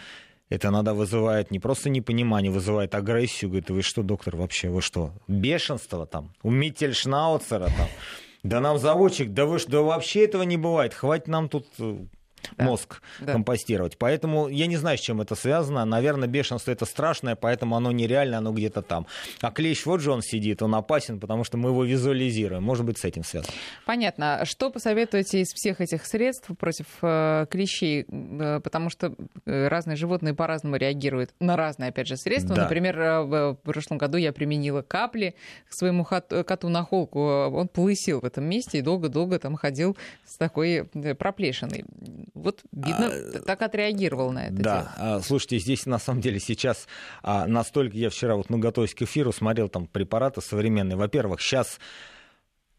Это 0.49 0.68
иногда 0.68 0.95
вызывает 0.95 1.51
не 1.51 1.59
просто 1.59 1.91
непонимание, 1.91 2.51
вызывает 2.51 2.95
агрессию. 2.95 3.51
Говорит, 3.51 3.68
вы 3.68 3.83
что, 3.83 4.03
доктор, 4.03 4.37
вообще, 4.37 4.71
вы 4.71 4.81
что, 4.81 5.12
бешенство 5.29 6.07
там, 6.07 6.33
у 6.43 6.51
Миттельшнауцера 6.51 7.66
там? 7.66 7.89
Да 8.43 8.61
нам 8.61 8.79
заводчик, 8.79 9.35
да 9.35 9.45
вы 9.45 9.59
что, 9.59 9.71
да 9.73 9.81
вообще 9.83 10.25
этого 10.25 10.45
не 10.45 10.57
бывает, 10.57 10.95
хватит 10.95 11.29
нам 11.29 11.51
тут 11.51 11.66
э, 11.79 11.99
да. 12.61 12.67
мозг 12.67 13.03
да. 13.21 13.33
компостировать. 13.33 13.99
Поэтому 13.99 14.49
я 14.49 14.67
не 14.67 14.77
знаю, 14.77 14.99
с 14.99 15.01
чем 15.01 15.21
это 15.21 15.35
связано. 15.35 15.85
Наверное, 15.85 16.29
бешенство 16.29 16.71
это 16.71 16.85
страшное, 16.85 17.37
поэтому 17.37 17.77
оно 17.77 17.93
нереально, 17.93 18.39
оно 18.39 18.53
где-то 18.53 18.83
там. 18.83 19.07
А 19.41 19.51
клещ, 19.51 19.87
вот 19.87 20.01
же 20.01 20.13
он 20.13 20.23
сидит, 20.23 20.63
он 20.63 20.75
опасен, 20.75 21.21
потому 21.21 21.45
что 21.45 21.57
мы 21.57 21.71
его 21.71 21.85
визуализируем. 21.85 22.63
Может 22.63 22.85
быть, 22.85 22.99
с 22.99 23.05
этим 23.05 23.25
связано. 23.25 23.53
Понятно. 23.87 24.43
Что 24.45 24.71
посоветуете 24.71 25.41
из 25.41 25.49
всех 25.49 25.81
этих 25.81 26.07
средств 26.07 26.51
против 26.59 26.87
э, 27.03 27.47
клещей? 27.51 28.07
Э, 28.11 28.61
потому 28.61 28.91
что 28.91 29.15
э, 29.47 29.69
разные 29.69 29.97
животные 29.97 30.35
по-разному 30.35 30.77
реагируют 30.77 31.31
на 31.41 31.57
разные, 31.57 31.91
опять 31.91 32.07
же, 32.07 32.17
средства. 32.17 32.55
Да. 32.57 32.63
Например, 32.65 33.01
э, 33.01 33.23
в 33.23 33.59
прошлом 33.63 33.99
году 33.99 34.17
я 34.17 34.33
применила 34.33 34.83
капли 34.83 35.35
к 35.69 35.75
своему 35.75 36.05
коту 36.05 36.69
на 36.69 36.83
холку. 36.83 37.21
Он 37.21 37.69
полысил 37.69 38.21
в 38.21 38.25
этом 38.25 38.45
месте 38.45 38.79
и 38.79 38.83
долго-долго 38.83 39.39
там 39.39 39.57
ходил 39.57 39.97
с 40.25 40.37
такой 40.37 40.85
проплешиной. 41.19 41.85
Вот, 42.35 42.50
видно, 42.73 43.07
а, 43.07 43.41
так 43.41 43.63
отреагировал 43.63 44.33
на 44.33 44.47
это. 44.47 44.55
Да, 44.55 44.63
дело. 44.63 45.17
А, 45.17 45.21
слушайте, 45.21 45.59
здесь 45.59 45.87
на 45.87 45.99
самом 45.99 46.21
деле 46.21 46.41
сейчас 46.41 46.87
а, 47.23 47.47
настолько 47.47 47.97
я 47.97 48.11
вчера, 48.11 48.37
вот 48.37 48.51
мы 48.51 48.59
готовясь 48.59 48.95
к 48.95 49.03
эфиру, 49.03 49.33
смотрел 49.33 49.69
там 49.69 49.87
препараты 49.87 50.41
современные. 50.41 50.97
Во-первых, 50.97 51.41
сейчас 51.41 51.79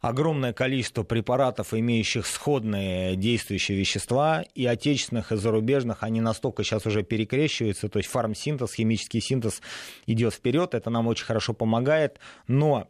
огромное 0.02 0.52
количество 0.52 1.04
препаратов, 1.04 1.74
имеющих 1.74 2.26
сходные 2.26 3.16
действующие 3.16 3.78
вещества, 3.78 4.44
и 4.56 4.66
отечественных, 4.66 5.32
и 5.32 5.38
зарубежных, 5.38 6.04
они 6.04 6.22
настолько 6.22 6.64
сейчас 6.64 6.86
уже 6.86 7.04
перекрещиваются, 7.04 7.88
то 7.88 8.00
есть 8.00 8.10
фармсинтез, 8.10 8.74
химический 8.74 9.22
синтез 9.22 9.62
идет 10.08 10.34
вперед, 10.34 10.74
это 10.74 10.90
нам 10.90 11.08
очень 11.08 11.26
хорошо 11.26 11.54
помогает, 11.54 12.20
но 12.48 12.88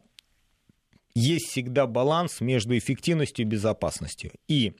есть 1.14 1.50
всегда 1.50 1.86
баланс 1.86 2.40
между 2.40 2.76
эффективностью 2.76 3.44
и 3.44 3.48
безопасностью. 3.48 4.32
И 4.48 4.74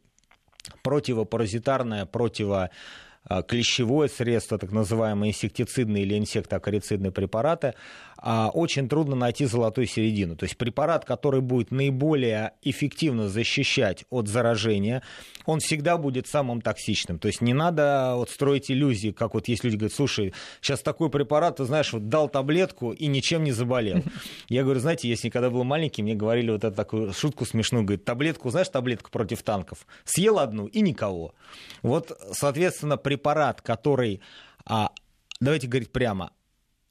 противопаразитарное, 0.83 2.07
противо 2.07 2.71
клещевое 3.47 4.09
средство, 4.09 4.59
так 4.59 4.73
называемые 4.73 5.31
инсектицидные 5.31 6.03
или 6.03 6.19
инсектоакарицидные 6.19 7.13
препараты, 7.13 7.69
а, 7.69 8.12
очень 8.23 8.89
трудно 8.89 9.17
найти 9.17 9.47
золотую 9.47 9.87
середину. 9.87 10.37
То 10.37 10.45
есть 10.45 10.57
препарат, 10.57 11.05
который 11.05 11.41
будет 11.41 11.71
наиболее 11.71 12.53
эффективно 12.63 13.29
защищать 13.29 14.05
от 14.11 14.29
заражения, 14.29 15.03
он 15.45 15.59
всегда 15.59 15.99
будет 15.99 16.29
самым 16.29 16.61
токсичным. 16.61 17.19
То 17.19 17.29
есть 17.29 17.41
не 17.41 17.53
надо 17.53 18.15
вот 18.17 18.31
строить 18.31 18.71
иллюзии, 18.71 19.11
как 19.11 19.35
вот 19.35 19.49
есть 19.49 19.65
люди 19.65 19.77
говорят, 19.77 19.95
слушай, 19.95 20.33
сейчас 20.61 20.81
такой 20.83 21.11
препарат, 21.11 21.57
ты 21.57 21.65
знаешь, 21.65 21.93
вот 21.93 22.09
дал 22.09 22.29
таблетку 22.29 22.93
и 22.93 23.07
ничем 23.07 23.43
не 23.43 23.53
заболел. 23.53 24.03
Я 24.49 24.63
говорю, 24.63 24.81
знаете, 24.81 25.09
если 25.09 25.29
когда 25.29 25.51
был 25.51 25.65
маленький, 25.65 26.03
мне 26.03 26.15
говорили 26.15 26.51
вот 26.51 26.65
эту 26.65 26.77
такую 26.77 27.13
шутку 27.13 27.45
смешную, 27.45 27.85
говорит, 27.85 28.05
таблетку, 28.05 28.51
знаешь, 28.51 28.69
таблетку 28.69 29.11
против 29.11 29.43
танков, 29.43 29.87
съел 30.05 30.39
одну 30.39 30.67
и 30.67 30.81
никого. 30.81 31.35
Вот, 31.83 32.13
соответственно, 32.33 32.97
препарат, 32.97 33.63
который 33.63 34.21
а, 34.65 34.91
давайте 35.41 35.67
говорить 35.67 35.91
прямо, 35.91 36.31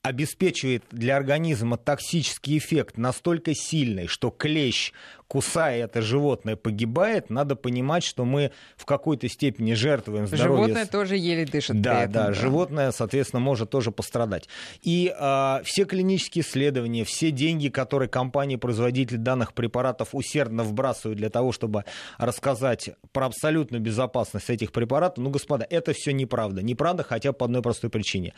обеспечивает 0.03 0.83
для 0.91 1.15
организма 1.15 1.77
токсический 1.77 2.57
эффект 2.57 2.97
настолько 2.97 3.53
сильный, 3.53 4.07
что 4.07 4.31
клещ, 4.31 4.93
кусая 5.27 5.85
это 5.85 6.01
животное, 6.01 6.55
погибает, 6.55 7.29
надо 7.29 7.55
понимать, 7.55 8.03
что 8.03 8.25
мы 8.25 8.51
в 8.75 8.85
какой-то 8.85 9.29
степени 9.29 9.73
жертвуем 9.73 10.25
здоровьем. 10.25 10.65
Животное 10.65 10.85
тоже 10.87 11.17
еле 11.17 11.45
дышит. 11.45 11.79
Да, 11.81 12.03
этом, 12.03 12.13
да, 12.13 12.27
да, 12.27 12.33
животное, 12.33 12.91
соответственно, 12.91 13.41
может 13.41 13.69
тоже 13.69 13.91
пострадать. 13.91 14.49
И 14.81 15.13
э, 15.17 15.61
все 15.63 15.85
клинические 15.85 16.43
исследования, 16.43 17.05
все 17.05 17.29
деньги, 17.29 17.69
которые 17.69 18.09
компании-производители 18.09 19.17
данных 19.17 19.53
препаратов 19.53 20.09
усердно 20.13 20.63
вбрасывают 20.63 21.19
для 21.19 21.29
того, 21.29 21.51
чтобы 21.51 21.85
рассказать 22.17 22.89
про 23.11 23.27
абсолютную 23.27 23.81
безопасность 23.81 24.49
этих 24.49 24.71
препаратов, 24.71 25.23
ну, 25.23 25.29
господа, 25.29 25.65
это 25.69 25.93
все 25.93 26.11
неправда. 26.11 26.63
Неправда 26.63 27.03
хотя 27.03 27.31
бы 27.31 27.37
по 27.37 27.45
одной 27.45 27.61
простой 27.61 27.91
причине 27.91 28.33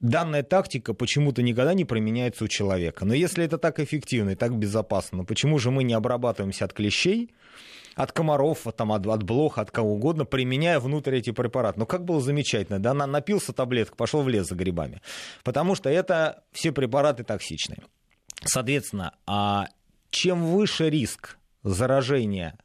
данная 0.00 0.42
тактика 0.42 0.94
почему-то 0.94 1.42
никогда 1.42 1.74
не 1.74 1.84
применяется 1.84 2.44
у 2.44 2.48
человека. 2.48 3.04
Но 3.04 3.14
если 3.14 3.44
это 3.44 3.58
так 3.58 3.80
эффективно 3.80 4.30
и 4.30 4.34
так 4.34 4.56
безопасно, 4.56 5.24
почему 5.24 5.58
же 5.58 5.70
мы 5.70 5.84
не 5.84 5.94
обрабатываемся 5.94 6.64
от 6.64 6.72
клещей, 6.72 7.34
от 7.94 8.12
комаров, 8.12 8.66
там, 8.76 8.92
от, 8.92 9.06
от 9.06 9.22
блох, 9.22 9.56
от 9.58 9.70
кого 9.70 9.94
угодно, 9.94 10.26
применяя 10.26 10.78
внутрь 10.80 11.16
эти 11.16 11.30
препараты. 11.30 11.78
Ну, 11.80 11.86
как 11.86 12.04
было 12.04 12.20
замечательно, 12.20 12.78
да, 12.78 12.92
напился 12.92 13.54
таблеток, 13.54 13.96
пошел 13.96 14.22
в 14.22 14.28
лес 14.28 14.46
за 14.48 14.54
грибами. 14.54 15.00
Потому 15.42 15.74
что 15.74 15.88
это 15.88 16.44
все 16.52 16.72
препараты 16.72 17.24
токсичные. 17.24 17.82
Соответственно, 18.44 19.14
а 19.26 19.68
чем 20.10 20.44
выше 20.44 20.90
риск 20.90 21.38
заражения 21.62 22.58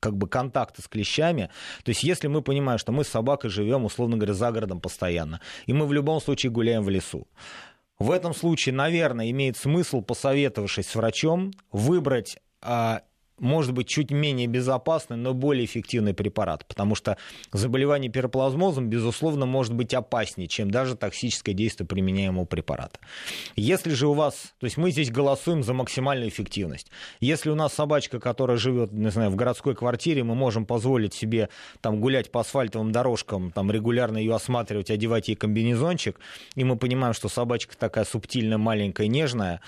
как 0.00 0.16
бы 0.16 0.26
контакта 0.28 0.82
с 0.82 0.88
клещами. 0.88 1.50
То 1.84 1.90
есть 1.90 2.02
если 2.02 2.26
мы 2.26 2.42
понимаем, 2.42 2.78
что 2.78 2.90
мы 2.92 3.04
с 3.04 3.08
собакой 3.08 3.50
живем, 3.50 3.84
условно 3.84 4.16
говоря, 4.16 4.34
за 4.34 4.50
городом 4.50 4.80
постоянно, 4.80 5.40
и 5.66 5.72
мы 5.72 5.86
в 5.86 5.92
любом 5.92 6.20
случае 6.20 6.50
гуляем 6.50 6.82
в 6.82 6.88
лесу, 6.88 7.28
в 7.98 8.10
этом 8.10 8.34
случае, 8.34 8.74
наверное, 8.74 9.30
имеет 9.30 9.58
смысл, 9.58 10.00
посоветовавшись 10.00 10.88
с 10.88 10.94
врачом, 10.94 11.52
выбрать 11.70 12.38
а, 12.62 13.02
может 13.40 13.72
быть 13.72 13.88
чуть 13.88 14.10
менее 14.10 14.46
безопасный, 14.46 15.16
но 15.16 15.34
более 15.34 15.64
эффективный 15.64 16.14
препарат, 16.14 16.64
потому 16.66 16.94
что 16.94 17.16
заболевание 17.52 18.10
пироплазмозом, 18.10 18.88
безусловно, 18.88 19.46
может 19.46 19.74
быть 19.74 19.94
опаснее, 19.94 20.48
чем 20.48 20.70
даже 20.70 20.96
токсическое 20.96 21.54
действие 21.54 21.86
применяемого 21.86 22.44
препарата. 22.44 23.00
Если 23.56 23.90
же 23.90 24.06
у 24.06 24.12
вас, 24.12 24.54
то 24.58 24.64
есть 24.64 24.76
мы 24.76 24.90
здесь 24.90 25.10
голосуем 25.10 25.62
за 25.62 25.74
максимальную 25.74 26.28
эффективность. 26.28 26.90
Если 27.20 27.50
у 27.50 27.54
нас 27.54 27.72
собачка, 27.72 28.20
которая 28.20 28.56
живет, 28.56 28.92
не 28.92 29.10
знаю, 29.10 29.30
в 29.30 29.36
городской 29.36 29.74
квартире, 29.74 30.22
мы 30.22 30.34
можем 30.34 30.66
позволить 30.66 31.14
себе 31.14 31.48
там 31.80 32.00
гулять 32.00 32.30
по 32.30 32.40
асфальтовым 32.40 32.92
дорожкам, 32.92 33.50
там 33.50 33.70
регулярно 33.70 34.18
ее 34.18 34.34
осматривать, 34.34 34.90
одевать 34.90 35.28
ей 35.28 35.34
комбинезончик, 35.34 36.20
и 36.54 36.64
мы 36.64 36.76
понимаем, 36.76 37.14
что 37.14 37.28
собачка 37.28 37.76
такая 37.76 38.04
субтильная, 38.04 38.58
маленькая, 38.58 39.08
нежная, 39.08 39.60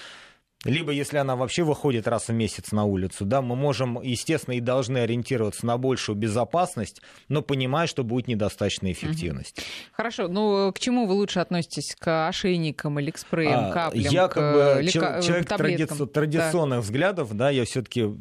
либо 0.64 0.92
если 0.92 1.16
она 1.16 1.34
вообще 1.36 1.64
выходит 1.64 2.06
раз 2.06 2.28
в 2.28 2.32
месяц 2.32 2.72
на 2.72 2.84
улицу, 2.84 3.24
да, 3.24 3.42
мы 3.42 3.56
можем, 3.56 4.00
естественно, 4.00 4.54
и 4.54 4.60
должны 4.60 4.98
ориентироваться 4.98 5.66
на 5.66 5.76
большую 5.76 6.16
безопасность, 6.16 7.02
но 7.28 7.42
понимая, 7.42 7.86
что 7.86 8.04
будет 8.04 8.28
недостаточная 8.28 8.92
эффективность. 8.92 9.60
Хорошо, 9.92 10.28
ну 10.28 10.72
к 10.72 10.78
чему 10.78 11.06
вы 11.06 11.14
лучше 11.14 11.40
относитесь? 11.40 11.96
К 11.98 12.28
ошейникам 12.28 12.98
или 13.00 13.10
к 13.10 13.18
спреям, 13.18 13.66
а, 13.66 13.72
каплям? 13.72 14.12
Я 14.12 14.28
как 14.28 14.54
бы 14.54 14.82
лека... 14.82 15.20
человек 15.22 15.48
таблеткам. 15.48 16.08
традиционных 16.08 16.78
да. 16.78 16.82
взглядов, 16.82 17.34
да, 17.34 17.50
я 17.50 17.64
все-таки 17.64 18.14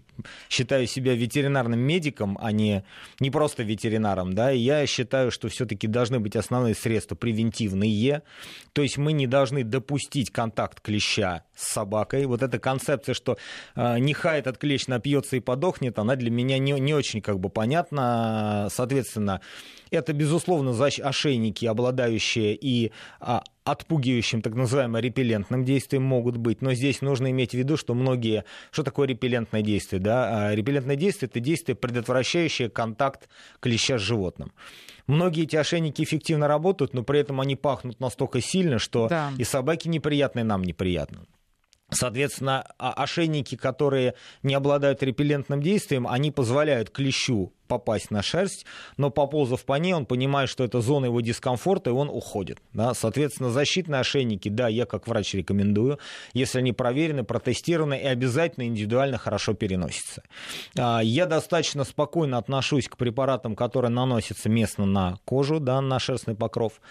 считаю 0.49 0.87
себя 0.87 1.13
ветеринарным 1.13 1.79
медиком, 1.79 2.37
а 2.41 2.51
не, 2.51 2.83
не 3.19 3.29
просто 3.29 3.63
ветеринаром, 3.63 4.33
да, 4.33 4.51
и 4.51 4.59
я 4.59 4.85
считаю, 4.87 5.31
что 5.31 5.47
все-таки 5.49 5.87
должны 5.87 6.19
быть 6.19 6.35
основные 6.35 6.73
средства 6.73 7.15
превентивные, 7.15 8.23
то 8.73 8.81
есть 8.81 8.97
мы 8.97 9.13
не 9.13 9.27
должны 9.27 9.63
допустить 9.63 10.31
контакт 10.31 10.81
клеща 10.81 11.43
с 11.55 11.71
собакой, 11.73 12.25
вот 12.31 12.41
эта 12.41 12.59
концепция, 12.59 13.13
что 13.13 13.37
э, 13.75 13.99
нехай 13.99 14.39
этот 14.39 14.57
клещ 14.57 14.87
напьется 14.87 15.35
и 15.35 15.39
подохнет, 15.39 15.99
она 15.99 16.15
для 16.15 16.31
меня 16.31 16.57
не, 16.57 16.73
не 16.79 16.93
очень 16.93 17.21
как 17.21 17.39
бы 17.39 17.49
понятна. 17.49 18.67
Соответственно, 18.71 19.41
это, 19.91 20.13
безусловно, 20.13 20.71
ошейники, 20.71 21.65
обладающие 21.65 22.55
и 22.55 22.91
а, 23.19 23.43
отпугивающим, 23.65 24.41
так 24.41 24.55
называемым 24.55 25.01
репеллентным 25.01 25.65
действием 25.65 26.03
могут 26.03 26.37
быть. 26.37 26.61
Но 26.61 26.73
здесь 26.73 27.01
нужно 27.01 27.29
иметь 27.31 27.51
в 27.51 27.55
виду, 27.55 27.75
что 27.77 27.93
многие... 27.93 28.45
Что 28.71 28.83
такое 28.83 29.07
репеллентное 29.07 29.61
действие? 29.61 30.01
Да? 30.01 30.47
А, 30.49 30.55
репеллентное 30.55 30.95
действие– 30.95 31.29
это 31.31 31.41
действие, 31.41 31.75
предотвращающее 31.75 32.69
контакт 32.69 33.27
клеща 33.59 33.97
с 33.97 34.01
животным. 34.01 34.53
Многие 35.07 35.43
эти 35.43 35.57
ошейники 35.57 36.01
эффективно 36.01 36.47
работают, 36.47 36.93
но 36.93 37.03
при 37.03 37.19
этом 37.19 37.41
они 37.41 37.57
пахнут 37.57 37.99
настолько 37.99 38.39
сильно, 38.39 38.79
что 38.79 39.09
да. 39.09 39.31
и 39.37 39.43
собаке 39.43 39.89
неприятно, 39.89 40.39
и 40.39 40.43
нам 40.43 40.63
неприятно. 40.63 41.25
Соответственно, 41.93 42.65
ошейники, 42.77 43.55
которые 43.55 44.15
не 44.43 44.53
обладают 44.53 45.03
репеллентным 45.03 45.61
действием, 45.61 46.07
они 46.07 46.31
позволяют 46.31 46.89
клещу 46.89 47.53
попасть 47.67 48.11
на 48.11 48.21
шерсть, 48.21 48.65
но 48.97 49.09
поползав 49.09 49.63
по 49.63 49.73
ней, 49.73 49.93
он 49.93 50.05
понимает, 50.05 50.49
что 50.49 50.65
это 50.65 50.81
зона 50.81 51.05
его 51.05 51.21
дискомфорта, 51.21 51.89
и 51.89 51.93
он 51.93 52.09
уходит. 52.09 52.59
Да? 52.73 52.93
Соответственно, 52.93 53.49
защитные 53.49 54.01
ошейники, 54.01 54.49
да, 54.49 54.67
я 54.67 54.85
как 54.85 55.07
врач 55.07 55.33
рекомендую, 55.33 55.97
если 56.33 56.59
они 56.59 56.73
проверены, 56.73 57.23
протестированы 57.23 57.97
и 57.97 58.05
обязательно 58.05 58.65
индивидуально 58.65 59.17
хорошо 59.17 59.53
переносятся. 59.53 60.23
А, 60.77 60.99
я 61.01 61.25
достаточно 61.25 61.85
спокойно 61.85 62.37
отношусь 62.37 62.89
к 62.89 62.97
препаратам, 62.97 63.55
которые 63.55 63.91
наносятся 63.91 64.49
местно 64.49 64.85
на 64.85 65.17
кожу, 65.23 65.61
да, 65.61 65.79
на 65.79 65.97
шерстный 65.99 66.35
покров. 66.35 66.81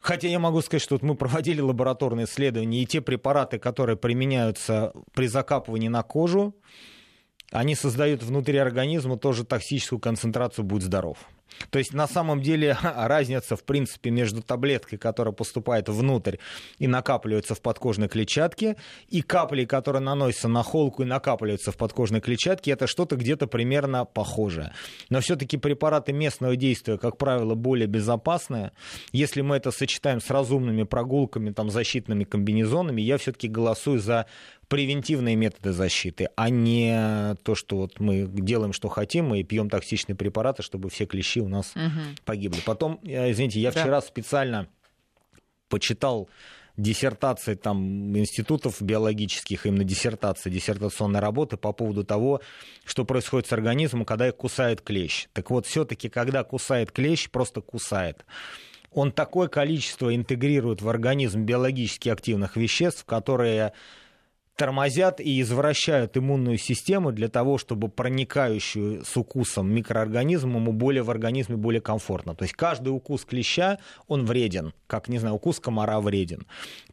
Хотя 0.00 0.28
я 0.28 0.38
могу 0.38 0.62
сказать, 0.62 0.82
что 0.82 0.94
вот 0.94 1.02
мы 1.02 1.14
проводили 1.14 1.60
лабораторные 1.60 2.24
исследования, 2.24 2.82
и 2.82 2.86
те 2.86 3.00
препараты, 3.02 3.58
которые 3.58 3.96
применяются 3.96 4.92
при 5.12 5.26
закапывании 5.26 5.88
на 5.88 6.02
кожу, 6.02 6.54
они 7.52 7.74
создают 7.74 8.22
внутри 8.22 8.58
организма 8.58 9.18
тоже 9.18 9.44
токсическую 9.44 9.98
концентрацию 9.98 10.64
«будь 10.64 10.82
здоров». 10.82 11.18
То 11.70 11.78
есть 11.78 11.92
на 11.92 12.06
самом 12.06 12.40
деле 12.40 12.76
разница, 12.82 13.56
в 13.56 13.64
принципе, 13.64 14.10
между 14.10 14.42
таблеткой, 14.42 14.98
которая 14.98 15.32
поступает 15.32 15.88
внутрь 15.88 16.36
и 16.78 16.86
накапливается 16.86 17.54
в 17.54 17.60
подкожной 17.60 18.08
клетчатке, 18.08 18.76
и 19.08 19.22
каплей, 19.22 19.66
которая 19.66 20.02
наносится 20.02 20.48
на 20.48 20.62
холку 20.62 21.02
и 21.02 21.06
накапливается 21.06 21.72
в 21.72 21.76
подкожной 21.76 22.20
клетчатке, 22.20 22.72
это 22.72 22.86
что-то 22.86 23.16
где-то 23.16 23.46
примерно 23.46 24.04
похожее. 24.04 24.72
Но 25.08 25.20
все-таки 25.20 25.56
препараты 25.56 26.12
местного 26.12 26.56
действия, 26.56 26.98
как 26.98 27.16
правило, 27.16 27.54
более 27.54 27.86
безопасные. 27.86 28.72
Если 29.12 29.42
мы 29.42 29.56
это 29.56 29.70
сочетаем 29.70 30.20
с 30.20 30.30
разумными 30.30 30.84
прогулками, 30.84 31.50
там, 31.50 31.70
защитными 31.70 32.24
комбинезонами, 32.24 33.00
я 33.02 33.18
все-таки 33.18 33.48
голосую 33.48 34.00
за 34.00 34.26
превентивные 34.70 35.34
методы 35.34 35.72
защиты, 35.72 36.28
а 36.36 36.48
не 36.48 37.34
то, 37.42 37.56
что 37.56 37.76
вот 37.76 37.98
мы 37.98 38.24
делаем, 38.26 38.72
что 38.72 38.88
хотим, 38.88 39.26
мы 39.26 39.42
пьем 39.42 39.68
токсичные 39.68 40.14
препараты, 40.14 40.62
чтобы 40.62 40.88
все 40.90 41.06
клещи 41.06 41.40
у 41.40 41.48
нас 41.48 41.72
угу. 41.74 42.16
погибли. 42.24 42.60
Потом, 42.64 43.00
э, 43.02 43.32
извините, 43.32 43.60
я 43.60 43.72
да. 43.72 43.80
вчера 43.80 44.00
специально 44.00 44.68
почитал 45.68 46.28
диссертации 46.76 47.54
там, 47.54 48.16
институтов 48.16 48.80
биологических, 48.80 49.66
именно 49.66 49.82
диссертации, 49.82 50.50
диссертационной 50.50 51.18
работы 51.18 51.56
по 51.56 51.72
поводу 51.72 52.04
того, 52.04 52.40
что 52.84 53.04
происходит 53.04 53.48
с 53.48 53.52
организмом, 53.52 54.04
когда 54.04 54.28
их 54.28 54.36
кусает 54.36 54.82
клещ. 54.82 55.26
Так 55.32 55.50
вот, 55.50 55.66
все-таки, 55.66 56.08
когда 56.08 56.44
кусает 56.44 56.92
клещ, 56.92 57.28
просто 57.28 57.60
кусает, 57.60 58.24
он 58.92 59.10
такое 59.10 59.48
количество 59.48 60.14
интегрирует 60.14 60.80
в 60.80 60.88
организм 60.88 61.42
биологически 61.42 62.08
активных 62.08 62.56
веществ, 62.56 63.04
которые 63.04 63.72
тормозят 64.60 65.20
и 65.20 65.40
извращают 65.40 66.18
иммунную 66.18 66.58
систему 66.58 67.12
для 67.12 67.28
того, 67.28 67.56
чтобы 67.56 67.88
проникающую 67.88 69.02
с 69.06 69.16
укусом 69.16 69.72
микроорганизм 69.72 70.54
ему 70.54 70.72
более 70.74 71.02
в 71.02 71.10
организме 71.10 71.56
более 71.56 71.80
комфортно. 71.80 72.34
То 72.34 72.42
есть 72.42 72.52
каждый 72.52 72.90
укус 72.90 73.24
клеща, 73.24 73.78
он 74.06 74.26
вреден, 74.26 74.74
как, 74.86 75.08
не 75.08 75.18
знаю, 75.18 75.36
укус 75.36 75.60
комара 75.60 75.98
вреден. 76.00 76.46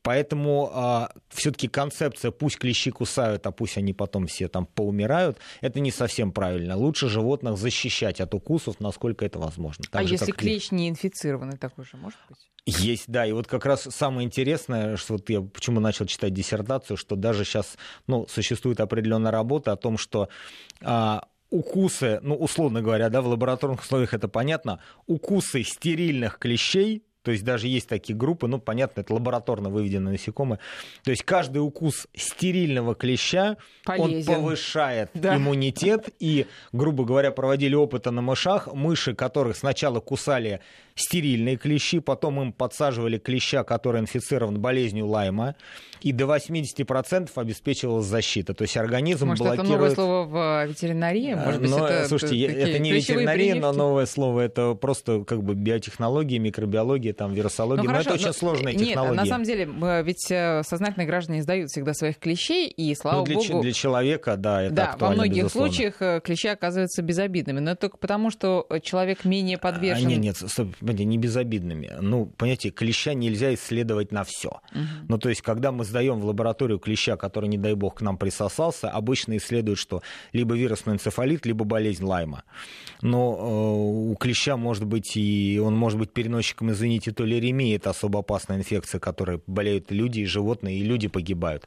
Поэтому 0.08 0.72
э, 0.74 1.08
все-таки 1.28 1.68
концепция 1.68 2.32
«пусть 2.32 2.58
клещи 2.58 2.92
кусают, 2.92 3.46
а 3.46 3.52
пусть 3.52 3.78
они 3.78 3.92
потом 3.92 4.26
все 4.28 4.48
там 4.48 4.66
поумирают», 4.66 5.38
это 5.60 5.82
не 5.82 5.92
совсем 5.92 6.32
правильно. 6.32 6.78
Лучше 6.78 7.10
животных 7.10 7.58
защищать 7.58 8.22
от 8.22 8.34
укусов, 8.34 8.80
насколько 8.80 9.26
это 9.26 9.38
возможно. 9.38 9.84
Так 9.92 10.02
а 10.02 10.08
же, 10.08 10.14
если 10.14 10.32
клещ 10.32 10.72
не 10.72 10.88
инфицированный 10.88 11.58
такой 11.58 11.84
же, 11.84 11.98
может 11.98 12.20
быть? 12.30 12.38
Есть, 12.66 13.04
да. 13.08 13.26
И 13.26 13.34
вот 13.34 13.48
как 13.48 13.66
раз 13.66 13.84
самое 13.84 14.26
интересное, 14.26 14.96
что 14.96 15.16
вот 15.16 15.30
я 15.30 15.42
почему 15.42 15.82
начал 15.82 16.06
читать 16.06 16.34
диссертацию, 16.34 16.96
что 16.96 17.18
даже 17.18 17.44
сейчас 17.44 17.78
ну, 18.08 18.28
существует 18.30 18.80
определенная 18.80 19.32
работа 19.32 19.74
о 19.74 19.76
том, 19.76 19.98
что 19.98 20.30
а, 20.80 21.28
укусы, 21.50 22.22
ну, 22.24 22.36
условно 22.36 22.82
говоря, 22.82 23.10
да, 23.10 23.22
в 23.22 23.28
лабораторных 23.28 23.82
условиях 23.82 24.14
это 24.14 24.30
понятно, 24.30 24.80
укусы 25.06 25.64
стерильных 25.64 26.40
клещей 26.40 27.04
то 27.28 27.32
есть 27.34 27.44
даже 27.44 27.68
есть 27.68 27.90
такие 27.90 28.16
группы, 28.16 28.48
ну, 28.48 28.58
понятно, 28.58 29.02
это 29.02 29.14
лабораторно 29.14 29.70
выведенные 29.70 30.14
насекомые. 30.14 30.60
То 31.04 31.12
есть 31.12 31.24
каждый 31.24 31.58
укус 31.58 32.08
стерильного 32.16 32.96
клеща, 32.96 33.58
Полезен. 33.84 34.34
он 34.34 34.36
повышает 34.36 35.10
да. 35.14 35.36
иммунитет. 35.36 36.08
И, 36.22 36.46
грубо 36.72 37.04
говоря, 37.04 37.32
проводили 37.32 37.76
опыты 37.76 38.12
на 38.12 38.22
мышах, 38.22 38.74
мыши, 38.74 39.14
которых 39.14 39.58
сначала 39.58 40.00
кусали 40.00 40.62
стерильные 40.98 41.58
клещи, 41.58 42.00
потом 42.00 42.42
им 42.42 42.52
подсаживали 42.52 43.18
клеща, 43.18 43.64
который 43.64 44.02
инфицирован 44.02 44.60
болезнью 44.60 45.08
Лайма, 45.08 45.56
и 46.02 46.12
до 46.12 46.26
80% 46.26 47.30
обеспечивалась 47.36 48.06
защита. 48.06 48.54
То 48.54 48.64
есть 48.64 48.78
организм 48.78 49.28
Может, 49.28 49.44
блокирует... 49.44 49.70
это 49.70 49.78
новое 49.78 49.96
слово 49.96 50.26
в 50.26 50.66
ветеринарии? 50.68 51.34
Может 51.34 51.62
быть, 51.62 51.70
но, 51.70 51.88
это, 51.88 52.08
слушайте, 52.08 52.40
это 52.46 52.80
не 52.80 52.92
ветеринария, 52.92 53.56
но 53.56 53.72
новое 53.72 54.06
слово, 54.06 54.42
это 54.42 54.74
просто 54.74 55.24
как 55.24 55.44
бы 55.44 55.56
биотехнология, 55.56 56.40
микробиология, 56.40 57.14
там, 57.14 57.34
вирусология. 57.34 57.84
Ну, 57.84 57.92
но 57.92 58.00
это 58.00 58.14
очень 58.14 58.28
но, 58.28 58.34
сложная 58.34 58.74
нет, 58.74 58.90
технология. 58.90 59.16
на 59.16 59.26
самом 59.26 59.44
деле, 59.44 59.70
ведь 60.04 60.32
э, 60.32 60.62
сознательные 60.64 61.08
граждане 61.08 61.42
сдают 61.42 61.70
всегда 61.70 61.94
своих 61.94 62.18
клещей, 62.18 62.68
и, 62.68 62.94
слава 62.96 63.20
ну, 63.20 63.26
для, 63.26 63.36
богу... 63.36 63.62
Для 63.62 63.74
человека, 63.74 64.36
да, 64.38 64.64
это 64.64 64.74
Да, 64.74 64.96
во 65.00 65.12
многих 65.12 65.44
безусловно. 65.44 65.72
случаях 65.72 66.02
э, 66.02 66.22
клещи 66.24 66.48
оказываются 66.48 67.02
безобидными, 67.02 67.60
но 67.60 67.72
это 67.72 67.82
только 67.82 67.98
потому, 67.98 68.32
что 68.32 68.68
человек 68.82 69.26
менее 69.26 69.58
подвержен... 69.58 70.08
А, 70.08 70.10
нет, 70.10 70.20
нет, 70.20 70.38
стоп, 70.38 70.70
не 70.94 71.18
безобидными. 71.18 71.92
Ну, 72.02 72.26
понимаете, 72.26 72.70
клеща 72.70 73.14
нельзя 73.14 73.54
исследовать 73.54 74.12
на 74.12 74.24
все. 74.24 74.50
Угу. 74.50 74.82
Ну, 75.10 75.18
то 75.18 75.30
есть, 75.30 75.42
когда 75.42 75.72
мы 75.72 75.86
сдаем 75.86 76.20
в 76.20 76.26
лабораторию 76.26 76.80
клеща, 76.80 77.18
который, 77.18 77.50
не 77.50 77.58
дай 77.58 77.74
бог, 77.74 77.96
к 77.96 78.02
нам 78.02 78.18
присосался, 78.18 78.90
обычно 78.90 79.38
исследуют, 79.38 79.80
что 79.80 80.02
либо 80.34 80.56
вирусный 80.56 80.94
энцефалит, 80.94 81.46
либо 81.46 81.66
болезнь 81.66 82.04
Лайма. 82.04 82.44
Но 83.02 83.36
э, 83.38 84.12
у 84.12 84.16
клеща 84.16 84.58
может 84.58 84.86
быть 84.86 85.16
и 85.16 85.60
он 85.64 85.76
может 85.76 86.00
быть 86.00 86.12
переносчиком, 86.12 86.72
извините, 86.72 87.12
толеремии, 87.12 87.76
это 87.76 87.92
особо 87.92 88.20
опасная 88.20 88.58
инфекция, 88.58 89.00
которой 89.00 89.42
болеют 89.48 89.92
люди 89.92 90.22
и 90.22 90.26
животные, 90.26 90.80
и 90.80 90.84
люди 90.84 91.08
погибают. 91.08 91.66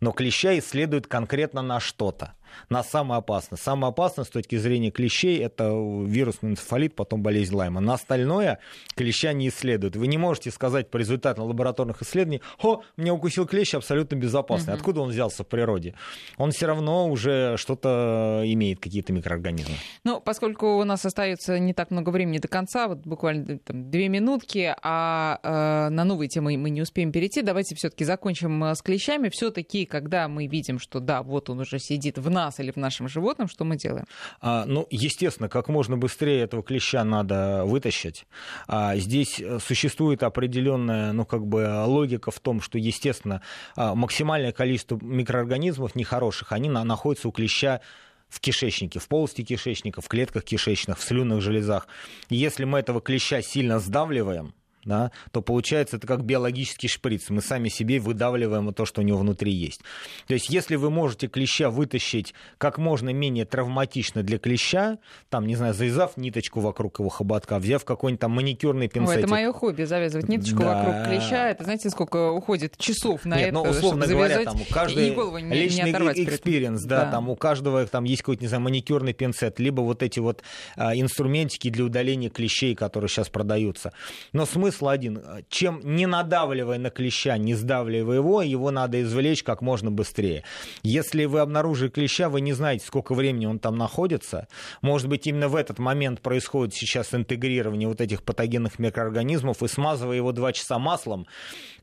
Но 0.00 0.12
клеща 0.12 0.58
исследуют 0.58 1.06
конкретно 1.06 1.62
на 1.62 1.80
что-то 1.80 2.34
на 2.68 2.82
самое 2.82 3.18
опасное. 3.18 3.58
Самое 3.58 3.90
опасное 3.90 4.24
с 4.24 4.28
точки 4.28 4.56
зрения 4.56 4.90
клещей 4.90 5.38
это 5.38 5.70
вирусный 6.06 6.50
энцефалит, 6.50 6.94
потом 6.94 7.22
болезнь 7.22 7.54
Лайма. 7.54 7.80
На 7.80 7.94
остальное 7.94 8.58
клеща 8.94 9.32
не 9.32 9.48
исследуют. 9.48 9.96
Вы 9.96 10.06
не 10.06 10.18
можете 10.18 10.50
сказать 10.50 10.90
по 10.90 10.96
результатам 10.96 11.44
лабораторных 11.44 12.02
исследований, 12.02 12.42
о, 12.62 12.82
меня 12.96 13.14
укусил 13.14 13.46
клещ 13.46 13.74
абсолютно 13.74 14.16
безопасный. 14.16 14.74
Угу. 14.74 14.78
Откуда 14.78 15.00
он 15.00 15.10
взялся 15.10 15.44
в 15.44 15.46
природе? 15.46 15.94
Он 16.36 16.50
все 16.50 16.66
равно 16.66 17.08
уже 17.08 17.56
что-то 17.56 18.42
имеет, 18.44 18.80
какие-то 18.80 19.12
микроорганизмы. 19.12 19.74
Ну, 20.04 20.20
поскольку 20.20 20.78
у 20.78 20.84
нас 20.84 21.04
остается 21.04 21.58
не 21.58 21.74
так 21.74 21.90
много 21.90 22.10
времени 22.10 22.38
до 22.38 22.48
конца, 22.48 22.88
вот 22.88 22.98
буквально 22.98 23.58
там, 23.58 23.90
две 23.90 24.08
минутки, 24.08 24.74
а 24.82 25.38
э, 25.42 25.88
на 25.90 26.04
новые 26.04 26.28
темы 26.28 26.56
мы 26.56 26.70
не 26.70 26.82
успеем 26.82 27.12
перейти, 27.12 27.42
давайте 27.42 27.74
все-таки 27.74 28.04
закончим 28.04 28.64
э, 28.64 28.74
с 28.74 28.82
клещами. 28.82 29.28
Все-таки, 29.28 29.86
когда 29.86 30.28
мы 30.28 30.46
видим, 30.46 30.78
что 30.78 31.00
да, 31.00 31.22
вот 31.22 31.50
он 31.50 31.60
уже 31.60 31.78
сидит 31.78 32.18
в 32.18 32.30
нас 32.30 32.39
или 32.58 32.70
в 32.70 32.76
нашем 32.76 33.08
животном, 33.08 33.48
что 33.48 33.64
мы 33.64 33.76
делаем? 33.76 34.06
А, 34.40 34.64
ну, 34.66 34.86
естественно, 34.90 35.48
как 35.48 35.68
можно 35.68 35.96
быстрее 35.96 36.42
этого 36.42 36.62
клеща 36.62 37.04
надо 37.04 37.64
вытащить. 37.64 38.26
А, 38.66 38.96
здесь 38.96 39.40
э, 39.40 39.58
существует 39.58 40.22
определенная, 40.22 41.12
ну, 41.12 41.24
как 41.24 41.46
бы 41.46 41.84
логика 41.86 42.30
в 42.30 42.40
том, 42.40 42.60
что, 42.60 42.78
естественно, 42.78 43.42
а, 43.76 43.94
максимальное 43.94 44.52
количество 44.52 44.98
микроорганизмов 45.02 45.94
нехороших, 45.94 46.52
они 46.52 46.68
на, 46.68 46.84
находятся 46.84 47.28
у 47.28 47.32
клеща 47.32 47.80
в 48.28 48.40
кишечнике, 48.40 48.98
в 49.00 49.08
полости 49.08 49.42
кишечника, 49.42 50.00
в 50.00 50.08
клетках 50.08 50.44
кишечных, 50.44 50.98
в 50.98 51.02
слюнных 51.02 51.42
железах. 51.42 51.88
Если 52.30 52.64
мы 52.64 52.78
этого 52.78 53.00
клеща 53.00 53.42
сильно 53.42 53.80
сдавливаем, 53.80 54.54
да, 54.84 55.12
то 55.30 55.42
получается 55.42 55.96
это 55.96 56.06
как 56.06 56.24
биологический 56.24 56.88
шприц. 56.88 57.30
Мы 57.30 57.42
сами 57.42 57.68
себе 57.68 58.00
выдавливаем 58.00 58.72
то, 58.72 58.86
что 58.86 59.02
у 59.02 59.04
него 59.04 59.18
внутри 59.18 59.52
есть. 59.52 59.80
То 60.26 60.34
есть 60.34 60.48
если 60.50 60.76
вы 60.76 60.90
можете 60.90 61.28
клеща 61.28 61.70
вытащить 61.70 62.34
как 62.58 62.78
можно 62.78 63.10
менее 63.10 63.44
травматично 63.44 64.22
для 64.22 64.38
клеща, 64.38 64.98
там, 65.28 65.46
не 65.46 65.56
знаю, 65.56 65.74
завязав 65.74 66.16
ниточку 66.16 66.60
вокруг 66.60 67.00
его 67.00 67.08
хоботка, 67.08 67.58
взяв 67.58 67.84
какой-нибудь 67.84 68.20
там 68.20 68.32
маникюрный 68.32 68.88
пинцетик. 68.88 69.16
Ой, 69.16 69.22
это 69.24 69.30
мое 69.30 69.52
хобби, 69.52 69.84
завязывать 69.84 70.28
ниточку 70.28 70.60
да. 70.60 70.78
вокруг 70.78 71.08
клеща. 71.08 71.50
Это 71.50 71.64
знаете, 71.64 71.90
сколько 71.90 72.30
уходит 72.30 72.76
часов 72.78 73.24
на 73.24 73.36
Нет, 73.36 73.48
это, 73.48 73.54
ну, 73.54 73.62
условно 73.62 74.04
чтобы 74.04 74.18
говоря, 74.18 74.44
там 74.44 74.60
у 74.60 74.72
каждого 74.72 75.38
личный 75.38 75.90
experience, 75.90 76.84
да, 76.84 77.04
да, 77.04 77.10
там 77.10 77.28
у 77.28 77.36
каждого 77.36 77.86
там 77.86 78.04
есть 78.04 78.22
какой-то, 78.22 78.42
не 78.42 78.48
знаю, 78.48 78.62
маникюрный 78.62 79.12
пинцет, 79.12 79.58
либо 79.58 79.82
вот 79.82 80.02
эти 80.02 80.20
вот 80.20 80.42
а, 80.76 80.94
инструментики 80.94 81.68
для 81.70 81.84
удаления 81.84 82.30
клещей, 82.30 82.74
которые 82.74 83.08
сейчас 83.08 83.28
продаются. 83.28 83.92
Но 84.32 84.46
смысл 84.46 84.69
один. 84.70 85.22
Чем 85.48 85.80
не 85.82 86.06
надавливая 86.06 86.78
на 86.78 86.90
клеща, 86.90 87.36
не 87.38 87.54
сдавливая 87.54 88.16
его, 88.16 88.42
его 88.42 88.70
надо 88.70 89.02
извлечь 89.02 89.42
как 89.42 89.62
можно 89.62 89.90
быстрее. 89.90 90.44
Если 90.82 91.24
вы 91.24 91.40
обнаружили 91.40 91.88
клеща, 91.88 92.28
вы 92.28 92.40
не 92.40 92.52
знаете, 92.52 92.86
сколько 92.86 93.14
времени 93.14 93.46
он 93.46 93.58
там 93.58 93.76
находится. 93.76 94.48
Может 94.82 95.08
быть, 95.08 95.26
именно 95.26 95.48
в 95.48 95.56
этот 95.56 95.78
момент 95.78 96.20
происходит 96.20 96.74
сейчас 96.74 97.14
интегрирование 97.14 97.88
вот 97.88 98.00
этих 98.00 98.22
патогенных 98.22 98.78
микроорганизмов, 98.78 99.62
и 99.62 99.68
смазывая 99.68 100.16
его 100.16 100.32
два 100.32 100.52
часа 100.52 100.78
маслом, 100.78 101.26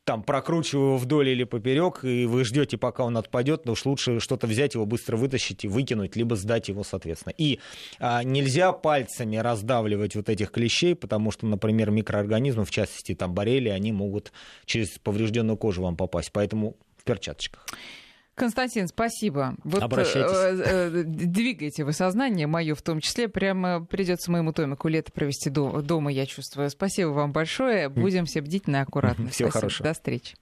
там 0.08 0.24
прокручивая 0.24 0.86
его 0.86 0.98
вдоль 0.98 1.28
или 1.28 1.44
поперек, 1.44 2.06
и 2.06 2.26
вы 2.26 2.46
ждете, 2.46 2.78
пока 2.78 3.04
он 3.04 3.18
отпадет, 3.18 3.66
но 3.66 3.74
уж 3.74 3.84
лучше 3.84 4.22
что-то 4.22 4.48
взять, 4.48 4.74
его 4.74 4.86
быстро 4.86 5.18
вытащить 5.18 5.66
и 5.66 5.68
выкинуть, 5.68 6.16
либо 6.16 6.38
сдать 6.38 6.70
его, 6.70 6.86
соответственно. 6.86 7.34
И 7.38 7.60
а, 8.00 8.24
нельзя 8.24 8.72
пальцами 8.72 9.36
раздавливать 9.36 10.16
вот 10.16 10.30
этих 10.30 10.52
клещей, 10.52 10.96
потому 10.96 11.32
что, 11.32 11.46
например, 11.46 11.92
микроорганизмы, 11.92 12.64
в 12.64 12.72
частности, 12.72 13.16
там 13.16 13.34
боррелии, 13.34 13.70
они 13.70 13.92
могут 13.92 14.32
через 14.66 14.98
поврежденную 14.98 15.58
кожу 15.58 15.84
вам 15.84 15.98
попасть. 15.98 16.32
Поэтому 16.32 16.78
в 16.98 17.04
перчаточках. 17.04 17.68
Константин, 18.38 18.88
спасибо. 18.88 19.56
Вот, 19.64 19.82
Обращайтесь. 19.82 20.32
Э, 20.32 20.92
э, 20.94 21.04
двигаете 21.04 21.84
вы 21.84 21.92
сознание, 21.92 22.46
мое 22.46 22.76
в 22.76 22.82
том 22.84 23.02
числе. 23.02 23.28
Прямо 23.28 23.84
придется 23.84 24.32
моему 24.32 24.54
Томику 24.54 24.88
лето 24.90 25.12
провести 25.12 25.50
дома, 25.50 26.12
я 26.12 26.26
чувствую. 26.28 26.70
Спасибо 26.70 27.10
вам 27.10 27.32
большое. 27.32 27.90
Будем 27.90 28.26
все 28.26 28.42
бдительны 28.42 28.78
и 28.78 28.80
аккуратны. 28.80 29.30
Всего 29.30 29.50
Спасибо. 29.50 29.52
хорошего. 29.52 29.90
До 29.90 29.94
встречи. 29.94 30.36